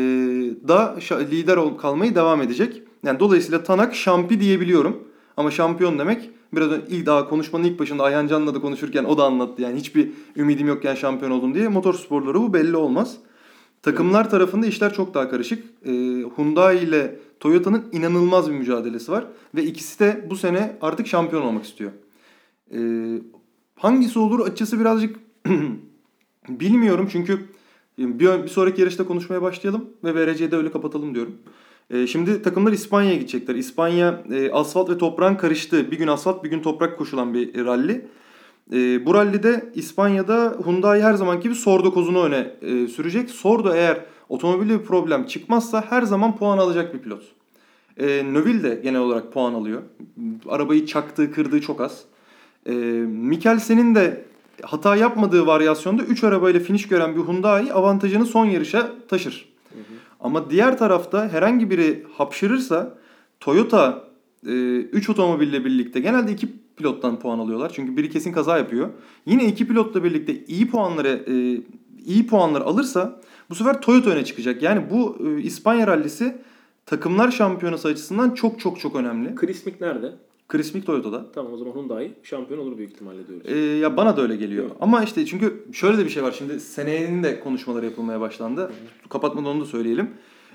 da 0.68 0.96
lider 1.30 1.76
kalmayı 1.76 2.14
devam 2.14 2.42
edecek. 2.42 2.82
Yani 3.02 3.20
dolayısıyla 3.20 3.62
Tanak 3.62 3.94
şampi 3.94 4.40
diyebiliyorum. 4.40 5.08
Ama 5.36 5.50
şampiyon 5.50 5.98
demek 5.98 6.30
biraz 6.52 6.70
ilk 6.88 7.06
daha 7.06 7.28
konuşmanın 7.28 7.64
ilk 7.64 7.78
başında 7.78 8.02
Ayhan 8.02 8.26
Can'la 8.26 8.54
da 8.54 8.60
konuşurken 8.60 9.04
o 9.04 9.18
da 9.18 9.24
anlattı. 9.24 9.62
Yani 9.62 9.78
hiçbir 9.78 10.10
ümidim 10.36 10.66
yokken 10.66 10.94
şampiyon 10.94 11.30
oldum 11.30 11.54
diye. 11.54 11.68
Motorsporları 11.68 12.40
bu 12.40 12.54
belli 12.54 12.76
olmaz. 12.76 13.16
Takımlar 13.82 14.30
tarafında 14.30 14.66
işler 14.66 14.94
çok 14.94 15.14
daha 15.14 15.30
karışık. 15.30 15.64
Ee, 15.84 15.90
Hyundai 16.36 16.78
ile 16.78 17.18
Toyota'nın 17.40 17.84
inanılmaz 17.92 18.50
bir 18.50 18.54
mücadelesi 18.54 19.12
var. 19.12 19.24
Ve 19.54 19.62
ikisi 19.64 20.00
de 20.00 20.26
bu 20.30 20.36
sene 20.36 20.76
artık 20.80 21.06
şampiyon 21.06 21.42
olmak 21.42 21.64
istiyor. 21.64 21.90
Ee, 22.74 22.78
hangisi 23.76 24.18
olur 24.18 24.46
açısı 24.46 24.80
birazcık 24.80 25.16
bilmiyorum. 26.48 27.08
Çünkü 27.12 27.48
bir, 27.98 28.42
bir 28.42 28.48
sonraki 28.48 28.80
yarışta 28.80 29.06
konuşmaya 29.06 29.42
başlayalım 29.42 29.84
ve 30.04 30.14
VRC'yi 30.14 30.50
de 30.50 30.56
öyle 30.56 30.70
kapatalım 30.70 31.14
diyorum. 31.14 31.34
Ee, 31.90 32.06
şimdi 32.06 32.42
takımlar 32.42 32.72
İspanya'ya 32.72 33.16
gidecekler. 33.16 33.54
İspanya 33.54 34.22
e, 34.32 34.50
asfalt 34.50 34.90
ve 34.90 34.98
toprağın 34.98 35.34
karıştığı 35.34 35.90
bir 35.90 35.98
gün 35.98 36.06
asfalt 36.06 36.44
bir 36.44 36.50
gün 36.50 36.62
toprak 36.62 36.98
koşulan 36.98 37.34
bir 37.34 37.64
ralli. 37.64 38.06
E, 38.72 39.06
bu 39.06 39.14
rallide 39.14 39.70
İspanya'da 39.74 40.56
Hyundai 40.64 41.02
her 41.02 41.14
zamanki 41.14 41.42
gibi 41.42 41.54
Sordo 41.54 41.94
kozunu 41.94 42.22
öne 42.22 42.50
e, 42.62 42.86
sürecek. 42.86 43.30
Sordo 43.30 43.74
eğer 43.74 44.00
otomobilde 44.28 44.80
bir 44.80 44.84
problem 44.84 45.26
çıkmazsa 45.26 45.84
her 45.88 46.02
zaman 46.02 46.36
puan 46.36 46.58
alacak 46.58 46.94
bir 46.94 46.98
pilot. 46.98 47.22
E, 47.96 48.06
Neville 48.06 48.62
de 48.62 48.80
genel 48.82 49.00
olarak 49.00 49.32
puan 49.32 49.54
alıyor. 49.54 49.82
Arabayı 50.48 50.86
çaktığı, 50.86 51.32
kırdığı 51.32 51.60
çok 51.60 51.80
az. 51.80 52.04
Mikkelsen'in 53.06 53.94
de 53.94 54.24
hata 54.62 54.96
yapmadığı 54.96 55.46
varyasyonda 55.46 56.02
3 56.02 56.24
arabayla 56.24 56.60
finish 56.60 56.88
gören 56.88 57.16
bir 57.16 57.20
Hyundai 57.20 57.72
avantajını 57.72 58.26
son 58.26 58.46
yarışa 58.46 58.92
taşır. 59.08 59.51
Ama 60.22 60.50
diğer 60.50 60.78
tarafta 60.78 61.28
herhangi 61.28 61.70
biri 61.70 62.06
hapşırırsa 62.16 62.98
Toyota 63.40 64.04
3 64.42 65.10
otomobille 65.10 65.64
birlikte 65.64 66.00
genelde 66.00 66.32
2 66.32 66.48
pilottan 66.76 67.18
puan 67.18 67.38
alıyorlar. 67.38 67.72
Çünkü 67.74 67.96
biri 67.96 68.10
kesin 68.10 68.32
kaza 68.32 68.58
yapıyor. 68.58 68.90
Yine 69.26 69.46
iki 69.46 69.68
pilotla 69.68 70.04
birlikte 70.04 70.44
iyi 70.44 70.70
puanları 70.70 71.24
e, 71.26 71.62
iyi 72.04 72.26
puanlar 72.26 72.60
alırsa 72.60 73.20
bu 73.50 73.54
sefer 73.54 73.80
Toyota 73.80 74.10
öne 74.10 74.24
çıkacak. 74.24 74.62
Yani 74.62 74.90
bu 74.90 75.18
e, 75.26 75.42
İspanya 75.42 75.86
rallisi 75.86 76.36
takımlar 76.86 77.30
şampiyonası 77.30 77.88
açısından 77.88 78.30
çok 78.30 78.60
çok 78.60 78.80
çok 78.80 78.96
önemli. 78.96 79.34
Chris 79.34 79.66
Mick 79.66 79.80
nerede? 79.80 80.12
Chris 80.52 80.74
Mick 80.74 80.86
Toyota'da. 80.86 81.32
Tamam 81.32 81.52
o 81.52 81.56
zaman 81.56 81.72
Hyundai 81.72 82.12
şampiyon 82.22 82.60
olur 82.60 82.78
büyük 82.78 82.90
ihtimalle 82.90 83.28
diyoruz. 83.28 83.46
E, 83.46 83.58
ya 83.58 83.96
bana 83.96 84.16
da 84.16 84.22
öyle 84.22 84.36
geliyor. 84.36 84.70
Ama 84.80 85.04
işte 85.04 85.26
çünkü 85.26 85.64
şöyle 85.72 85.98
de 85.98 86.04
bir 86.04 86.10
şey 86.10 86.22
var. 86.22 86.34
Şimdi 86.38 86.60
senenin 86.60 87.22
de 87.22 87.40
konuşmaları 87.40 87.84
yapılmaya 87.84 88.20
başlandı. 88.20 88.72
Kapatmadan 89.08 89.46
onu 89.46 89.60
da 89.60 89.64
söyleyelim. 89.64 90.10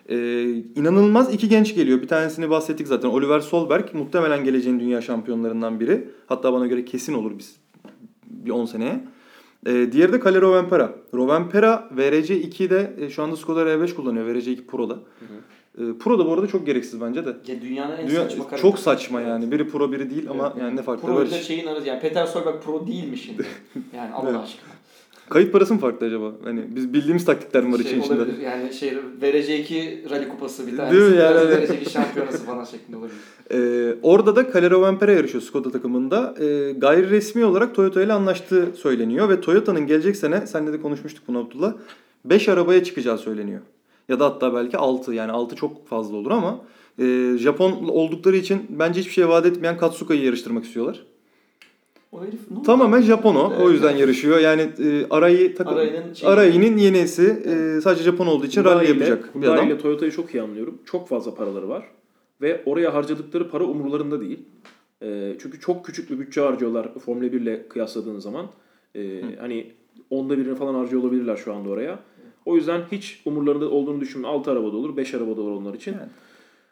Ee, 0.10 0.44
inanılmaz 0.76 1.34
iki 1.34 1.50
genç 1.50 1.76
geliyor. 1.76 2.02
Bir 2.02 2.08
tanesini 2.08 2.50
bahsettik 2.50 2.88
zaten. 2.88 3.10
Oliver 3.10 3.40
Solberg 3.40 3.94
muhtemelen 3.94 4.44
geleceğin 4.44 4.80
dünya 4.80 5.02
şampiyonlarından 5.02 5.80
biri. 5.80 6.10
Hatta 6.28 6.54
bana 6.54 6.68
göre 6.68 6.86
kesin 6.86 7.14
olur 7.14 7.32
biz 7.38 7.56
bir 8.26 8.52
10 8.52 8.66
seneye. 8.66 9.04
Ee, 9.68 9.90
diğeri 9.92 10.14
de 10.14 10.20
Kalle 10.20 10.42
Rovanpera. 10.42 10.96
Rovanpera 11.14 11.90
VRC 11.92 12.42
2'de 12.42 12.94
e, 13.00 13.10
şu 13.10 13.24
anda 13.24 13.36
Skoda 13.36 13.64
R5 13.64 13.94
kullanıyor. 13.94 14.26
VRC 14.26 14.52
2 14.52 14.68
Pro'da. 14.68 14.94
Ee, 14.94 15.26
Pro 16.00 16.20
da 16.20 16.26
bu 16.26 16.34
arada 16.34 16.48
çok 16.48 16.66
gereksiz 16.66 17.02
bence 17.02 17.26
de. 17.26 17.30
ya 17.48 17.62
dünyanın 17.62 17.98
en 17.98 18.08
Dünya, 18.08 18.22
saçma 18.24 18.38
karakter. 18.38 18.62
çok 18.62 18.80
saçma 18.80 19.22
yani. 19.22 19.52
Biri 19.52 19.68
Pro 19.68 19.92
biri 19.92 20.10
değil 20.10 20.30
ama 20.30 20.52
Evet. 20.54 20.64
yani 20.64 20.76
ne 20.76 20.82
farkı 20.82 21.06
Pro 21.06 21.16
var? 21.16 21.26
ile 21.26 21.42
şeyin 21.42 21.68
arası 21.68 21.88
yani 21.88 22.00
Peter 22.02 22.26
Solberg 22.26 22.62
pro 22.64 22.88
değil 22.88 23.10
mi 23.10 23.18
şimdi? 23.18 23.44
Yani 23.96 24.14
Allah 24.14 24.30
Evet. 24.30 24.40
aşkına. 24.44 24.74
Kayıt 25.30 25.52
parası 25.52 25.74
mı 25.74 25.80
farklı 25.80 26.08
acaba? 26.08 26.32
Hani 26.44 26.64
biz 26.76 26.94
bildiğimiz 26.94 27.26
taktikler 27.26 27.64
mi 27.64 27.74
var 27.74 27.78
Şey 27.78 27.86
için 27.92 28.00
içinde? 28.02 28.14
olabilir 28.18 28.38
yani 28.42 28.74
şey 28.74 28.94
VRC2 29.22 30.10
rally 30.10 30.28
kupası 30.28 30.68
bir 30.68 30.78
tanesi. 30.78 30.98
Değil 31.00 31.12
mi 31.12 31.18
yani? 31.18 31.38
VRC2 31.38 31.90
şampiyonası 31.90 32.46
falan 32.46 32.64
şeklinde 32.64 32.98
olabilir. 32.98 33.18
Ee, 33.52 33.96
orada 34.04 34.36
da 34.36 34.52
Kalle 34.52 34.70
Rovanpera 34.70 35.12
yarışıyor 35.12 35.42
Skoda 35.42 35.72
takımında. 35.72 36.36
Ee, 36.40 36.72
gayri 36.78 37.10
resmi 37.10 37.46
olarak 37.46 37.76
Toyota 37.76 38.02
ile 38.02 38.14
anlaştığı 38.14 38.68
söyleniyor 38.76 39.30
ve 39.30 39.42
Toyota'nın 39.42 39.88
gelecek 39.88 40.16
sene, 40.16 40.48
seninle 40.48 40.74
de 40.74 40.82
konuşmuştuk 40.82 41.24
bunu 41.28 41.40
Abdullah, 41.40 41.74
5 42.26 42.50
arabaya 42.50 42.84
çıkacağı 42.84 43.18
söyleniyor. 43.18 43.62
Ya 44.10 44.20
da 44.20 44.26
hatta 44.26 44.54
belki 44.54 44.78
6 44.78 45.14
yani 45.14 45.32
6 45.32 45.56
çok 45.56 45.88
fazla 45.88 46.18
olur 46.18 46.32
ama 46.32 46.62
e, 47.00 47.34
Japon 47.38 47.72
oldukları 47.72 48.38
için 48.38 48.66
bence 48.70 49.00
hiçbir 49.00 49.12
şey 49.14 49.28
vaat 49.30 49.46
etmeyen 49.46 49.78
Katsuka'yı 49.78 50.24
yarıştırmak 50.24 50.66
istiyorlar. 50.66 51.04
O 52.12 52.22
herif 52.22 52.52
ne? 52.52 52.64
Tamamen 52.64 53.02
Japon 53.02 53.36
o. 53.36 53.40
O 53.50 53.54
Evet. 53.60 53.72
yüzden 53.72 53.98
yarışıyor. 53.98 54.40
Yani 54.40 54.62
e, 54.62 55.06
Aray'ı 55.10 55.56
takım 55.56 55.74
Aray'ın 55.74 56.04
Aray'ın 56.26 56.78
yenisi 56.78 57.24
e, 57.46 57.82
sadece 57.82 58.04
Japon 58.04 58.28
olduğu 58.28 58.46
için 58.46 58.64
rally 58.64 58.88
yapacak 58.90 59.42
bir 59.42 59.48
adam. 59.48 59.68
ile 59.68 59.78
Toyota'yı 59.78 60.12
çok 60.12 60.34
iyi 60.36 60.42
anlıyorum. 60.42 60.78
Çok 60.86 61.08
fazla 61.08 61.36
paraları 61.36 61.70
var. 61.70 61.86
Ve 62.42 62.62
oraya 62.66 62.94
harcadıkları 62.94 63.50
para 63.50 63.64
umurlarında 63.64 64.22
değil. 64.22 64.40
E, 65.02 65.34
çünkü 65.42 65.60
çok 65.60 65.86
küçük 65.86 66.12
bir 66.12 66.20
bütçe 66.20 66.42
harcıyorlar 66.42 66.94
Formula 67.00 67.32
1 67.32 67.42
ile 67.42 67.68
kıyasladığın 67.68 68.20
zaman. 68.20 68.46
E, 68.96 69.22
hani 69.40 69.72
onda 70.10 70.38
birini 70.38 70.56
falan 70.56 70.74
harcıyor 70.74 71.02
olabilirler 71.04 71.36
şu 71.36 71.54
anda 71.54 71.70
oraya. 71.70 72.00
O 72.48 72.56
yüzden 72.56 72.82
hiç 72.92 73.22
umurlarında 73.26 73.70
olduğunu 73.70 74.02
düşünmüyorum. 74.02 74.40
6 74.40 74.52
arabada 74.52 74.78
olur, 74.78 74.98
5 74.98 75.14
arabada 75.14 75.42
olur 75.42 75.52
onlar 75.52 75.74
için. 75.74 75.96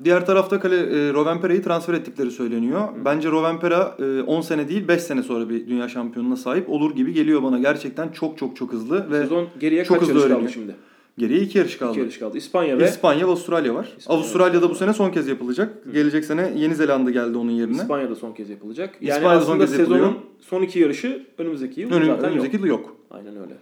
Diğer 0.03 0.26
tarafta 0.26 0.59
kale 0.59 0.76
e, 0.76 1.13
Rovanpera'yı 1.13 1.63
transfer 1.63 1.93
ettikleri 1.93 2.32
söyleniyor. 2.32 2.88
Bence 3.05 3.32
Rovanpera 3.32 3.97
e, 3.99 4.21
10 4.21 4.41
sene 4.41 4.69
değil 4.69 4.88
5 4.88 5.01
sene 5.01 5.23
sonra 5.23 5.49
bir 5.49 5.67
dünya 5.67 5.89
şampiyonuna 5.89 6.36
sahip 6.36 6.69
olur 6.69 6.95
gibi 6.95 7.13
geliyor 7.13 7.43
bana. 7.43 7.59
Gerçekten 7.59 8.09
çok 8.09 8.38
çok 8.38 8.55
çok 8.55 8.73
hızlı 8.73 9.11
ve 9.11 9.21
Sezon 9.21 9.47
geriye 9.59 9.84
çok 9.86 9.99
kaç 9.99 10.09
hızlı 10.09 10.19
yarış 10.19 10.34
kaldı 10.34 10.51
şimdi? 10.51 10.76
geriye 11.17 11.39
2 11.41 11.57
yarış 11.57 11.78
kaldı. 11.78 11.91
İki 11.91 11.99
yarış 11.99 12.17
kaldı. 12.17 12.38
İspanya 12.38 12.80
ve 12.80 12.86
İspanya 12.89 13.28
ve 13.28 13.32
Avustralya 13.32 13.76
var. 13.76 13.93
İspanya, 13.97 14.19
Avustralya'da 14.19 14.69
bu 14.69 14.76
sene 14.76 14.93
son 14.93 15.11
kez 15.11 15.28
yapılacak. 15.28 15.93
Gelecek 15.93 16.26
sene 16.26 16.53
Yeni 16.55 16.76
Zelanda 16.76 17.11
geldi 17.11 17.38
onun 17.38 17.51
yerine. 17.51 17.78
İspanya'da 17.78 18.15
son 18.15 18.32
kez 18.32 18.49
yapılacak. 18.49 18.95
Yani 19.01 19.17
İspanya'da 19.17 19.41
son 19.45 19.51
aslında 19.51 19.65
kez 19.65 19.76
sezonun 19.76 19.97
yapılıyor. 19.97 20.21
son 20.41 20.61
iki 20.61 20.80
yarışı 20.80 21.26
önümüzdeki 21.38 21.82
yıl 21.82 21.91
Önüm, 21.91 22.07
zaten 22.07 22.26
önümüzdeki 22.26 22.55
yok. 22.55 22.63
yıl 22.65 22.69
yok. 22.71 22.95
Aynen 23.11 23.38
öyle. 23.38 23.53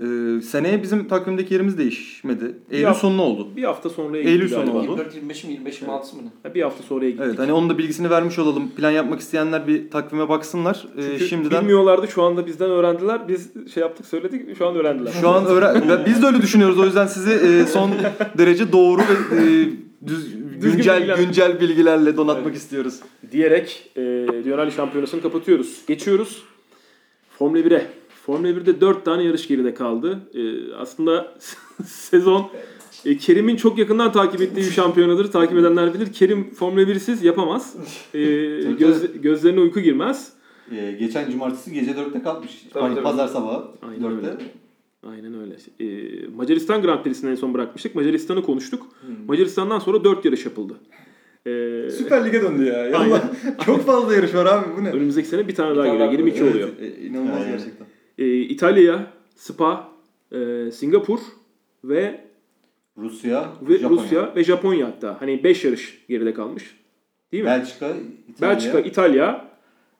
Ee, 0.00 0.40
seneye 0.42 0.82
bizim 0.82 1.08
takvimdeki 1.08 1.54
yerimiz 1.54 1.78
değişmedi. 1.78 2.54
Eylül 2.70 2.84
hafta- 2.84 3.00
sonu 3.00 3.22
oldu. 3.22 3.48
Bir 3.56 3.62
hafta 3.64 3.90
sonraya 3.90 4.22
Eylül 4.22 4.40
gittik 4.48 4.58
sonu 4.58 4.72
oldu. 4.78 5.00
24-25 5.02 5.46
mi 5.46 5.52
25 5.52 5.80
26 5.82 6.16
mı 6.16 6.22
ne? 6.24 6.28
Ha, 6.42 6.54
Bir 6.54 6.62
hafta 6.62 6.82
sonraya 6.82 7.10
gittik. 7.10 7.24
Evet 7.28 7.38
hani 7.38 7.52
onun 7.52 7.70
da 7.70 7.78
bilgisini 7.78 8.10
vermiş 8.10 8.38
olalım. 8.38 8.70
Plan 8.70 8.90
yapmak 8.90 9.20
isteyenler 9.20 9.66
bir 9.66 9.90
takvime 9.90 10.28
baksınlar. 10.28 10.86
Ee, 10.98 11.02
Çünkü 11.02 11.26
şimdiden 11.28 11.60
bilmiyorlardı 11.60 12.08
şu 12.08 12.22
anda 12.22 12.46
bizden 12.46 12.70
öğrendiler. 12.70 13.28
Biz 13.28 13.50
şey 13.74 13.80
yaptık 13.80 14.06
söyledik 14.06 14.56
şu 14.58 14.66
an 14.66 14.76
öğrendiler. 14.76 15.12
şu 15.20 15.28
an 15.28 15.46
öğren 15.46 16.04
biz 16.06 16.22
de 16.22 16.26
öyle 16.26 16.42
düşünüyoruz. 16.42 16.78
O 16.78 16.84
yüzden 16.84 17.06
sizi 17.06 17.30
e, 17.32 17.66
son 17.66 17.90
derece 18.38 18.72
doğru 18.72 19.00
ve 19.02 19.36
e, 19.36 19.68
düz, 20.06 20.32
güncel 20.62 20.96
bilgiler. 21.00 21.18
güncel 21.18 21.60
bilgilerle 21.60 22.16
donatmak 22.16 22.54
istiyoruz. 22.54 23.00
diyerek 23.32 23.90
e, 23.96 24.00
Dünya 24.44 24.58
Rally 24.58 24.70
Şampiyonası'nı 24.72 25.22
kapatıyoruz. 25.22 25.80
Geçiyoruz 25.88 26.42
Formula 27.38 27.58
1'e. 27.60 27.86
Formula 28.26 28.48
1'de 28.50 28.80
4 28.80 29.04
tane 29.04 29.22
yarış 29.24 29.48
geride 29.48 29.74
kaldı. 29.74 30.18
E, 30.34 30.72
aslında 30.74 31.34
sezon 31.86 32.46
e, 33.04 33.16
Kerim'in 33.16 33.56
çok 33.56 33.78
yakından 33.78 34.12
takip 34.12 34.40
ettiği 34.40 34.56
bir 34.56 34.70
şampiyonadır. 34.70 35.30
Takip 35.32 35.58
edenler 35.58 35.94
bilir. 35.94 36.12
Kerim 36.12 36.50
Formula 36.54 36.82
1'siz 36.82 37.24
yapamaz. 37.26 37.76
E, 38.14 38.20
göz, 38.78 39.20
gözlerine 39.22 39.60
uyku 39.60 39.80
girmez. 39.80 40.32
Ee, 40.72 40.96
geçen 40.98 41.30
cumartesi 41.30 41.72
gece 41.72 41.90
4'te 41.90 42.22
kalkmış. 42.22 42.50
Tabii, 42.72 42.82
Hani 42.82 42.94
tabii. 42.94 43.04
pazar 43.04 43.28
sabahı 43.28 43.64
Aynen 43.82 44.00
4'te. 44.02 44.26
öyle. 44.26 44.36
Aynen 45.10 45.34
öyle. 45.40 45.56
E, 45.80 46.26
Macaristan 46.36 46.82
Grand 46.82 47.02
Prix'sini 47.04 47.30
en 47.30 47.34
son 47.34 47.54
bırakmıştık. 47.54 47.94
Macaristan'ı 47.94 48.42
konuştuk. 48.42 48.86
Macaristan'dan 49.28 49.78
sonra 49.78 50.04
4 50.04 50.24
yarış 50.24 50.44
yapıldı. 50.44 50.74
E, 51.46 51.50
Süper 51.90 52.24
Lig'e 52.26 52.42
döndü 52.42 52.64
ya. 52.64 52.86
Yallah. 52.86 53.22
Çok 53.66 53.86
fazla 53.86 54.14
yarış 54.14 54.34
var 54.34 54.46
abi 54.46 54.66
bu 54.78 54.84
ne? 54.84 54.90
önümüzdeki 54.90 55.28
sene 55.28 55.48
bir 55.48 55.54
tane 55.54 55.76
daha 55.76 55.86
geliyor. 55.86 56.00
daha 56.04 56.12
22 56.12 56.34
geliyor. 56.38 56.54
oluyor. 56.54 56.68
Evet, 56.80 56.98
e, 56.98 57.02
inanılmaz 57.02 57.36
Aynen. 57.36 57.50
gerçekten. 57.50 57.85
E, 58.18 58.36
İtalya, 58.36 59.06
Spa, 59.36 59.88
e, 60.32 60.70
Singapur 60.70 61.18
ve 61.84 62.20
Rusya, 62.98 63.52
ve 63.62 63.78
Japonya. 63.78 64.02
Rusya 64.02 64.32
ve 64.36 64.44
Japonya 64.44 64.86
hatta. 64.86 65.20
Hani 65.20 65.44
5 65.44 65.64
yarış 65.64 66.04
geride 66.08 66.34
kalmış. 66.34 66.76
Değil 67.32 67.42
mi? 67.42 67.46
Belçika, 67.46 67.88
İtalya, 68.28 68.54
Belçika, 68.54 68.80
İtalya, 68.80 69.48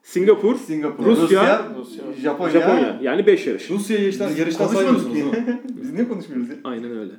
Singapur, 0.02 0.56
Singapur, 0.56 1.04
Rusya, 1.04 1.72
Rusya. 1.78 2.02
Japonya. 2.22 2.52
Japonya. 2.52 2.98
Yani 3.02 3.26
5 3.26 3.46
yarış. 3.46 3.70
Rusya 3.70 3.98
yarıştan, 3.98 4.30
yarıştan 4.36 4.66
saymıyorsunuz? 4.66 5.16
Biz 5.82 5.92
niye 5.92 6.08
konuşmuyoruz 6.08 6.48
ya? 6.48 6.56
Aynen 6.64 6.98
öyle. 6.98 7.12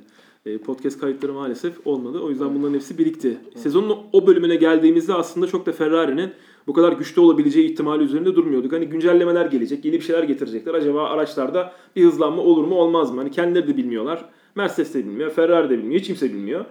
E, 0.46 0.58
podcast 0.58 1.00
kayıtları 1.00 1.32
maalesef 1.32 1.86
olmadı. 1.86 2.20
O 2.20 2.30
yüzden 2.30 2.54
bunların 2.54 2.74
hepsi 2.74 2.98
birikti. 2.98 3.38
Sezonun 3.56 3.98
o 4.12 4.26
bölümüne 4.26 4.56
geldiğimizde 4.56 5.14
aslında 5.14 5.46
çok 5.46 5.66
da 5.66 5.72
Ferrari'nin 5.72 6.32
bu 6.68 6.72
kadar 6.72 6.92
güçlü 6.92 7.20
olabileceği 7.20 7.70
ihtimali 7.70 8.02
üzerinde 8.02 8.34
durmuyorduk. 8.34 8.72
Hani 8.72 8.86
güncellemeler 8.86 9.46
gelecek, 9.46 9.84
yeni 9.84 9.96
bir 9.96 10.04
şeyler 10.04 10.22
getirecekler. 10.22 10.74
Acaba 10.74 11.04
araçlarda 11.04 11.72
bir 11.96 12.04
hızlanma 12.04 12.42
olur 12.42 12.64
mu 12.64 12.74
olmaz 12.74 13.10
mı? 13.10 13.20
Hani 13.20 13.30
kendileri 13.30 13.68
de 13.68 13.76
bilmiyorlar. 13.76 14.24
Mercedes 14.54 14.94
de 14.94 14.98
bilmiyor, 14.98 15.30
Ferrari 15.30 15.70
de 15.70 15.78
bilmiyor, 15.78 16.00
hiç 16.00 16.06
kimse 16.06 16.32
bilmiyor. 16.32 16.64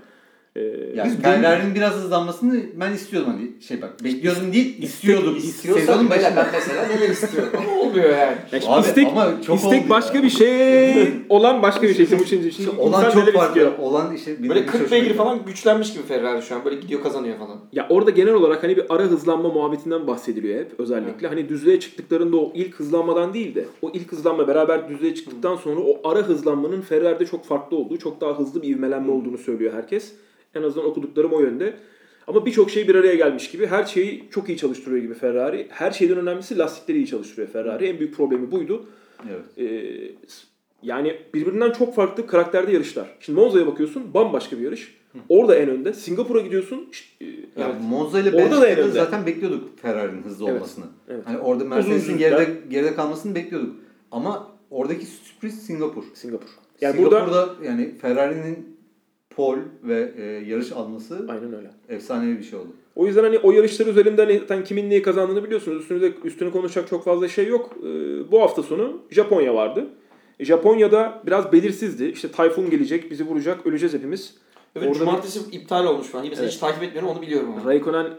E, 0.57 0.61
Yani 0.95 1.11
Biz 1.11 1.21
Ferrari'nin 1.21 1.75
biraz 1.75 1.93
hızlanmasını 1.93 2.59
ben 2.79 2.93
istiyordum 2.93 3.31
hani 3.31 3.63
şey 3.63 3.81
bak 3.81 4.03
bekliyordum 4.03 4.53
değil 4.53 4.83
istiyordum. 4.83 5.35
İstiyorsan 5.37 6.09
başında. 6.09 6.35
ben 6.35 6.45
mesela 6.53 6.87
neler 6.87 7.09
istiyorum 7.09 7.53
ama 7.57 7.79
olmuyor 7.81 8.09
yani. 8.09 8.35
Yani 8.51 8.63
Abi 8.67 8.87
istek, 8.87 9.07
ama 9.07 9.41
çok 9.45 9.57
istek 9.57 9.89
başka 9.89 10.17
ya. 10.17 10.23
bir 10.23 10.29
şey, 10.29 11.09
olan 11.29 11.61
başka 11.61 11.81
bir 11.81 11.93
şey. 11.93 12.07
Şimdi, 12.07 12.27
şimdi, 12.27 12.51
şimdi 12.51 12.69
Olan 12.69 13.11
çok 13.11 13.33
farklı. 13.33 13.47
istiyor? 13.47 13.71
Olan 13.79 14.15
işte 14.15 14.43
bir 14.43 14.49
Böyle 14.49 14.61
bir 14.61 14.67
40 14.67 14.73
hoşuma 14.81 14.91
beygir 14.91 15.13
falan 15.13 15.45
güçlenmiş 15.45 15.93
gibi 15.93 16.03
Ferrari 16.03 16.41
şu 16.41 16.55
an. 16.55 16.65
Böyle 16.65 16.75
gidiyor 16.75 17.03
kazanıyor 17.03 17.37
falan. 17.37 17.57
Ya 17.73 17.87
orada 17.89 18.11
genel 18.11 18.33
olarak 18.33 18.63
hani 18.63 18.77
bir 18.77 18.85
ara 18.89 19.03
hızlanma 19.03 19.49
muhabbetinden 19.49 20.07
bahsediliyor 20.07 20.59
hep 20.59 20.79
özellikle. 20.79 21.27
Hani 21.27 21.49
düzlüğe 21.49 21.79
çıktıklarında 21.79 22.37
o 22.37 22.51
ilk 22.55 22.75
hızlanmadan 22.75 23.33
değil 23.33 23.55
de 23.55 23.65
o 23.81 23.91
ilk 23.93 24.11
hızlanma 24.11 24.47
beraber 24.47 24.89
düzlüğe 24.89 25.15
çıktıktan 25.15 25.55
sonra 25.55 25.79
o 25.79 26.09
ara 26.09 26.19
hızlanmanın 26.19 26.81
Ferrari'de 26.81 27.25
çok 27.25 27.45
farklı 27.45 27.77
olduğu, 27.77 27.97
çok 27.97 28.21
daha 28.21 28.39
hızlı 28.39 28.61
bir 28.61 28.67
ivmelenme 28.69 29.11
olduğunu 29.11 29.37
söylüyor 29.37 29.73
herkes. 29.73 30.13
En 30.55 30.63
azından 30.63 30.85
okuduklarım 30.85 31.33
o 31.33 31.39
yönde. 31.41 31.73
Ama 32.27 32.45
birçok 32.45 32.71
şey 32.71 32.87
bir 32.87 32.95
araya 32.95 33.15
gelmiş 33.15 33.51
gibi. 33.51 33.67
Her 33.67 33.85
şeyi 33.85 34.23
çok 34.31 34.49
iyi 34.49 34.57
çalıştırıyor 34.57 35.01
gibi 35.01 35.13
Ferrari. 35.13 35.67
Her 35.69 35.91
şeyden 35.91 36.17
önemlisi 36.17 36.57
lastikleri 36.57 36.97
iyi 36.97 37.07
çalıştırıyor 37.07 37.47
Ferrari. 37.47 37.85
En 37.85 37.99
büyük 37.99 38.15
problemi 38.15 38.51
buydu. 38.51 38.85
Evet. 39.29 39.69
Ee, 39.71 40.11
yani 40.81 41.15
birbirinden 41.33 41.71
çok 41.71 41.95
farklı 41.95 42.27
karakterde 42.27 42.71
yarışlar. 42.71 43.17
Şimdi 43.19 43.39
Monza'ya 43.39 43.67
bakıyorsun 43.67 44.13
bambaşka 44.13 44.57
bir 44.57 44.61
yarış. 44.63 44.97
Orada 45.29 45.55
en 45.55 45.69
önde. 45.69 45.93
Singapur'a 45.93 46.39
gidiyorsun. 46.41 46.87
şş, 46.91 47.15
e, 47.21 47.25
Yani 47.61 47.73
Monza 47.89 48.19
ile 48.19 48.33
Belçika'da 48.33 48.91
zaten 48.91 49.25
bekliyorduk 49.25 49.79
Ferrari'nin 49.79 50.23
hızlı 50.23 50.45
Evet, 50.45 50.55
olmasını. 50.55 50.85
evet. 51.09 51.23
Hani 51.25 51.37
orada 51.37 51.63
Mercedes'in 51.65 52.17
geride 52.17 52.47
geride 52.69 52.95
kalmasını 52.95 53.35
bekliyorduk. 53.35 53.75
Ama 54.11 54.51
oradaki 54.71 55.05
sürpriz 55.05 55.65
Singapur. 55.65 56.03
Singapur. 56.13 56.47
Yani 56.81 56.97
burada 56.97 57.25
Singapur'da 57.25 57.65
yani 57.65 57.95
Ferrari'nin 58.01 58.76
pol 59.37 59.57
ve 59.83 60.13
e, 60.17 60.23
yarış 60.23 60.71
alması 60.71 61.25
aynen 61.29 61.55
öyle. 61.55 61.71
efsanevi 61.89 62.37
bir 62.37 62.43
şey 62.43 62.59
oldu. 62.59 62.67
O 62.95 63.07
yüzden 63.07 63.23
hani 63.23 63.39
o 63.39 63.51
yarışlar 63.51 63.87
üzerinden 63.87 64.25
hani 64.25 64.39
zaten 64.39 64.63
kimin 64.63 64.89
neyi 64.89 65.01
kazandığını 65.01 65.43
biliyorsunuz. 65.43 65.81
Üstünüze, 65.81 66.13
üstüne 66.23 66.51
konuşacak 66.51 66.89
çok 66.89 67.03
fazla 67.03 67.27
şey 67.27 67.47
yok. 67.47 67.77
Ee, 67.83 68.31
bu 68.31 68.41
hafta 68.41 68.63
sonu 68.63 69.01
Japonya 69.11 69.55
vardı. 69.55 69.87
E, 70.39 70.45
Japonya'da 70.45 71.21
biraz 71.25 71.51
belirsizdi. 71.51 72.05
İşte 72.05 72.31
tayfun 72.31 72.69
gelecek, 72.69 73.11
bizi 73.11 73.25
vuracak, 73.25 73.65
öleceğiz 73.65 73.93
hepimiz. 73.93 74.35
Evet 74.77 74.87
Orada 74.89 74.99
cumartesi 74.99 75.39
iptal 75.51 75.85
olmuş 75.85 76.07
falan. 76.07 76.25
Mesela 76.29 76.43
Evet. 76.43 76.53
hiç 76.53 76.59
takip 76.59 76.83
etmiyorum 76.83 77.09
onu 77.09 77.21
biliyorum 77.21 77.49
ama. 77.53 77.69
Raikkonen 77.71 78.05
e, 78.05 78.09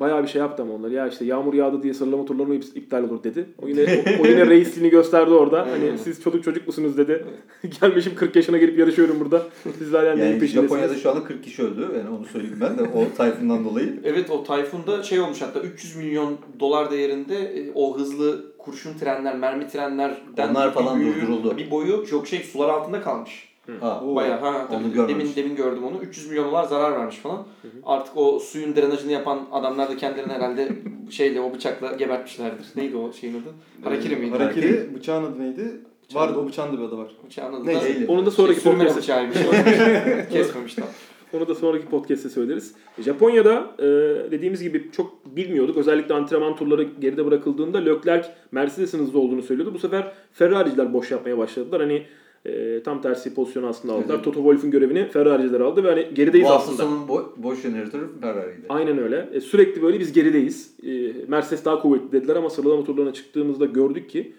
bayağı 0.00 0.22
bir 0.22 0.28
şey 0.28 0.40
yaptı 0.40 0.62
ama 0.62 0.74
onlar. 0.74 0.90
Ya 0.90 1.08
işte 1.08 1.24
yağmur 1.24 1.54
yağdı 1.54 1.82
diye 1.82 1.94
sıralama 1.94 2.24
turları 2.24 2.48
mı 2.48 2.54
ip- 2.54 2.78
iptal 2.78 3.02
olur 3.04 3.22
dedi. 3.24 3.46
O 3.62 3.68
yine 3.68 4.04
o, 4.20 4.22
o 4.22 4.26
yine 4.26 4.46
reisliğini 4.50 4.90
gösterdi 4.90 5.30
orada. 5.30 5.60
Hani 5.70 5.98
siz 5.98 6.22
çocuk 6.22 6.44
çocuk 6.44 6.66
musunuz 6.66 6.96
dedi. 6.98 7.24
Gelmişim 7.80 8.14
40 8.14 8.36
yaşına 8.36 8.58
gelip 8.58 8.78
yarışıyorum 8.78 9.20
burada. 9.20 9.42
Siz 9.78 9.92
hala 9.92 10.02
neyin 10.14 10.18
Yani 10.30 10.40
peşindesiniz? 10.40 10.62
Japonya'da 10.70 10.94
şu 10.94 11.10
anda 11.10 11.24
40 11.24 11.44
kişi 11.44 11.62
öldü. 11.62 11.80
Yani 11.98 12.16
onu 12.18 12.24
söyleyeyim 12.26 12.58
ben 12.60 12.78
de 12.78 12.82
o 12.82 13.16
tayfundan 13.16 13.64
dolayı. 13.64 13.88
Evet 14.04 14.30
o 14.30 14.44
Tayfun'da 14.44 15.02
şey 15.02 15.20
olmuş 15.20 15.42
hatta 15.42 15.60
300 15.60 15.96
milyon 15.96 16.38
dolar 16.60 16.90
değerinde 16.90 17.36
e, 17.38 17.70
o 17.74 17.98
hızlı 17.98 18.52
kurşun 18.58 18.98
trenler, 18.98 19.36
mermi 19.36 19.68
trenlerden 19.68 20.48
Onlar 20.50 20.68
bir 20.68 20.74
falan 20.74 21.00
büyüğü- 21.00 21.14
durduruldu. 21.22 21.56
Bir 21.56 21.70
boyu 21.70 22.06
çok 22.10 22.26
şey 22.28 22.38
sular 22.38 22.68
altında 22.68 23.00
kalmış. 23.02 23.47
Ha, 23.80 24.02
Bayağı 24.14 24.40
ha 24.40 24.66
onu 24.70 24.82
tabii. 24.82 24.92
görmemiş. 24.92 25.36
demin 25.36 25.36
demin 25.36 25.56
gördüm 25.56 25.84
onu. 25.84 26.02
300 26.02 26.28
milyon 26.28 26.44
dolar 26.48 26.64
zarar 26.64 26.92
vermiş 26.98 27.16
falan. 27.16 27.46
Artık 27.84 28.16
o 28.16 28.38
suyun 28.38 28.76
drenajını 28.76 29.12
yapan 29.12 29.40
adamlar 29.52 29.88
da 29.90 29.96
kendilerini 29.96 30.32
herhalde 30.32 30.68
şeyle 31.10 31.40
o 31.40 31.54
bıçakla 31.54 31.92
gebertmişlerdir. 31.92 32.66
Neydi 32.76 32.96
o 32.96 33.12
şeyin 33.12 33.34
adı? 33.34 33.48
Harakiri 33.84 34.16
miydi? 34.16 34.30
Harakiri 34.38 34.94
bıçağın 34.94 35.24
adı 35.24 35.38
neydi? 35.40 35.80
Vardı 36.14 36.38
o 36.38 36.46
bıçağın 36.48 36.72
da 36.72 36.78
bir 36.78 36.84
adı 36.84 36.98
var. 36.98 37.08
Bıçağın 37.26 37.52
adı 37.54 37.66
Neyse. 37.66 38.08
da? 38.08 38.12
Onu 38.12 38.26
da 38.26 38.30
sonraki 38.30 38.60
sürmene 38.60 38.78
podcast'te 38.88 39.00
bıçağıymış. 39.02 39.38
Kesmemiş 40.32 40.74
tam. 40.74 40.84
Onu 41.32 41.48
da 41.48 41.54
sonraki 41.54 41.86
podcast'te 41.86 42.28
söyleriz. 42.28 42.74
Japonya'da 42.98 43.70
e, 43.78 43.84
dediğimiz 44.30 44.62
gibi 44.62 44.90
çok 44.92 45.36
bilmiyorduk. 45.36 45.76
Özellikle 45.76 46.14
antrenman 46.14 46.56
turları 46.56 46.82
geride 46.82 47.26
bırakıldığında 47.26 47.78
Leclerc 47.78 48.28
Mercedes'in 48.52 48.98
hızlı 48.98 49.18
olduğunu 49.18 49.42
söylüyordu. 49.42 49.74
Bu 49.74 49.78
sefer 49.78 50.12
Ferrari'ciler 50.32 50.92
boş 50.92 51.10
yapmaya 51.10 51.38
başladılar. 51.38 51.80
Hani 51.80 52.02
e, 52.48 52.82
tam 52.82 53.02
tersi 53.02 53.34
pozisyonu 53.34 53.66
aslında 53.66 53.94
aldılar. 53.94 54.14
Evet. 54.14 54.24
Toto 54.24 54.36
Wolff'un 54.38 54.70
görevini 54.70 55.08
Ferrari'ciler 55.08 55.60
aldı 55.60 55.84
ve 55.84 55.88
hani 55.90 56.08
gerideyiz 56.14 56.46
Bu 56.48 56.52
aslında. 56.52 56.76
sonun 56.82 57.06
bo- 57.08 57.28
boş 57.36 57.62
jeneratörü 57.62 58.08
Ferrari'ydi. 58.20 58.66
Aynen 58.68 58.98
öyle. 58.98 59.28
E, 59.32 59.40
sürekli 59.40 59.82
böyle 59.82 60.00
biz 60.00 60.12
gerideyiz. 60.12 60.74
E, 60.86 61.12
Mercedes 61.28 61.64
daha 61.64 61.82
kuvvetli 61.82 62.12
dediler 62.12 62.36
ama 62.36 62.50
sıralama 62.50 62.84
turlarına 62.84 63.12
çıktığımızda 63.12 63.64
gördük 63.64 64.10
ki 64.10 64.32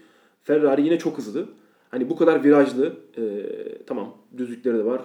Ferrari 0.43 0.81
yine 0.85 0.99
çok 0.99 1.17
hızlı. 1.17 1.45
Hani 1.91 2.09
bu 2.09 2.17
kadar 2.17 2.43
virajlı. 2.43 2.93
e, 3.17 3.21
tamam 3.87 4.13
düzlükleri 4.37 4.77
de 4.77 4.85
var. 4.85 5.01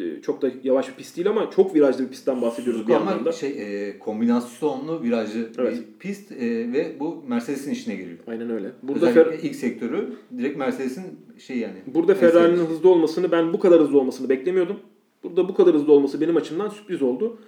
E, 0.00 0.22
çok 0.22 0.42
da 0.42 0.50
yavaş 0.64 0.88
bir 0.88 0.94
pist 0.94 1.16
değil 1.16 1.28
ama 1.28 1.50
çok 1.50 1.74
virajlı 1.74 2.04
bir 2.04 2.08
pistten 2.08 2.42
bahsediyoruz 2.42 2.88
bir 2.88 2.94
Ama 2.94 3.10
yandan 3.10 3.24
da. 3.24 3.32
şey 3.32 3.88
e, 3.88 3.98
kombinasyonlu 3.98 5.02
virajlı 5.02 5.48
Evet. 5.58 5.72
bir 5.78 5.98
pist 5.98 6.32
e, 6.32 6.72
ve 6.72 6.96
bu 7.00 7.24
Mercedes'in 7.28 7.70
işine 7.70 7.94
geliyor. 7.94 8.18
Aynen 8.26 8.50
öyle. 8.50 8.70
Burada 8.82 9.10
Fer- 9.10 9.40
ilk 9.42 9.54
sektörü 9.54 10.12
direkt 10.38 10.58
Mercedes'in 10.58 11.04
şey 11.38 11.58
yani. 11.58 11.76
burada. 11.86 12.14
Ferrari'nin 12.14 12.66
hızlı 12.66 12.88
olmasını 12.88 13.32
ben 13.32 13.52
bu 13.52 13.58
kadar 13.60 13.80
hızlı 13.80 13.98
olmasını 14.00 14.28
beklemiyordum. 14.28 14.76
Burada 15.24 15.48
bu 15.48 15.54
kadar 15.54 15.74
hızlı 15.74 15.92
olması 15.92 16.20
benim 16.20 16.36
açımdan 16.36 16.68
sürpriz 16.68 17.02
oldu. 17.02 17.38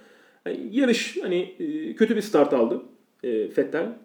Yani 0.45 0.59
yarış 0.71 1.17
hani 1.21 1.35
e, 1.59 1.95
kötü 1.95 2.15
bir 2.15 2.21
start 2.21 2.53
aldı 2.53 2.81
e, 3.23 3.29
Vettel. 3.57 3.97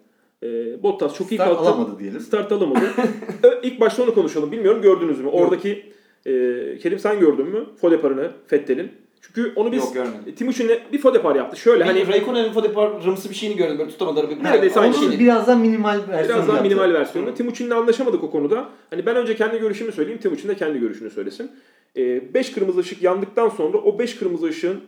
E, 0.43 0.83
Bottas 0.83 1.15
çok 1.15 1.33
iyi 1.33 1.35
Start 1.35 1.49
kalktı. 1.51 1.71
alamadı 1.71 1.99
diyelim. 1.99 2.21
Start 2.21 2.53
alamadı. 2.53 2.85
İlk 3.63 3.81
başta 3.81 4.03
onu 4.03 4.15
konuşalım. 4.15 4.53
Bilmiyorum 4.53 4.83
gördünüz 4.83 5.21
mü? 5.21 5.29
Oradaki 5.29 5.94
e, 6.27 6.33
Kerim 6.79 6.99
sen 6.99 7.21
gördün 7.21 7.47
mü? 7.47 7.67
Fodepar'ını 7.81 8.31
Fettel'in. 8.47 8.93
Çünkü 9.21 9.53
onu 9.57 9.73
biz 9.73 9.85
Yok, 9.85 9.95
görmedim. 9.95 10.35
Timuçin'le 10.37 10.79
bir 10.93 10.99
Fodepar 10.99 11.37
yaptı. 11.37 11.57
Şöyle 11.57 11.85
Hani 11.85 12.05
hani 12.05 12.13
Raikkonen'in 12.13 12.53
Fodepar'ımsı 12.53 13.31
bir 13.31 13.35
şeyini 13.35 13.57
gördüm. 13.57 13.79
Böyle 13.79 13.91
tutamadılar. 13.91 14.31
Bir, 14.31 14.45
Neredeyse 14.45 14.81
aynı 14.81 14.97
Onun 14.97 15.11
şey. 15.11 15.19
Biraz 15.19 15.47
daha 15.47 15.57
minimal 15.57 16.01
versiyon 16.09 16.39
biraz 16.39 16.49
daha 16.49 16.63
minimal 16.63 16.93
versiyonu. 16.93 17.35
Timuçin'le 17.35 17.71
anlaşamadık 17.71 18.25
o 18.25 18.31
konuda. 18.31 18.69
Hani 18.91 19.07
ben 19.07 19.17
önce 19.17 19.37
kendi 19.37 19.59
görüşümü 19.59 19.93
söyleyeyim. 19.93 20.21
Timuçin 20.21 20.49
de 20.49 20.55
kendi 20.55 20.79
görüşünü 20.79 21.11
söylesin. 21.11 21.51
5 21.97 22.53
kırmızı 22.53 22.81
ışık 22.81 23.03
yandıktan 23.03 23.49
sonra 23.49 23.79
o 23.79 23.99
5 23.99 24.17
kırmızı 24.17 24.47
ışığın 24.47 24.81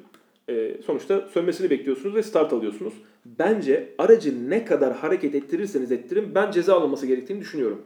e, 0.49 0.77
sonuçta 0.87 1.29
sönmesini 1.35 1.71
bekliyorsunuz 1.71 2.15
ve 2.15 2.23
start 2.23 2.53
alıyorsunuz. 2.53 2.95
Bence 3.25 3.89
aracı 3.99 4.51
ne 4.51 4.65
kadar 4.65 4.97
hareket 4.97 5.35
ettirirseniz 5.35 5.93
ettirin 5.93 6.35
ben 6.35 6.51
ceza 6.51 6.75
alınması 6.75 7.07
gerektiğini 7.07 7.41
düşünüyorum. 7.41 7.83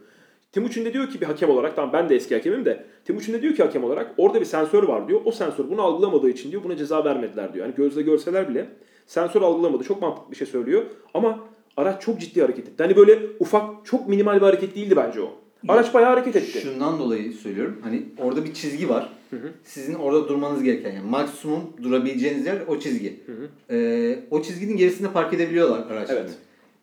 Timuçin 0.52 0.84
de 0.84 0.92
diyor 0.92 1.10
ki 1.10 1.20
bir 1.20 1.26
hakem 1.26 1.50
olarak 1.50 1.76
tamam 1.76 1.92
ben 1.92 2.08
de 2.08 2.16
eski 2.16 2.34
hakemim 2.34 2.64
de 2.64 2.84
Timuçin 3.04 3.32
de 3.32 3.42
diyor 3.42 3.54
ki 3.54 3.62
hakem 3.62 3.84
olarak 3.84 4.14
orada 4.16 4.40
bir 4.40 4.44
sensör 4.44 4.82
var 4.82 5.08
diyor. 5.08 5.20
O 5.24 5.32
sensör 5.32 5.70
bunu 5.70 5.82
algılamadığı 5.82 6.30
için 6.30 6.50
diyor 6.50 6.64
buna 6.64 6.76
ceza 6.76 7.04
vermediler 7.04 7.54
diyor. 7.54 7.66
Yani 7.66 7.74
gözle 7.76 8.02
görseler 8.02 8.48
bile 8.48 8.68
sensör 9.06 9.42
algılamadı. 9.42 9.84
Çok 9.84 10.02
mantıklı 10.02 10.30
bir 10.30 10.36
şey 10.36 10.46
söylüyor. 10.46 10.82
Ama 11.14 11.40
araç 11.76 12.02
çok 12.02 12.20
ciddi 12.20 12.42
hareket 12.42 12.68
etti. 12.68 12.82
Hani 12.82 12.96
böyle 12.96 13.18
ufak 13.40 13.86
çok 13.86 14.08
minimal 14.08 14.36
bir 14.36 14.40
hareket 14.46 14.76
değildi 14.76 14.96
bence 14.96 15.20
o. 15.20 15.32
Araç 15.68 15.94
bayağı 15.94 16.10
hareket 16.10 16.36
etti. 16.36 16.60
Şundan 16.60 16.98
dolayı 16.98 17.32
söylüyorum. 17.32 17.78
Hani 17.82 18.02
orada 18.18 18.44
bir 18.44 18.54
çizgi 18.54 18.88
var. 18.88 19.08
Sizin 19.64 19.94
orada 19.94 20.28
durmanız 20.28 20.62
gereken 20.62 20.92
yani 20.92 21.10
maksimum 21.10 21.60
durabileceğiniz 21.82 22.46
yer 22.46 22.56
o 22.68 22.78
çizgi. 22.78 23.20
Ee, 23.70 24.18
o 24.30 24.42
çizginin 24.42 24.76
gerisinde 24.76 25.08
park 25.12 25.34
edebiliyorlar 25.34 25.86
araçları. 25.90 26.18
Evet. 26.18 26.30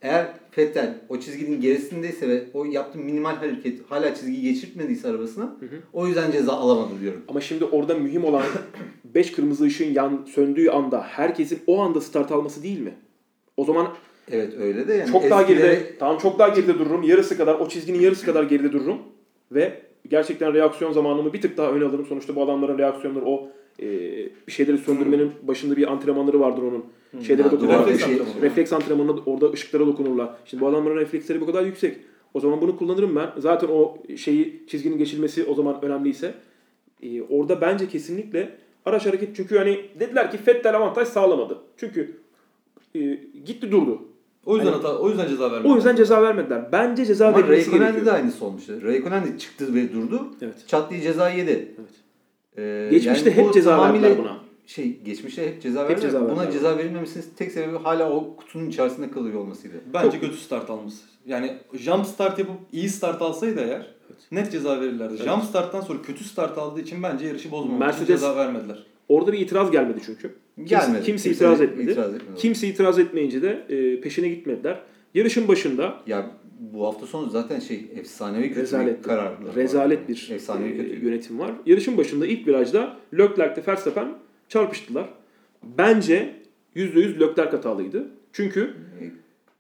Eğer 0.02 0.28
Vettel 0.58 0.94
o 1.10 1.20
çizginin 1.20 1.62
gerisindeyse 1.62 2.30
ve 2.30 2.44
o 2.54 2.66
yaptığı 2.66 3.00
minimal 3.00 3.36
hareket 3.36 3.80
hala 3.90 4.16
çizgiyi 4.16 4.42
geçirtmediyse 4.42 5.08
arabasına 5.08 5.56
o 5.94 6.08
yüzden 6.08 6.32
ceza 6.32 6.54
alamadı 6.54 7.02
diyorum. 7.02 7.22
Ama 7.28 7.42
şimdi 7.42 7.66
orada 7.66 7.96
mühim 7.96 8.24
olan 8.24 8.44
5 9.06 9.32
kırmızı 9.32 9.64
ışığın 9.64 9.94
yan 9.94 10.28
söndüğü 10.34 10.70
anda 10.70 11.02
herkesin 11.02 11.60
o 11.68 11.82
anda 11.82 12.02
start 12.02 12.32
alması 12.32 12.64
değil 12.64 12.80
mi? 12.80 12.94
O 13.58 13.66
zaman 13.66 13.88
Evet 14.32 14.54
öyle 14.60 14.88
de 14.88 14.94
yani 14.94 15.12
çok 15.12 15.30
daha 15.30 15.42
geride, 15.42 15.98
tamam 16.00 16.18
çok 16.18 16.40
daha 16.40 16.48
geride 16.48 16.80
dururum. 16.80 17.04
Yarısı 17.04 17.38
kadar, 17.38 17.56
o 17.56 17.68
çizginin 17.68 18.00
yarısı 18.00 18.26
kadar 18.26 18.44
geride 18.44 18.72
dururum. 18.72 18.98
Ve 19.52 19.82
gerçekten 20.10 20.54
reaksiyon 20.54 20.92
zamanımı 20.92 21.34
bir 21.34 21.42
tık 21.42 21.58
daha 21.58 21.72
öne 21.72 21.86
alırım. 21.86 22.06
Sonuçta 22.06 22.36
bu 22.36 22.44
adamların 22.44 22.78
reaksiyonları 22.78 23.26
o 23.26 23.50
e, 23.80 23.86
bir 24.48 24.52
şeyleri 24.52 24.78
söndürmenin 24.78 25.32
başında 25.44 25.78
bir 25.78 25.92
antrenmanları 25.92 26.40
vardır 26.40 26.62
onun. 26.62 26.86
Şeylere 27.28 27.44
Ha, 27.48 27.52
dokunurlar. 27.52 27.80
Refleks, 27.82 28.06
şey- 28.06 28.14
antrenmanı. 28.14 28.42
refleks 28.42 28.74
antrenmanında 28.74 29.22
orada 29.26 29.52
ışıklara 29.52 29.88
dokunurlar. 29.88 30.30
Şimdi 30.46 30.62
bu 30.62 30.68
adamların 30.68 30.96
refleksleri 30.96 31.42
bu 31.42 31.46
kadar 31.46 31.64
yüksek. 31.64 31.98
O 32.34 32.40
zaman 32.40 32.62
bunu 32.62 32.78
kullanırım 32.78 33.16
ben. 33.16 33.30
Zaten 33.38 33.68
o 33.68 33.98
şeyi 34.18 34.64
çizginin 34.68 34.98
geçilmesi 34.98 35.44
o 35.46 35.54
zaman 35.56 35.86
önemliyse. 35.86 36.34
E, 37.04 37.22
orada 37.22 37.62
bence 37.62 37.88
kesinlikle 37.88 38.58
araç 38.86 39.06
hareket 39.06 39.36
çünkü 39.36 39.58
hani 39.58 39.86
dediler 40.00 40.32
ki 40.32 40.38
Vettel 40.48 40.78
avantaj 40.78 41.08
sağlamadı. 41.08 41.58
Çünkü 41.78 42.18
e, 42.96 43.00
gitti 43.46 43.72
durdu. 43.72 44.02
O 44.46 44.58
yüzden 44.58 44.72
hata, 44.72 44.98
o 45.00 45.10
yüzden 45.10 45.28
ceza 45.28 45.52
vermedi. 45.52 45.72
O 45.72 45.76
yüzden 45.76 45.96
ceza 45.96 46.22
vermediler. 46.22 46.72
Bence 46.72 47.06
ceza 47.06 47.28
Ama 47.28 47.38
verilmesi 47.38 47.72
gerekiyor. 47.72 48.06
de 48.06 48.12
aynısı 48.12 48.46
olmuştu. 48.46 48.74
Raikkonen 48.84 49.26
de 49.26 49.38
çıktı 49.38 49.76
ve 49.76 49.94
durdu. 49.94 50.28
Evet. 50.42 50.54
Çat 50.68 50.92
diye 50.92 51.02
ceza 51.02 51.30
yedi. 51.30 51.52
Evet. 51.80 51.90
Ee, 52.58 52.90
Geçmişte 52.92 53.30
yani 53.30 53.42
hep 53.42 53.54
ceza 53.54 53.70
tamamıyla 53.78 54.10
verdiler 54.10 54.26
buna. 54.26 54.38
Şey, 54.68 55.00
geçmişte 55.06 55.48
hep 55.48 55.62
ceza 55.62 55.84
verdiler. 55.84 56.02
ceza 56.02 56.30
Buna 56.30 56.52
ceza 56.52 56.78
verilmemesinin 56.78 57.26
tek 57.38 57.52
sebebi 57.52 57.78
hala 57.78 58.12
o 58.12 58.36
kutunun 58.36 58.70
içerisinde 58.70 59.12
kalıyor 59.12 59.36
olmasıydı. 59.40 59.74
Bence 59.94 60.20
kötü 60.20 60.38
start 60.38 60.70
alması. 60.70 60.98
Yani 61.26 61.58
jump 61.74 62.06
start 62.06 62.40
yapıp 62.40 62.56
iyi 62.72 62.90
start 62.90 63.22
alsaydı 63.22 63.62
eğer 63.62 63.86
net 64.32 64.52
ceza 64.52 64.82
verirlerdi. 64.82 65.18
Jump 65.18 65.44
starttan 65.44 65.82
sonra 65.82 66.02
kötü 66.02 66.24
start 66.24 66.58
aldığı 66.58 66.82
için 66.82 67.04
bence 67.04 67.26
yarışı 67.28 67.52
bozmamak 67.52 67.94
için 67.94 68.06
Mercedes- 68.06 68.08
ceza 68.08 68.36
vermediler. 68.36 68.84
Orada 69.10 69.34
bir 69.34 69.40
itiraz 69.40 69.72
gelmedi 69.72 70.00
çünkü. 70.06 70.36
Kimse, 70.56 70.76
Gelmedi. 70.76 71.04
kimse 71.06 71.32
itiraz 71.32 71.60
de 71.60 71.64
etmedi. 71.64 71.92
itiraz 71.92 72.14
etmedi. 72.16 72.40
Kimse 72.40 72.68
itiraz 72.68 73.00
etmeyince 73.00 73.42
de 73.42 73.66
e, 73.70 74.02
peşine 74.02 74.30
gitmediler. 74.30 74.80
Yarışın 75.14 75.48
başında 75.48 75.96
Ya 76.08 76.32
bu 76.60 76.86
hafta 76.86 77.06
sonu 77.06 77.30
zaten 77.30 77.60
şey 77.60 77.86
efsanevi 77.96 78.48
kötü 78.50 78.62
rezalet, 78.62 78.98
bir 79.00 79.04
karar. 79.04 79.34
rezalet 79.56 80.10
bir 80.10 80.30
efsanevi 80.34 80.70
e, 80.70 80.78
kötü. 80.78 81.06
yönetim 81.06 81.40
var. 81.40 81.52
Yarışın 81.66 81.98
başında 81.98 82.26
ilk 82.28 82.48
virajda 82.48 82.98
Leclerc 83.14 83.62
ile 83.62 83.68
Verstappen 83.68 84.08
çarpıştılar. 84.50 85.06
Bence 85.64 86.36
%100 86.76 87.20
Leclerc 87.20 87.52
hatalıydı. 87.52 88.08
Çünkü 88.34 88.74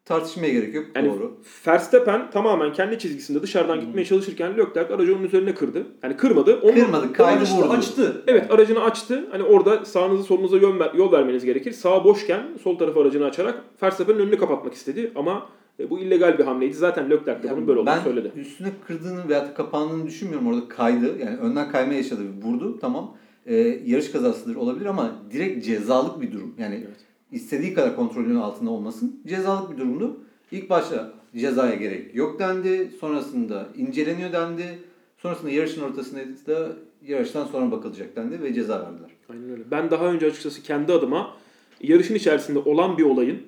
Tartışmaya 0.05 0.49
gerek 0.49 0.75
yok. 0.75 0.85
Yani 0.95 1.09
Doğru. 1.09 1.37
Verstappen 1.67 2.31
tamamen 2.31 2.73
kendi 2.73 2.99
çizgisinde 2.99 3.41
dışarıdan 3.41 3.79
gitmeye 3.81 4.05
çalışırken 4.05 4.57
Leclerc 4.57 4.93
aracı 4.93 5.15
onun 5.15 5.23
üzerine 5.23 5.55
kırdı. 5.55 5.85
Yani 6.03 6.17
kırmadı. 6.17 6.59
Onu, 6.59 6.73
Kırmadı, 6.75 7.13
kaydı 7.13 7.41
Açtı, 7.41 7.55
vurdu. 7.57 7.69
açtı. 7.73 8.23
Evet 8.27 8.51
aracını 8.51 8.83
açtı. 8.83 9.27
Hani 9.31 9.43
orada 9.43 9.85
sağınızı 9.85 10.23
solunuza 10.23 10.57
yol, 10.57 10.79
ver- 10.79 10.93
yol 10.93 11.11
vermeniz 11.11 11.45
gerekir. 11.45 11.71
Sağ 11.71 12.03
boşken 12.03 12.41
sol 12.63 12.77
tarafı 12.77 12.99
aracını 12.99 13.25
açarak 13.25 13.61
Verstappen'in 13.83 14.19
önünü 14.19 14.37
kapatmak 14.37 14.73
istedi. 14.73 15.11
Ama 15.15 15.49
e, 15.79 15.89
bu 15.89 15.99
illegal 15.99 16.37
bir 16.37 16.43
hamleydi. 16.43 16.73
Zaten 16.73 17.09
Leclerc 17.09 17.43
de 17.43 17.47
Yani 17.47 17.55
bunun 17.57 17.67
böyle 17.67 17.79
olduğunu 17.79 17.95
ben 17.95 18.03
söyledi. 18.03 18.31
üstüne 18.35 18.67
kırdığını 18.87 19.29
veya 19.29 19.45
da 19.45 19.53
kapağını 19.53 20.07
düşünmüyorum. 20.07 20.47
Orada 20.47 20.67
kaydı. 20.67 21.17
Yani 21.19 21.37
önden 21.37 21.71
kayma 21.71 21.93
yaşadı. 21.93 22.21
Vurdu. 22.43 22.79
Tamam. 22.81 23.17
Ee, 23.47 23.79
yarış 23.85 24.11
kazasıdır 24.11 24.55
olabilir 24.55 24.85
ama 24.85 25.15
direkt 25.31 25.65
cezalık 25.65 26.21
bir 26.21 26.31
durum. 26.31 26.55
Yani 26.59 26.83
istediği 27.31 27.73
kadar 27.73 27.95
kontrolünün 27.95 28.35
altında 28.35 28.69
olmasın. 28.69 29.21
Cezalık 29.27 29.71
bir 29.71 29.77
durumdu. 29.77 30.17
İlk 30.51 30.69
başta 30.69 31.13
cezaya 31.35 31.75
gerek 31.75 32.15
yok 32.15 32.39
dendi. 32.39 32.91
Sonrasında 32.99 33.67
inceleniyor 33.77 34.31
dendi. 34.31 34.79
Sonrasında 35.17 35.51
yarışın 35.51 35.81
ortasında 35.81 36.21
da 36.47 36.69
yarıştan 37.07 37.45
sonra 37.45 37.71
bakılacak 37.71 38.15
dendi 38.15 38.41
ve 38.41 38.53
ceza 38.53 38.73
verdiler. 38.73 39.09
Aynen 39.29 39.49
öyle. 39.51 39.63
Ben 39.71 39.91
daha 39.91 40.05
önce 40.05 40.25
açıkçası 40.25 40.63
kendi 40.63 40.93
adıma 40.93 41.37
yarışın 41.81 42.15
içerisinde 42.15 42.59
olan 42.59 42.97
bir 42.97 43.03
olayın 43.03 43.41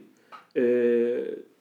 e, 0.55 0.61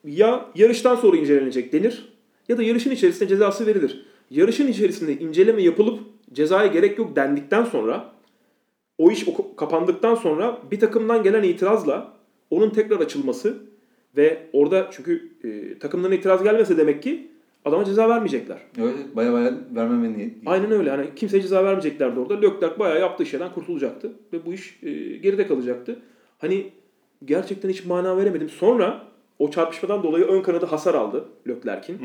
ya 0.05 0.45
yarıştan 0.55 0.95
sonra 0.95 1.17
incelenecek 1.17 1.73
denir 1.73 2.13
ya 2.49 2.57
da 2.57 2.63
yarışın 2.63 2.91
içerisinde 2.91 3.29
cezası 3.29 3.65
verilir. 3.65 4.05
Yarışın 4.31 4.67
içerisinde 4.67 5.19
inceleme 5.19 5.61
yapılıp 5.61 5.99
cezaya 6.33 6.67
gerek 6.67 6.97
yok 6.97 7.15
dendikten 7.15 7.63
sonra 7.63 8.18
o 8.99 9.11
iş 9.11 9.25
kapandıktan 9.57 10.15
sonra 10.15 10.59
bir 10.71 10.79
takımdan 10.79 11.23
gelen 11.23 11.43
itirazla 11.43 12.13
onun 12.49 12.69
tekrar 12.69 12.99
açılması 12.99 13.57
ve 14.17 14.37
orada 14.53 14.87
çünkü 14.91 15.31
e, 15.43 15.79
takımdan 15.79 16.11
itiraz 16.11 16.43
gelmese 16.43 16.77
demek 16.77 17.03
ki 17.03 17.27
adama 17.65 17.85
ceza 17.85 18.09
vermeyecekler. 18.09 18.57
Evet 18.77 18.95
baya 19.15 19.33
baya 19.33 19.53
vermeme 19.75 20.17
niyet. 20.17 20.33
Aynen 20.45 20.71
öyle. 20.71 20.89
Hani 20.89 21.05
kimseye 21.15 21.41
ceza 21.41 21.63
vermeyeceklerdi 21.63 22.19
orada. 22.19 22.33
Leclerc 22.33 22.79
bayağı 22.79 22.99
yaptığı 22.99 23.25
şeyden 23.25 23.53
kurtulacaktı. 23.53 24.11
Ve 24.33 24.45
bu 24.45 24.53
iş 24.53 24.79
e, 24.83 24.91
geride 25.17 25.47
kalacaktı. 25.47 25.99
Hani 26.37 26.71
gerçekten 27.25 27.69
hiç 27.69 27.85
mana 27.85 28.17
veremedim. 28.17 28.49
Sonra 28.49 29.03
o 29.39 29.51
çarpışmadan 29.51 30.03
dolayı 30.03 30.25
ön 30.25 30.41
kanadı 30.41 30.65
hasar 30.65 30.93
aldı 30.93 31.25
Leclerc'in. 31.47 31.97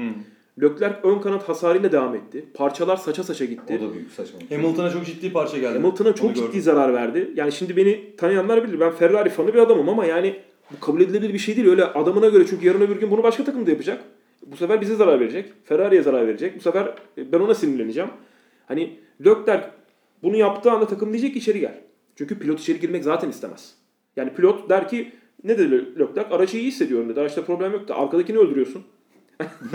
Leclerc 0.63 0.97
ön 1.03 1.19
kanat 1.19 1.49
hasarıyla 1.49 1.93
devam 1.93 2.15
etti. 2.15 2.45
Parçalar 2.55 2.97
saça 2.97 3.25
saça 3.25 3.45
gitti. 3.45 3.79
O 3.81 3.89
da 3.89 3.95
büyük 3.95 4.11
saçmalık. 4.11 4.51
Hamilton'a 4.51 4.91
çok 4.91 5.07
ciddi 5.07 5.33
parça 5.33 5.59
geldi. 5.59 5.79
Hamilton'a 5.79 6.15
çok 6.15 6.27
Onu 6.27 6.35
ciddi 6.35 6.47
gördüm. 6.47 6.61
zarar 6.61 6.95
verdi. 6.95 7.31
Yani 7.35 7.53
şimdi 7.53 7.77
beni 7.77 8.17
tanıyanlar 8.17 8.65
bilir. 8.65 8.81
Ben 8.81 8.91
Ferrari 8.91 9.29
fanı 9.29 9.55
bir 9.55 9.59
adamım 9.59 9.89
ama 9.89 10.07
yani 10.07 10.37
bu 10.73 10.81
kabul 10.81 11.01
edilebilir 11.01 11.35
bir 11.35 11.39
şey 11.39 11.57
değil. 11.57 11.69
Öyle 11.69 11.85
adamına 11.85 12.29
göre 12.29 12.45
çünkü 12.51 12.67
yarın 12.67 12.81
öbür 12.81 12.97
gün 13.01 13.11
bunu 13.11 13.23
başka 13.23 13.45
takım 13.45 13.67
da 13.67 13.71
yapacak. 13.71 14.05
Bu 14.47 14.57
sefer 14.57 14.81
bize 14.81 14.95
zarar 14.97 15.21
verecek. 15.21 15.53
Ferrari'ye 15.65 16.03
zarar 16.03 16.27
verecek. 16.27 16.57
Bu 16.57 16.61
sefer 16.61 16.95
e, 17.19 17.33
ben 17.33 17.41
ona 17.41 17.55
sinirleneceğim. 17.55 18.11
Hani 18.67 18.99
Leclerc 19.27 19.67
bunu 20.23 20.37
yaptığı 20.37 20.71
anda 20.71 20.87
takım 20.87 21.13
diyecek 21.13 21.33
ki 21.33 21.39
içeri 21.39 21.61
gel. 21.61 21.81
Çünkü 22.17 22.39
pilot 22.39 22.61
içeri 22.61 22.81
girmek 22.81 23.05
zaten 23.05 23.29
istemez. 23.31 23.75
Yani 24.17 24.35
pilot 24.35 24.69
der 24.71 24.89
ki 24.89 25.13
ne 25.45 25.59
dedi 25.59 25.71
Leclerc? 25.99 26.35
Aracı 26.35 26.59
iyi 26.59 26.67
hissediyorum 26.67 27.09
dedi. 27.09 27.21
Araçta 27.21 27.45
problem 27.45 27.73
yok 27.73 27.89
da 27.89 27.97
arkadakini 27.99 28.39
öldürüyorsun. 28.39 28.83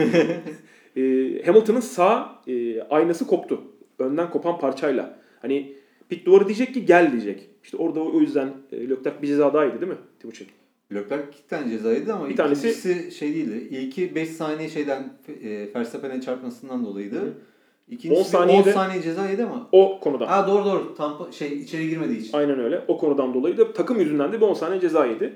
e, 0.97 1.01
Hamilton'ın 1.45 1.79
sağ 1.79 2.41
e, 2.47 2.81
aynası 2.81 3.27
koptu. 3.27 3.61
Önden 3.99 4.29
kopan 4.29 4.59
parçayla. 4.59 5.19
Hani 5.41 5.73
pit 6.09 6.25
duvarı 6.25 6.45
diyecek 6.47 6.73
ki 6.73 6.85
gel 6.85 7.11
diyecek. 7.11 7.49
İşte 7.63 7.77
orada 7.77 7.99
o 8.01 8.19
yüzden 8.19 8.49
e, 8.71 8.89
Leclerc 8.89 9.21
bir 9.21 9.27
ceza 9.27 9.53
daha 9.53 9.65
yedi 9.65 9.81
değil 9.81 9.91
mi 9.91 9.97
Timuçin? 10.19 10.47
Leclerc 10.93 11.23
iki 11.31 11.47
tane 11.47 11.69
ceza 11.69 11.91
yedi 11.93 12.13
ama 12.13 12.29
Bir 12.29 12.35
tanesi- 12.35 12.69
ikincisi 12.69 13.11
şey 13.11 13.33
değildi. 13.35 13.67
İlki 13.75 14.15
5 14.15 14.29
saniye 14.29 14.69
şeyden 14.69 15.13
e, 15.43 15.67
Verstappen'e 15.75 16.21
çarpmasından 16.21 16.85
dolayıydı. 16.85 17.33
İkincisi 17.89 18.37
10 18.37 18.41
10 18.41 18.47
saniyede- 18.47 18.63
saniye, 18.63 18.71
10 18.71 18.71
saniye 18.71 19.01
ceza 19.03 19.29
yedi 19.29 19.43
ama. 19.43 19.69
O 19.71 19.99
konudan. 19.99 20.27
Ha 20.27 20.47
doğru 20.47 20.65
doğru. 20.65 20.95
Tam 20.95 21.27
şey 21.31 21.53
içeri 21.59 21.89
girmediği 21.89 22.17
için. 22.19 22.37
Aynen 22.37 22.59
öyle. 22.59 22.83
O 22.87 22.97
konudan 22.97 23.33
dolayı 23.33 23.57
da 23.57 23.73
takım 23.73 23.99
yüzünden 23.99 24.31
de 24.33 24.37
bir 24.41 24.45
10 24.45 24.53
saniye 24.53 24.81
ceza 24.81 25.05
yedi. 25.05 25.33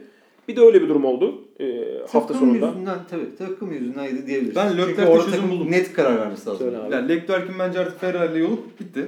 Bir 0.48 0.56
de 0.56 0.62
öyle 0.62 0.82
bir 0.82 0.90
durum 0.90 1.06
oldu 1.06 1.42
e, 1.60 1.66
hafta 2.02 2.34
takım 2.34 2.40
sonunda. 2.40 2.68
yüzünden 2.68 2.98
tabii 3.10 3.36
takım 3.38 3.72
yüzünden 3.72 4.04
yedi 4.04 4.28
diyebiliriz. 4.28 4.56
Ben 4.56 4.68
orada 5.06 5.26
çözüm 5.26 5.32
takım 5.32 5.52
buldum. 5.52 5.72
net 5.72 5.94
karar 5.94 6.18
vermesi 6.18 6.50
lazım. 6.50 6.68
Yani 6.92 7.10
Leclerc'in 7.10 7.60
bence 7.60 7.80
artık 7.80 8.02
Ferrari'yle 8.02 8.40
yolu 8.40 8.60
bitti. 8.80 9.08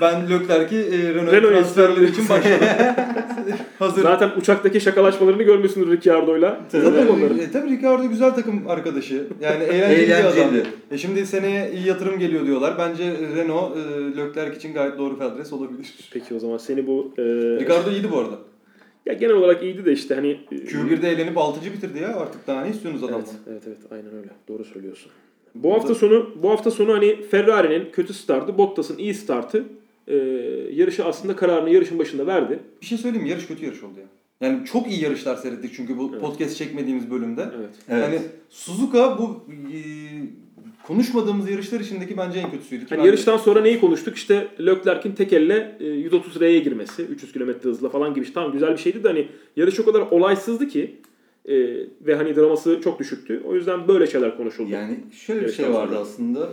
Ben 0.00 0.30
Leclerc'i 0.30 0.76
e, 0.76 1.14
Renault 1.14 1.32
Renault'a 1.32 1.48
transferleri 1.48 2.10
için 2.10 2.28
başladım. 2.28 2.58
Hazır. 3.78 4.02
Zaten 4.02 4.30
uçaktaki 4.36 4.80
şakalaşmalarını 4.80 5.42
görmüşsündür 5.42 5.92
Ricciardo'yla. 5.92 6.60
Onları? 6.74 7.38
E, 7.38 7.50
tabii 7.52 7.70
Ricardo 7.70 8.08
güzel 8.08 8.34
takım 8.34 8.68
arkadaşı. 8.68 9.26
Yani 9.40 9.64
eğlenceli, 9.64 10.08
bir 10.08 10.42
adam. 10.42 10.54
E 10.90 10.98
şimdi 10.98 11.26
seneye 11.26 11.72
iyi 11.72 11.86
yatırım 11.86 12.18
geliyor 12.18 12.46
diyorlar. 12.46 12.74
Bence 12.78 13.12
Renault 13.36 13.76
e, 13.76 13.80
Leclerc 14.16 14.56
için 14.56 14.74
gayet 14.74 14.98
doğru 14.98 15.16
bir 15.20 15.24
adres 15.24 15.52
olabilir. 15.52 15.94
Peki 16.12 16.34
o 16.34 16.38
zaman 16.38 16.58
seni 16.58 16.86
bu... 16.86 17.12
E, 17.18 17.22
Ricardo 17.60 17.90
iyiydi 17.90 18.10
bu 18.12 18.18
arada. 18.18 18.38
Ya 19.06 19.14
genel 19.14 19.34
olarak 19.34 19.62
iyiydi 19.62 19.84
de 19.84 19.92
işte 19.92 20.14
hani... 20.14 20.30
e, 20.30 20.54
Q1'de 20.54 21.08
eğlenip 21.10 21.38
6. 21.38 21.72
bitirdi 21.72 21.98
ya. 21.98 22.16
Artık 22.16 22.46
daha 22.46 22.64
ne 22.64 22.70
istiyorsunuz 22.70 23.04
adamdan? 23.04 23.28
Evet, 23.48 23.62
evet, 23.66 23.78
evet, 23.82 23.92
aynen 23.92 24.16
öyle. 24.16 24.28
Doğru 24.48 24.64
söylüyorsun. 24.64 25.12
Bu 25.54 25.74
hafta 25.74 25.94
sonu 25.94 26.30
bu 26.42 26.50
hafta 26.50 26.70
sonu 26.70 26.92
hani 26.92 27.22
Ferrari'nin 27.22 27.90
kötü 27.92 28.14
startı, 28.14 28.58
Bottas'ın 28.58 28.98
iyi 28.98 29.14
startı 29.14 29.64
e, 30.08 30.16
yarışı 30.72 31.04
aslında 31.04 31.36
kararını 31.36 31.70
yarışın 31.70 31.98
başında 31.98 32.26
verdi. 32.26 32.58
Bir 32.80 32.86
şey 32.86 32.98
söyleyeyim 32.98 33.24
mi? 33.24 33.30
Yarış 33.30 33.46
kötü 33.46 33.64
yarış 33.64 33.82
oldu 33.82 33.98
ya. 34.00 34.06
Yani 34.40 34.66
çok 34.66 34.90
iyi 34.90 35.02
yarışlar 35.02 35.36
seyrettik 35.36 35.72
çünkü 35.76 35.98
bu 35.98 36.10
Evet. 36.12 36.20
podcast 36.20 36.56
çekmediğimiz 36.56 37.10
bölümde. 37.10 37.42
Evet. 37.58 37.70
Evet. 37.88 38.02
Yani 38.04 38.20
Suzuka 38.50 39.18
bu 39.18 39.44
e, 39.50 39.78
konuşmadığımız 40.86 41.50
yarışlar 41.50 41.80
içindeki 41.80 42.16
bence 42.16 42.38
en 42.38 42.50
kötüsüydü. 42.50 42.86
Ki 42.86 42.94
ben- 42.98 43.04
yarıştan 43.04 43.36
sonra 43.36 43.60
neyi 43.60 43.80
konuştuk? 43.80 44.16
İşte 44.16 44.48
Leclerc'in 44.60 45.12
tek 45.12 45.32
elle 45.32 45.76
e, 45.80 45.84
130 45.84 46.40
R'ye 46.40 46.60
girmesi, 46.60 47.02
300 47.02 47.32
km 47.32 47.50
hızla 47.62 47.88
falan 47.88 48.14
gibi. 48.14 48.32
Tamam 48.32 48.52
güzel 48.52 48.72
bir 48.72 48.78
şeydi 48.78 49.04
de 49.04 49.08
hani 49.08 49.28
yarış 49.56 49.80
o 49.80 49.84
kadar 49.84 50.00
olaysızdı 50.00 50.68
ki 50.68 50.96
e, 51.44 51.54
ve 52.00 52.14
hani 52.16 52.36
draması 52.36 52.80
çok 52.84 52.98
düşüktü. 52.98 53.42
O 53.46 53.54
yüzden 53.54 53.88
böyle 53.88 54.06
şeyler 54.06 54.36
konuşuldu. 54.36 54.70
Yani 54.70 54.98
şöyle 55.12 55.40
bir 55.40 55.44
Yarıştan 55.44 55.64
şey 55.64 55.74
vardı 55.74 55.88
sonra. 55.92 56.00
aslında. 56.00 56.48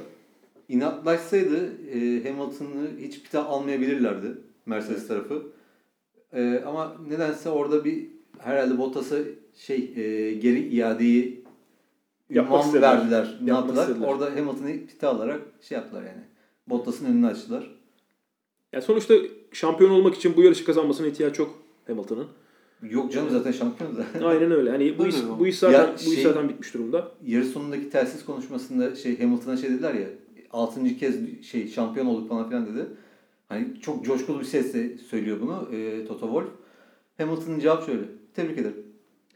İnatlaşsaydı 0.69 1.69
e, 1.93 1.99
Hamilton'ı 1.99 2.87
hiç 2.99 3.23
pite 3.23 3.37
almayabilirlerdi 3.39 4.27
Mercedes 4.65 5.07
tarafı. 5.07 5.43
E, 6.33 6.63
ama 6.65 6.95
nedense 7.09 7.49
orada 7.49 7.85
bir 7.85 8.05
herhalde 8.39 8.77
Bottas'a 8.77 9.15
şey 9.57 9.77
e, 9.95 10.33
geri 10.33 10.67
iadeyi 10.67 11.40
Yapmak 12.31 12.73
verdiler. 12.73 13.37
Ne 13.41 13.49
yaptılar? 13.49 13.87
istediler. 13.87 14.07
Orada 14.07 14.25
Hamilton'ı 14.25 14.85
pite 14.87 15.07
alarak 15.07 15.41
şey 15.61 15.77
yaptılar 15.77 16.01
yani. 16.01 16.23
Bottas'ın 16.67 17.05
önünü 17.05 17.27
açtılar. 17.27 17.71
Yani 18.73 18.83
sonuçta 18.83 19.13
şampiyon 19.51 19.91
olmak 19.91 20.15
için 20.15 20.35
bu 20.37 20.43
yarışı 20.43 20.65
kazanmasına 20.65 21.07
ihtiyaç 21.07 21.39
yok 21.39 21.59
Hamilton'ın. 21.87 22.27
Yok 22.89 23.11
canım 23.11 23.29
zaten 23.29 23.51
şampiyon 23.51 23.97
da. 23.97 24.05
Aynen 24.27 24.51
öyle. 24.51 24.69
Hani 24.69 24.97
bu 24.97 25.07
iş, 25.07 25.15
bu 25.39 25.47
iş 25.47 25.59
zaten 25.59 25.79
Ya 25.79 25.95
bu 26.05 26.09
iş 26.09 26.15
şey- 26.15 26.23
zaten 26.23 26.49
bitmiş 26.49 26.73
durumda. 26.73 27.11
Yarış 27.25 27.47
sonundaki 27.47 27.89
telsiz 27.89 28.25
konuşmasında 28.25 28.95
şey 28.95 29.19
Hamilton'a 29.19 29.57
şey 29.57 29.69
dediler 29.69 29.93
ya 29.93 30.07
6. 30.51 30.97
kez 30.97 31.43
şey 31.43 31.67
şampiyon 31.67 32.05
olduk 32.05 32.29
falan 32.29 32.49
filan 32.49 32.65
dedi. 32.65 32.87
Hani 33.49 33.67
çok 33.81 34.05
coşkulu 34.05 34.39
bir 34.39 34.45
sesle 34.45 34.97
söylüyor 34.97 35.37
bunu 35.41 35.67
e, 35.75 36.05
Toto 36.05 36.25
Wolff. 36.25 36.49
Hamilton'ın 37.17 37.59
cevap 37.59 37.85
şöyle. 37.85 38.01
Tebrik 38.35 38.57
ederim. 38.57 38.90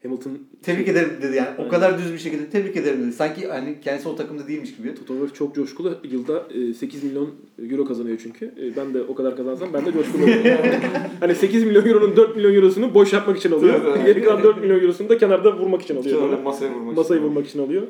Hamilton 0.05 0.31
Tebrik 0.63 0.87
ederim 0.87 1.09
dedi 1.21 1.35
yani. 1.35 1.47
Aynen. 1.57 1.67
O 1.67 1.69
kadar 1.69 1.97
düz 1.97 2.13
bir 2.13 2.17
şekilde 2.17 2.49
tebrik 2.49 2.77
ederim 2.77 3.03
dedi. 3.03 3.13
Sanki 3.13 3.47
hani 3.47 3.75
kendisi 3.83 4.09
o 4.09 4.15
takımda 4.15 4.47
değilmiş 4.47 4.75
gibi. 4.75 4.95
Toto 4.95 5.07
Wolff 5.13 5.35
çok 5.35 5.55
coşkulu. 5.55 5.97
Yılda 6.11 6.43
e, 6.69 6.73
8 6.73 7.03
milyon 7.03 7.29
euro 7.71 7.85
kazanıyor 7.85 8.17
çünkü. 8.23 8.45
E, 8.45 8.75
Ben 8.75 8.93
de 8.93 9.01
o 9.01 9.15
kadar 9.15 9.37
kazansam 9.37 9.69
ben 9.73 9.85
de 9.85 9.91
coşkulu 9.91 10.23
olurum. 10.23 10.41
hani 11.19 11.35
8 11.35 11.63
milyon 11.63 11.85
euronun 11.85 12.15
4 12.15 12.35
milyon 12.35 12.53
eurosunu 12.53 12.93
boş 12.93 13.13
yapmak 13.13 13.37
için 13.37 13.51
alıyor. 13.51 14.05
Geri 14.05 14.23
kalan 14.23 14.43
4 14.43 14.61
milyon 14.61 14.79
eurosunu 14.79 15.09
da 15.09 15.17
kenarda 15.17 15.57
vurmak 15.57 15.81
için 15.81 15.95
alıyor. 15.97 16.21
Böyle. 16.21 16.41
masaya 16.41 16.69
vurmak 16.69 16.85
Masayı 16.85 17.01
istiyorum. 17.01 17.25
vurmak 17.29 17.47
için 17.47 17.59
alıyor. 17.59 17.83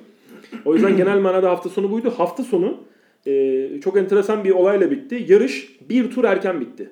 O 0.65 0.73
yüzden 0.73 0.97
genel 0.97 1.19
manada 1.19 1.49
hafta 1.49 1.69
sonu 1.69 1.91
buydu. 1.91 2.13
Hafta 2.17 2.43
sonu 2.43 2.77
e, 3.27 3.69
çok 3.83 3.97
enteresan 3.97 4.43
bir 4.43 4.51
olayla 4.51 4.91
bitti. 4.91 5.25
Yarış 5.27 5.79
bir 5.89 6.11
tur 6.11 6.23
erken 6.23 6.61
bitti. 6.61 6.89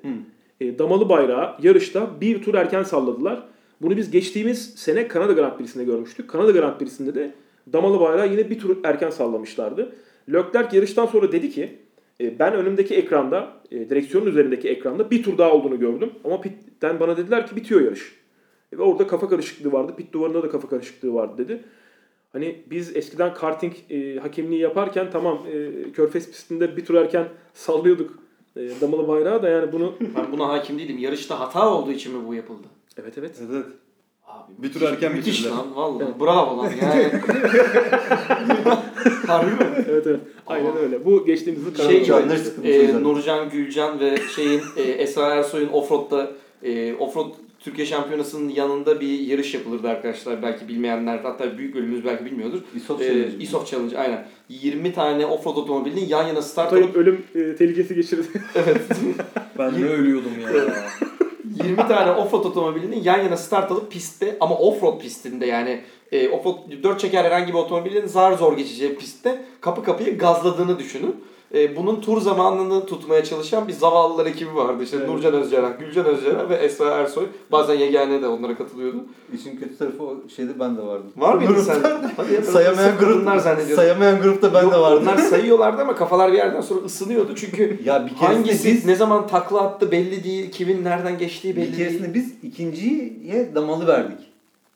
E, 0.61 0.79
damalı 0.79 1.09
bayrağı 1.09 1.55
yarışta 1.61 2.09
bir 2.21 2.41
tur 2.41 2.53
erken 2.53 2.83
salladılar. 2.83 3.43
Bunu 3.83 3.97
biz 3.97 4.11
geçtiğimiz 4.11 4.73
sene 4.75 5.07
Kanada 5.07 5.33
Grand 5.33 5.57
Prix'sinde 5.57 5.83
görmüştük. 5.83 6.29
Kanada 6.29 6.51
Grand 6.51 6.77
Prix'sinde 6.79 7.15
de 7.15 7.31
damalı 7.73 7.99
bayrağı 7.99 8.31
yine 8.31 8.49
bir 8.49 8.59
tur 8.59 8.77
erken 8.83 9.09
sallamışlardı. 9.09 9.95
Leclerc 10.33 10.75
yarıştan 10.77 11.05
sonra 11.05 11.31
dedi 11.31 11.49
ki 11.49 11.77
e, 12.21 12.39
ben 12.39 12.53
önümdeki 12.53 12.95
ekranda, 12.95 13.53
e, 13.71 13.89
direksiyonun 13.89 14.25
üzerindeki 14.25 14.69
ekranda 14.69 15.11
bir 15.11 15.23
tur 15.23 15.37
daha 15.37 15.51
olduğunu 15.51 15.79
gördüm. 15.79 16.11
Ama 16.23 16.41
pitten 16.41 16.99
bana 16.99 17.17
dediler 17.17 17.47
ki 17.47 17.55
bitiyor 17.55 17.81
yarış. 17.81 18.15
E, 18.73 18.77
Ve 18.77 18.81
orada 18.83 19.07
kafa 19.07 19.29
karışıklığı 19.29 19.71
vardı. 19.71 19.93
Pit 19.97 20.13
duvarında 20.13 20.43
da 20.43 20.49
kafa 20.49 20.69
karışıklığı 20.69 21.13
vardı 21.13 21.33
dedi. 21.37 21.63
Hani 22.33 22.63
biz 22.69 22.95
eskiden 22.95 23.33
karting 23.33 23.73
e, 23.89 24.15
hakemliği 24.15 24.61
yaparken 24.61 25.11
tamam 25.11 25.39
e, 25.53 25.91
Körfez 25.91 26.31
pistinde 26.31 26.77
bir 26.77 26.85
tur 26.85 26.95
erken 26.95 27.27
sallıyorduk 27.53 28.23
e, 28.55 28.61
damalı 28.81 29.07
bayrağı 29.07 29.43
da 29.43 29.49
yani 29.49 29.71
bunu 29.71 29.93
Ben 30.17 30.31
buna 30.31 30.47
hakim 30.47 30.79
değilim. 30.79 30.97
Yarışta 30.97 31.39
hata 31.39 31.73
olduğu 31.73 31.91
için 31.91 32.17
mi 32.17 32.27
bu 32.27 32.33
yapıldı? 32.33 32.67
Evet 32.97 33.17
evet 33.17 33.35
Evet, 33.41 33.49
evet. 33.53 33.65
Abi, 34.27 34.51
Bir 34.63 34.73
tur 34.73 34.81
erken 34.81 35.11
müthiş 35.13 35.39
bitirdiler. 35.39 35.57
lan 35.57 35.75
vallahi. 35.75 36.19
Bravo 36.19 36.57
lan 36.57 36.71
yani. 36.81 37.11
Harbi 39.27 39.51
mi? 39.51 39.57
evet 39.89 40.07
evet 40.07 40.19
aynen 40.47 40.77
öyle. 40.77 41.05
Bu 41.05 41.25
geçtiğimiz 41.25 41.65
yıl 41.65 41.75
Şey 41.75 42.05
sıkılmış 42.05 42.69
e. 42.69 43.03
Nurcan 43.03 43.49
Gülcan 43.49 43.99
ve 43.99 44.17
şeyin 44.35 44.61
e, 44.77 44.81
Esra 44.81 45.35
Ersoy'un 45.35 45.69
offroad'da 45.69 46.31
e, 46.63 46.93
offroad 46.93 47.31
Türkiye 47.59 47.87
Şampiyonası'nın 47.87 48.49
yanında 48.49 49.01
bir 49.01 49.19
yarış 49.19 49.53
yapılırdı 49.53 49.87
arkadaşlar. 49.89 50.41
Belki 50.43 50.67
bilmeyenler 50.67 51.19
hatta 51.23 51.57
büyük 51.57 51.75
bölümümüz 51.75 52.05
belki 52.05 52.25
bilmiyordur. 52.25 52.59
İSOF 52.75 53.01
E, 53.01 53.05
Challenge. 53.07 53.37
İSOF 53.39 53.67
Challenge 53.67 53.97
aynen. 53.97 54.27
20 54.49 54.93
tane 54.93 55.25
offroad 55.25 55.57
otomobilinin 55.57 56.05
yan 56.07 56.27
yana 56.27 56.41
start 56.41 56.69
Kutay'ın 56.69 56.85
alıp 56.87 56.95
ölüm 56.97 57.23
e, 57.35 57.55
tehlikesi 57.55 57.95
geçirdi. 57.95 58.23
Ben 59.57 59.75
de 59.81 59.89
ölüyordum 59.89 60.31
ya. 60.41 60.49
20 61.43 61.87
tane 61.87 62.11
offroad 62.11 62.45
otomobilinin 62.45 63.03
yan 63.03 63.23
yana 63.23 63.37
start 63.37 63.71
alıp 63.71 63.91
pistte 63.91 64.37
ama 64.39 64.55
offroad 64.55 64.99
pistinde 64.99 65.45
yani 65.45 65.81
e, 66.11 66.29
offroad 66.29 66.83
4 66.83 66.99
çeker 66.99 67.25
herhangi 67.25 67.47
bir 67.47 67.57
otomobilin 67.57 68.07
zar 68.07 68.33
zor 68.33 68.57
geçeceği 68.57 68.95
pistte 68.95 69.45
kapı 69.61 69.83
kapıya 69.83 70.09
gazladığını 70.09 70.79
düşünün. 70.79 71.23
E, 71.53 71.75
bunun 71.75 72.01
tur 72.01 72.21
zamanını 72.21 72.85
tutmaya 72.85 73.23
çalışan 73.23 73.67
bir 73.67 73.73
zavallılar 73.73 74.25
ekibi 74.25 74.55
vardı. 74.55 74.83
İşte 74.83 74.97
Evet. 74.97 75.09
Nurcan 75.09 75.33
Özcerah, 75.33 75.79
Gülcan 75.79 76.05
Özcerah 76.05 76.49
ve 76.49 76.55
Esra 76.55 76.89
Ersoy. 76.89 77.25
Bazen 77.51 77.73
Yegane 77.73 78.21
de 78.21 78.27
onlara 78.27 78.57
katılıyordu. 78.57 78.97
İşin 79.33 79.57
kötü 79.57 79.77
tarafı 79.77 80.03
o 80.03 80.17
şeyde 80.35 80.59
ben 80.59 80.77
de 80.77 80.81
vardım. 80.81 81.05
Var 81.17 81.33
mıydı 81.35 81.61
sen? 81.61 81.81
Hadi 82.17 82.33
ya, 82.33 82.41
Sayamayan 82.41 82.89
sırf 82.89 82.99
grup, 82.99 83.09
kadınlar 83.13 83.37
zannediyordum. 83.37 83.75
sayamayan 83.75 84.21
grupta 84.21 84.53
ben 84.53 84.63
Yok, 84.63 84.73
de 84.73 84.77
vardım. 84.79 85.03
Onlar 85.03 85.17
sayıyorlardı 85.29 85.81
ama 85.81 85.95
kafalar 85.95 86.31
bir 86.31 86.37
yerden 86.37 86.61
sonra 86.61 86.85
ısınıyordu 86.85 87.35
çünkü 87.35 87.79
Ya 87.85 88.05
bir 88.05 88.11
hangisi 88.11 88.67
biz 88.73 88.85
ne 88.85 88.95
zaman 88.95 89.27
takla 89.27 89.61
attı 89.61 89.91
belli 89.91 90.23
değil, 90.23 90.51
kimin 90.51 90.83
nereden 90.83 91.17
geçtiği 91.17 91.55
belli 91.55 91.71
bir 91.71 91.77
değil. 91.77 91.89
keresinde 91.89 92.13
biz 92.13 92.33
ikinciye 92.43 93.55
damalı 93.55 93.87
verdik. 93.87 94.17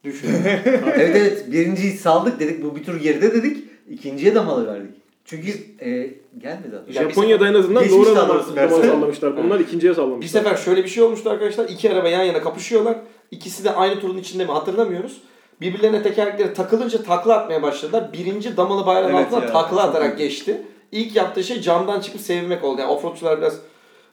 Düşün. 0.04 0.30
evet 0.46 1.16
evet 1.16 1.52
birinciyi 1.52 1.98
saldık 1.98 2.40
dedik 2.40 2.64
bu 2.64 2.76
bir 2.76 2.84
tur 2.84 2.96
geride 2.96 3.34
dedik. 3.34 3.64
ikinciye 3.90 4.36
damalı 4.36 4.68
verdik. 4.68 4.92
Çünkü 5.26 5.52
e, 5.82 6.10
gelmedi 6.40 6.76
adam. 6.76 6.86
Ya 6.94 7.04
Japonya'da 7.04 7.48
en 7.48 7.54
azından 7.54 7.90
doğru 7.90 8.16
Mercedes. 8.56 8.90
sallamışlar. 8.90 9.38
Bunlar 9.38 9.60
ikinciye 9.60 9.92
Bir 9.92 9.96
sallamışlar. 9.96 10.42
sefer 10.44 10.56
şöyle 10.56 10.84
bir 10.84 10.90
şey 10.90 11.04
olmuştu 11.04 11.30
arkadaşlar. 11.30 11.70
İki 11.70 11.94
araba 11.94 12.10
yan 12.10 12.24
yana 12.24 12.42
kapışıyorlar. 12.42 12.96
İkisi 13.32 13.64
de 13.64 13.72
aynı 13.76 14.00
turun 14.00 14.18
içinde 14.18 14.46
mi 14.46 14.52
hatırlamıyoruz. 14.52 15.22
Birbirlerine 15.62 16.04
tekerlekleri 16.04 16.54
takılınca 16.54 17.04
takla 17.04 17.34
atmaya 17.38 17.62
başladılar. 17.62 18.14
Birinci 18.14 18.58
damalı 18.58 18.86
bayrağın 18.86 19.14
Evet 19.16 19.26
altına 19.26 19.46
ya, 19.46 19.54
takla 19.54 19.84
atarak 19.84 20.18
geçti. 20.18 20.62
İlk 20.92 21.16
yaptığı 21.16 21.44
şey 21.44 21.62
camdan 21.62 22.00
çıkıp 22.00 22.22
sevinmek 22.22 22.64
oldu. 22.64 22.82
Yani 22.82 22.92
offroadçular 22.92 23.38
biraz 23.38 23.60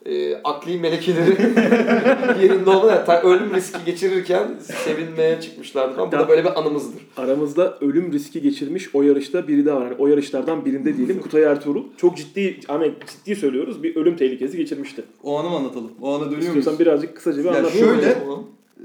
e, 0.07 0.35
akli 0.45 0.79
melekeleri 0.79 1.31
yerinde 2.43 2.71
oldu. 2.71 2.87
Yani 2.87 3.05
ta- 3.07 3.23
ölüm 3.23 3.55
riski 3.55 3.79
geçirirken 3.87 4.49
sevinmeye 4.61 5.41
çıkmışlardı. 5.41 6.01
Ama 6.01 6.13
bu 6.13 6.17
da 6.17 6.29
böyle 6.29 6.45
bir 6.45 6.61
anımızdır. 6.61 7.03
Aramızda 7.17 7.79
ölüm 7.81 8.13
riski 8.13 8.43
geçirmiş 8.43 8.95
o 8.95 9.03
yarışta 9.03 9.49
biri 9.49 9.67
daha 9.67 9.77
var. 9.81 9.85
Yani 9.85 9.95
o 9.99 10.07
yarışlardan 10.07 10.65
birinde 10.65 10.97
diyelim 10.97 11.21
Kutay 11.21 11.43
Ertuğrul. 11.43 11.85
Çok 11.97 12.17
ciddi 12.17 12.61
ama 12.69 12.85
ciddi 13.07 13.37
söylüyoruz 13.37 13.83
bir 13.83 13.97
ölüm 13.97 14.17
tehlikesi 14.17 14.57
geçirmişti. 14.57 15.03
O 15.23 15.39
anı 15.39 15.51
mı 15.51 15.57
anlatalım? 15.57 15.91
O 16.01 16.09
ana 16.11 16.21
dönüyor 16.21 16.31
muyuz? 16.39 16.47
İstiyorsan 16.47 16.79
birazcık 16.79 17.17
kısaca 17.17 17.39
bir 17.39 17.45
Ya 17.45 17.55
anlat. 17.59 17.73
şöyle-. 17.73 18.19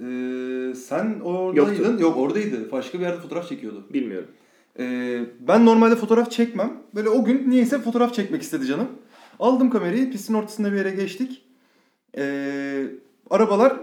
Ee, 0.01 0.73
sen 0.75 1.19
oradaydın. 1.23 1.97
Yok 1.97 2.17
oradaydı. 2.17 2.71
Başka 2.71 2.99
bir 2.99 3.03
yerde 3.03 3.17
fotoğraf 3.21 3.49
çekiyordu. 3.49 3.83
Bilmiyorum. 3.93 4.27
Ee, 4.79 5.19
ben 5.47 5.65
normalde 5.65 5.95
fotoğraf 5.95 6.31
çekmem. 6.31 6.73
Böyle 6.95 7.09
o 7.09 7.23
gün 7.25 7.49
niyeyse 7.49 7.79
fotoğraf 7.79 8.13
çekmek 8.13 8.41
istedi 8.41 8.65
canım. 8.65 8.87
Aldım 9.39 9.69
kamerayı 9.69 10.11
pistin 10.11 10.33
ortasında 10.33 10.71
bir 10.71 10.77
yere 10.77 10.91
geçtik. 10.91 11.41
Ee, 12.17 12.85
arabalar 13.29 13.73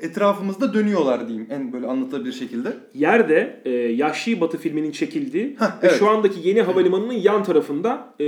etrafımızda 0.00 0.74
dönüyorlar 0.74 1.28
diyeyim 1.28 1.46
en 1.50 1.72
böyle 1.72 1.86
anlatılabilir 1.86 2.32
şekilde. 2.32 2.76
Yerde 2.94 3.62
e, 3.64 3.70
Yahşi 3.70 4.40
Batı 4.40 4.58
filminin 4.58 4.90
çekildiği 4.90 5.56
Heh, 5.58 5.66
ve 5.66 5.86
evet. 5.86 5.98
şu 5.98 6.08
andaki 6.08 6.48
yeni 6.48 6.62
havalimanının 6.62 7.12
yan 7.12 7.44
tarafında 7.44 8.14
e, 8.18 8.26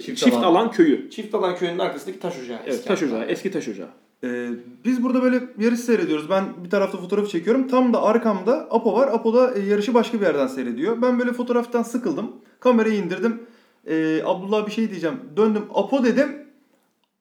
Çift 0.00 0.18
çift, 0.18 0.36
alan. 0.36 0.44
alan. 0.44 0.70
köyü. 0.70 1.10
Çift 1.10 1.34
alan 1.34 1.56
köyünün 1.56 1.78
arkasındaki 1.78 2.20
taş 2.20 2.34
ocağı. 2.44 2.58
Evet, 2.64 2.74
eski 2.74 2.88
taş 2.88 3.02
ocağı, 3.02 3.24
eski 3.24 3.50
taş 3.50 3.68
ocağı. 3.68 3.88
Ee, 4.24 4.48
biz 4.84 5.02
burada 5.02 5.22
böyle 5.22 5.40
yarış 5.58 5.80
seyrediyoruz. 5.80 6.30
Ben 6.30 6.44
bir 6.64 6.70
tarafta 6.70 6.98
fotoğrafı 6.98 7.28
çekiyorum. 7.28 7.68
Tam 7.68 7.92
da 7.92 8.02
arkamda 8.02 8.68
Apo 8.70 8.94
var. 8.94 9.08
Apo 9.08 9.34
da 9.34 9.54
e, 9.54 9.60
yarışı 9.60 9.94
başka 9.94 10.20
bir 10.20 10.26
yerden 10.26 10.46
seyrediyor. 10.46 11.02
Ben 11.02 11.18
böyle 11.18 11.32
fotoğraftan 11.32 11.82
sıkıldım. 11.82 12.32
Kamerayı 12.60 12.94
indirdim. 12.96 13.42
Ee, 13.86 14.22
Abdullah 14.24 14.66
bir 14.66 14.72
şey 14.72 14.90
diyeceğim. 14.90 15.20
Döndüm 15.36 15.64
Apo 15.74 16.04
dedim. 16.04 16.46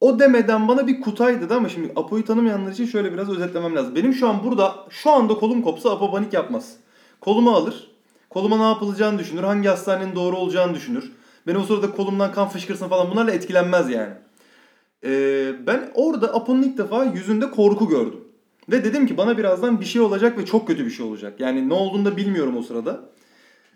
O 0.01 0.19
demeden 0.19 0.67
bana 0.67 0.87
bir 0.87 1.01
Kutay 1.01 1.41
dedi 1.41 1.53
ama 1.53 1.69
şimdi 1.69 1.91
Apo'yu 1.95 2.25
tanımayanlar 2.25 2.71
için 2.71 2.85
şöyle 2.85 3.13
biraz 3.13 3.29
özetlemem 3.29 3.75
lazım. 3.75 3.95
Benim 3.95 4.13
şu 4.13 4.27
an 4.27 4.43
burada 4.43 4.75
şu 4.89 5.11
anda 5.11 5.33
kolum 5.33 5.61
kopsa 5.61 5.91
Apo 5.91 6.11
panik 6.11 6.33
yapmaz. 6.33 6.77
Kolumu 7.21 7.51
alır. 7.51 7.91
Koluma 8.29 8.57
ne 8.57 8.63
yapılacağını 8.63 9.19
düşünür. 9.19 9.43
Hangi 9.43 9.67
hastanenin 9.67 10.15
doğru 10.15 10.37
olacağını 10.37 10.73
düşünür. 10.73 11.11
Beni 11.47 11.57
o 11.57 11.63
sırada 11.63 11.91
kolumdan 11.91 12.31
kan 12.31 12.49
fışkırsın 12.49 12.87
falan 12.87 13.11
bunlarla 13.11 13.31
etkilenmez 13.31 13.89
yani. 13.89 14.13
Ee, 15.05 15.53
ben 15.67 15.91
orada 15.93 16.33
Apo'nun 16.33 16.61
ilk 16.61 16.77
defa 16.77 17.03
yüzünde 17.03 17.51
korku 17.51 17.87
gördüm. 17.87 18.19
Ve 18.71 18.83
dedim 18.83 19.07
ki 19.07 19.17
bana 19.17 19.37
birazdan 19.37 19.79
bir 19.79 19.85
şey 19.85 20.01
olacak 20.01 20.37
ve 20.37 20.45
çok 20.45 20.67
kötü 20.67 20.85
bir 20.85 20.91
şey 20.91 21.05
olacak. 21.05 21.39
Yani 21.39 21.69
ne 21.69 21.73
olduğunu 21.73 22.05
da 22.05 22.17
bilmiyorum 22.17 22.57
o 22.57 22.61
sırada. 22.61 23.09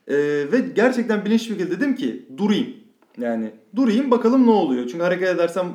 Ee, 0.07 0.15
ve 0.51 0.59
gerçekten 0.75 1.25
bilinçli 1.25 1.53
bir 1.53 1.59
şekilde 1.59 1.77
dedim 1.77 1.95
ki 1.95 2.25
durayım. 2.37 2.78
Yani 3.19 3.51
durayım 3.75 4.11
bakalım 4.11 4.47
ne 4.47 4.51
oluyor. 4.51 4.87
Çünkü 4.87 5.03
hareket 5.03 5.27
edersem 5.27 5.65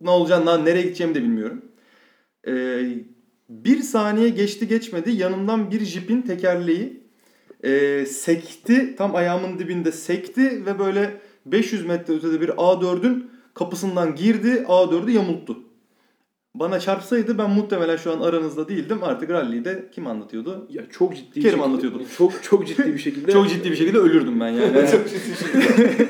ne 0.00 0.10
olacağını, 0.10 0.64
nereye 0.64 0.82
gideceğimi 0.82 1.14
de 1.14 1.22
bilmiyorum. 1.22 1.64
Ee, 2.48 2.84
bir 3.48 3.80
saniye 3.80 4.28
geçti 4.28 4.68
geçmedi 4.68 5.10
yanımdan 5.10 5.70
bir 5.70 5.80
jipin 5.80 6.22
tekerleği 6.22 7.02
e, 7.62 8.06
sekti. 8.06 8.96
Tam 8.96 9.14
ayağımın 9.14 9.58
dibinde 9.58 9.92
sekti 9.92 10.66
ve 10.66 10.78
böyle 10.78 11.20
500 11.46 11.86
metre 11.86 12.14
ötede 12.14 12.40
bir 12.40 12.48
A4'ün 12.48 13.30
kapısından 13.54 14.14
girdi. 14.14 14.64
A4'ü 14.68 15.10
yamulttu. 15.10 15.67
Bana 16.60 16.80
çarpsaydı 16.80 17.38
ben 17.38 17.50
muhtemelen 17.50 17.96
şu 17.96 18.12
an 18.12 18.20
aranızda 18.20 18.68
değildim. 18.68 18.98
Artık 19.02 19.30
rally'yi 19.30 19.64
de 19.64 19.88
kim 19.92 20.06
anlatıyordu? 20.06 20.66
Ya 20.70 20.82
çok 20.90 21.16
ciddi 21.16 21.26
bir 21.36 21.42
Kerim 21.42 21.44
şekilde- 21.50 21.64
anlatıyordu. 21.64 22.02
Çok 22.18 22.42
çok 22.42 22.66
ciddi 22.66 22.92
bir 22.94 22.98
şekilde. 22.98 23.32
Çok 23.38 23.48
ciddi 23.48 23.70
bir 23.70 23.76
şekilde 23.76 23.98
ölürdüm 23.98 24.40
ben 24.40 24.48
yani. 24.48 24.72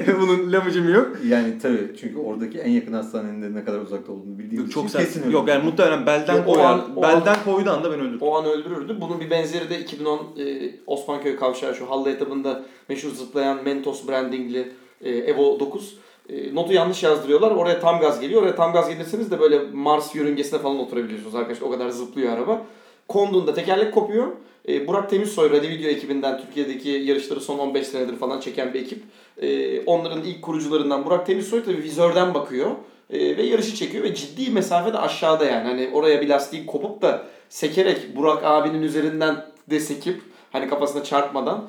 Bunun 0.20 0.52
lamıcım 0.52 0.94
yok. 0.94 1.16
Yani 1.28 1.58
tabii 1.62 1.92
çünkü 2.00 2.18
oradaki 2.18 2.58
en 2.58 2.70
yakın 2.70 2.92
hastanenin 2.92 3.42
de 3.42 3.54
ne 3.60 3.64
kadar 3.64 3.80
uzakta 3.80 4.12
olduğunu 4.12 4.38
bildiğim 4.38 4.68
Çok 4.68 4.84
için 4.84 4.98
sert. 4.98 5.04
kesin 5.14 5.30
Yok 5.30 5.48
yani 5.48 5.64
muhtemelen 5.64 6.06
belden 6.06 6.36
Yok, 6.36 6.48
o 6.48 6.52
koyar. 6.52 6.72
an- 6.72 6.96
belden 7.02 7.36
koyduğu 7.44 7.70
anda 7.70 7.92
ben 7.92 8.00
öldürdüm. 8.00 8.18
O 8.20 8.36
an 8.38 8.44
öldürürdü. 8.44 8.96
Bunun 9.00 9.20
bir 9.20 9.30
benzeri 9.30 9.70
de 9.70 9.80
2010 9.80 10.18
e, 10.38 10.70
Osmanköy 10.86 11.36
kavşağı 11.36 11.74
şu 11.74 11.90
Halle 11.90 12.10
etabında 12.10 12.62
meşhur 12.88 13.10
zıplayan 13.10 13.64
Mentos 13.64 14.08
brandingli 14.08 14.72
e, 15.00 15.10
Evo 15.10 15.60
9. 15.60 15.96
E, 16.28 16.54
notu 16.54 16.72
yanlış 16.72 17.02
yazdırıyorlar. 17.02 17.50
Oraya 17.50 17.80
tam 17.80 18.00
gaz 18.00 18.20
geliyor. 18.20 18.42
Oraya 18.42 18.56
tam 18.56 18.72
gaz 18.72 18.88
gelirseniz 18.88 19.30
de 19.30 19.40
böyle 19.40 19.58
Mars 19.72 20.14
yörüngesine 20.14 20.58
falan 20.58 20.78
oturabiliyorsunuz 20.78 21.34
arkadaşlar. 21.34 21.66
O 21.66 21.70
kadar 21.70 21.88
zıplıyor 21.88 22.32
araba. 22.32 22.62
Konduğunda 23.08 23.54
tekerlek 23.54 23.94
kopuyor. 23.94 24.26
E, 24.68 24.86
Burak 24.86 25.10
Temizsoy 25.10 25.50
Rally 25.50 25.68
Video 25.68 25.90
ekibinden 25.90 26.40
Türkiye'deki 26.40 26.88
yarışları 26.88 27.40
son 27.40 27.58
15 27.58 27.86
senedir 27.86 28.16
falan 28.16 28.40
çeken 28.40 28.74
bir 28.74 28.80
ekip. 28.82 29.02
E, 29.42 29.80
onların 29.80 30.22
ilk 30.22 30.42
kurucularından 30.42 31.04
Burak 31.04 31.26
Temizsoy 31.26 31.64
tabii 31.64 31.82
vizörden 31.82 32.34
bakıyor. 32.34 32.70
Ve 33.10 33.42
yarışı 33.42 33.74
çekiyor 33.74 34.04
ve 34.04 34.14
ciddi 34.14 34.50
mesafede 34.50 34.98
aşağıda 34.98 35.44
yani. 35.44 35.68
Hani 35.68 35.90
oraya 35.92 36.20
bir 36.20 36.28
lastiğin 36.28 36.66
kopup 36.66 37.02
da 37.02 37.26
sekerek 37.48 38.16
Burak 38.16 38.44
abinin 38.44 38.82
üzerinden 38.82 39.46
de 39.70 39.80
sekip 39.80 40.20
hani 40.52 40.68
kafasına 40.68 41.04
çarpmadan 41.04 41.68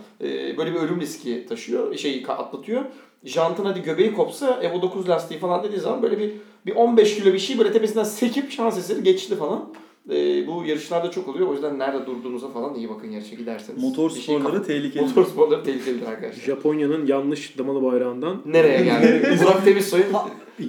böyle 0.58 0.74
bir 0.74 0.80
ölüm 0.80 1.02
riski 1.02 1.46
taşıyor. 1.50 1.98
Şeyi 1.98 2.24
ka- 2.24 2.32
atlatıyor. 2.32 2.86
Jantın 3.24 3.66
hadi 3.66 3.82
göbeği 3.82 4.14
kopsa 4.14 4.60
Evo 4.64 4.82
9 4.82 5.10
lastiği 5.10 5.40
falan 5.40 5.64
dediği 5.64 5.80
zaman 5.80 6.02
böyle 6.02 6.20
bir 6.20 6.32
bir 6.66 6.76
15 6.76 7.16
kilo 7.16 7.34
bir 7.34 7.40
şey 7.40 7.58
böyle 7.58 7.72
tepesinden 7.72 8.04
sekip 8.04 8.52
şans 8.52 8.78
eseri 8.78 9.04
geçti 9.04 9.36
falan. 9.36 9.74
E, 10.12 10.48
bu 10.48 10.66
yarışlarda 10.66 11.12
çok 11.12 11.28
oluyor. 11.28 11.48
O 11.48 11.54
yüzden 11.54 11.80
nerede 11.80 12.06
durduğunuza 12.06 12.50
falan 12.50 12.76
iyi 12.76 12.90
bakın 12.90 13.12
yarışa 13.12 13.36
giderseniz. 13.36 13.84
Motor 13.84 14.10
şey 14.10 14.22
sporları 14.22 14.54
kap- 14.58 14.68
tehlikeli. 14.68 15.04
Motor 15.04 15.26
sporları 15.26 15.64
tehlikelidir 15.64 16.08
arkadaşlar. 16.08 16.44
Japonya'nın 16.44 17.06
yanlış 17.08 17.58
damalı 17.58 17.84
bayrağından 17.84 18.42
Nereye 18.46 18.84
geldi? 18.84 19.38
Burak 19.44 19.66
Temizsoy'un 19.66 20.06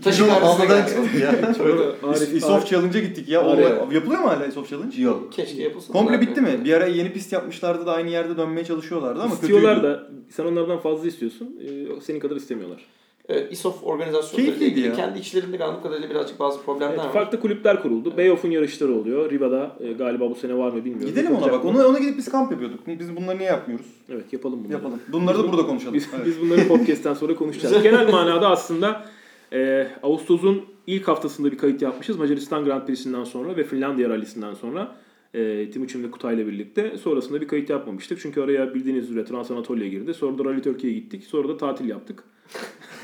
taşı 0.05 0.27
karşısına 0.27 0.65
2016'dan 0.65 0.87
geldi. 1.19 1.97
Arif, 2.03 2.35
İsof 2.35 2.67
Challenge'a 2.67 3.01
gittik 3.01 3.29
ya. 3.29 3.47
O, 3.47 3.57
yapılıyor 3.93 4.21
mu 4.21 4.29
hala 4.29 4.47
İsof 4.47 4.69
Challenge? 4.71 5.03
Yok. 5.03 5.33
Keşke 5.33 5.63
yapılsa. 5.63 5.93
Komple 5.93 6.21
bitti 6.21 6.41
mi? 6.41 6.61
Bir 6.65 6.73
ara 6.73 6.87
yeni 6.87 7.13
pist 7.13 7.33
yapmışlardı 7.33 7.87
da 7.87 7.93
aynı 7.93 8.11
yerde 8.11 8.37
dönmeye 8.37 8.65
çalışıyorlardı 8.65 9.23
ama 9.23 9.35
istiyorlar 9.35 9.75
kötüydü. 9.75 9.95
da 9.95 10.11
sen 10.31 10.45
onlardan 10.45 10.79
fazla 10.79 11.09
istiyorsun. 11.09 11.57
Ee, 11.65 12.01
senin 12.01 12.21
kadar 12.21 12.37
istemiyorlar. 12.37 12.87
Evet, 13.31 13.53
İSOF 13.53 13.85
organizasyonları 13.85 14.65
ilgili 14.65 14.87
ya. 14.87 14.95
kendi 14.95 15.19
içlerinde 15.19 15.65
anladığım 15.65 15.83
kadarıyla 15.83 16.11
birazcık 16.11 16.41
bazı 16.41 16.63
problemler 16.63 16.89
Evet, 16.95 16.99
var. 16.99 17.13
farklı 17.13 17.41
kulüpler 17.41 17.83
kuruldu. 17.83 18.17
Beyoff'un 18.17 18.51
yarışları 18.51 18.95
oluyor. 18.95 19.31
Riva'da 19.31 19.77
e, 19.81 19.93
galiba 19.93 20.31
bu 20.31 20.35
sene 20.35 20.57
var 20.57 20.71
mı 20.73 20.85
bilmiyorum. 20.85 21.09
Gidelim 21.09 21.37
ona 21.37 21.53
bak. 21.53 21.65
Ona, 21.65 21.87
ona 21.87 21.99
gidip 21.99 22.19
biz 22.19 22.29
kamp 22.29 22.51
yapıyorduk. 22.51 22.81
Biz 22.87 23.17
bunları 23.17 23.39
niye 23.39 23.49
yapmıyoruz? 23.49 23.87
Evet 24.09 24.33
yapalım 24.33 24.65
bunu. 24.65 24.73
Yapalım. 24.73 25.01
Bunları 25.13 25.39
da 25.39 25.53
burada 25.53 25.67
konuşalım. 25.67 25.95
Biz, 25.95 26.09
Evet. 26.17 26.27
biz 26.27 26.41
bunları 26.41 26.69
podcast'ten 26.69 27.15
sonra 27.15 27.35
konuşacağız. 27.35 27.83
Genel 27.83 28.11
manada 28.11 28.51
aslında 28.51 29.07
e, 29.53 29.87
Ağustos'un 30.03 30.63
ilk 30.87 31.09
haftasında 31.09 31.53
bir 31.53 31.59
kayıt 31.59 31.83
yapmışız. 31.83 32.17
Macaristan 32.17 32.65
Grand 32.65 32.87
Prix'sinden 32.87 33.25
sonra 33.25 33.57
ve 33.57 33.65
Finlandiya 33.65 34.09
Rally'sinden 34.09 34.55
sonra 34.55 34.97
e, 35.35 35.71
Timuçin 35.71 36.03
ve 36.03 36.11
Kutay'la 36.11 36.47
birlikte. 36.47 36.99
Sonrasında 36.99 37.41
bir 37.41 37.49
kayıt 37.49 37.71
yapmamıştık. 37.71 38.21
Çünkü 38.21 38.41
araya 38.41 38.75
bildiğiniz 38.75 39.11
üzere 39.11 39.25
Trans 39.25 39.51
Anatolia 39.51 39.87
girdi. 39.87 40.15
Sonra 40.15 40.39
da 40.39 40.45
Rally 40.45 40.63
Türkiye'ye 40.63 40.99
gittik. 40.99 41.25
Sonra 41.25 41.49
da 41.49 41.57
tatil 41.57 41.89
yaptık. 41.89 42.25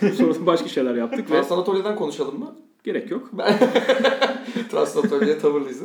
sonra 0.17 0.35
da 0.35 0.47
başka 0.47 0.69
şeyler 0.69 0.95
yaptık 0.95 1.31
ve 1.31 1.35
Trans 1.35 1.53
Anatolia'dan 1.53 1.97
konuşalım 1.97 2.39
mı? 2.39 2.57
gerek 2.85 3.11
yok. 3.11 3.31
Trans 4.71 4.97
Anatolia'ya 4.97 5.39
tavırlıyız. 5.39 5.83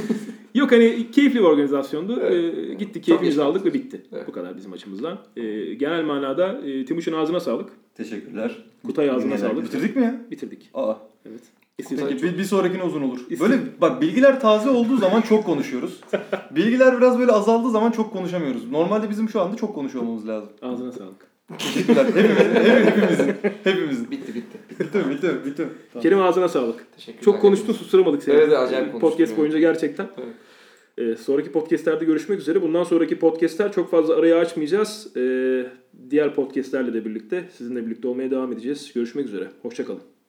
Yok 0.54 0.72
hani 0.72 1.10
keyifli 1.10 1.38
bir 1.38 1.44
organizasyondu. 1.44 2.20
Evet. 2.20 2.54
Ee, 2.70 2.74
gittik 2.74 3.04
keyfimizi 3.04 3.42
aldık 3.42 3.64
ve 3.64 3.74
bitti. 3.74 4.02
Evet. 4.12 4.28
Bu 4.28 4.32
kadar 4.32 4.56
bizim 4.56 4.72
açımızdan. 4.72 5.18
Ee, 5.36 5.74
genel 5.74 6.04
manada 6.04 6.60
e, 6.66 6.84
Timuçin 6.84 7.12
ağzına 7.12 7.40
sağlık. 7.40 7.68
Teşekkürler. 7.94 8.64
Kutay 8.86 9.10
ağzına 9.10 9.34
Neler 9.34 9.48
sağlık. 9.48 9.64
Bitirdik 9.64 9.96
mi 9.96 10.02
ya? 10.02 10.20
Bitirdik. 10.30 10.70
Aa. 10.74 10.94
Evet. 11.26 11.40
Peki 11.88 12.22
bir, 12.22 12.38
bir 12.38 12.44
sonrakine 12.44 12.82
uzun 12.82 13.02
olur. 13.02 13.18
İstim- 13.30 13.40
Böyle 13.40 13.62
bak 13.80 14.02
bilgiler 14.02 14.40
taze 14.40 14.70
olduğu 14.70 14.96
zaman 14.96 15.20
çok 15.20 15.46
konuşuyoruz. 15.46 16.00
Bilgiler 16.50 16.98
biraz 16.98 17.18
böyle 17.18 17.32
azaldığı 17.32 17.70
zaman 17.70 17.90
çok 17.90 18.12
konuşamıyoruz. 18.12 18.70
Normalde 18.70 19.10
bizim 19.10 19.28
şu 19.28 19.40
anda 19.40 19.56
çok 19.56 19.74
konuşuyor 19.74 20.04
olmamız 20.04 20.28
lazım. 20.28 20.48
Ağzına 20.62 20.92
sağlık. 20.92 21.29
Teşekkürler. 21.58 22.04
Hepimizin, 22.04 22.86
hepimizin. 22.86 23.34
Hepimizin. 23.64 24.10
bitti 24.10 24.34
bitti. 24.34 24.58
Bitti 24.80 24.98
mi? 24.98 25.10
Bitti 25.10 25.26
mi? 25.26 25.44
Bitti 25.44 25.62
mi? 25.62 25.68
Tamam. 25.92 26.02
Kerim 26.02 26.20
ağzına 26.20 26.48
sağlık. 26.48 26.92
Teşekkürler. 26.96 27.24
Çok 27.24 27.40
konuştun 27.40 27.72
susturamadık 27.72 28.22
seni. 28.22 28.34
Evet, 28.34 28.52
acayip 28.52 28.72
Ee, 28.88 28.90
konuştun 28.90 29.00
Podcast 29.00 29.36
boyunca 29.36 29.58
gerçekten. 29.58 30.06
Ee, 30.98 31.16
sonraki 31.16 31.52
podcastlerde 31.52 32.04
görüşmek 32.04 32.40
üzere. 32.40 32.62
Bundan 32.62 32.84
sonraki 32.84 33.18
podcastler 33.18 33.72
çok 33.72 33.90
fazla 33.90 34.14
arayı 34.16 34.36
açmayacağız. 34.36 35.16
Ee, 35.16 35.66
diğer 36.10 36.34
podcastlerle 36.34 36.94
de 36.94 37.04
birlikte 37.04 37.44
sizinle 37.56 37.86
birlikte 37.86 38.08
olmaya 38.08 38.30
devam 38.30 38.52
edeceğiz. 38.52 38.92
Görüşmek 38.94 39.26
üzere. 39.26 39.48
Hoşçakalın. 39.62 40.19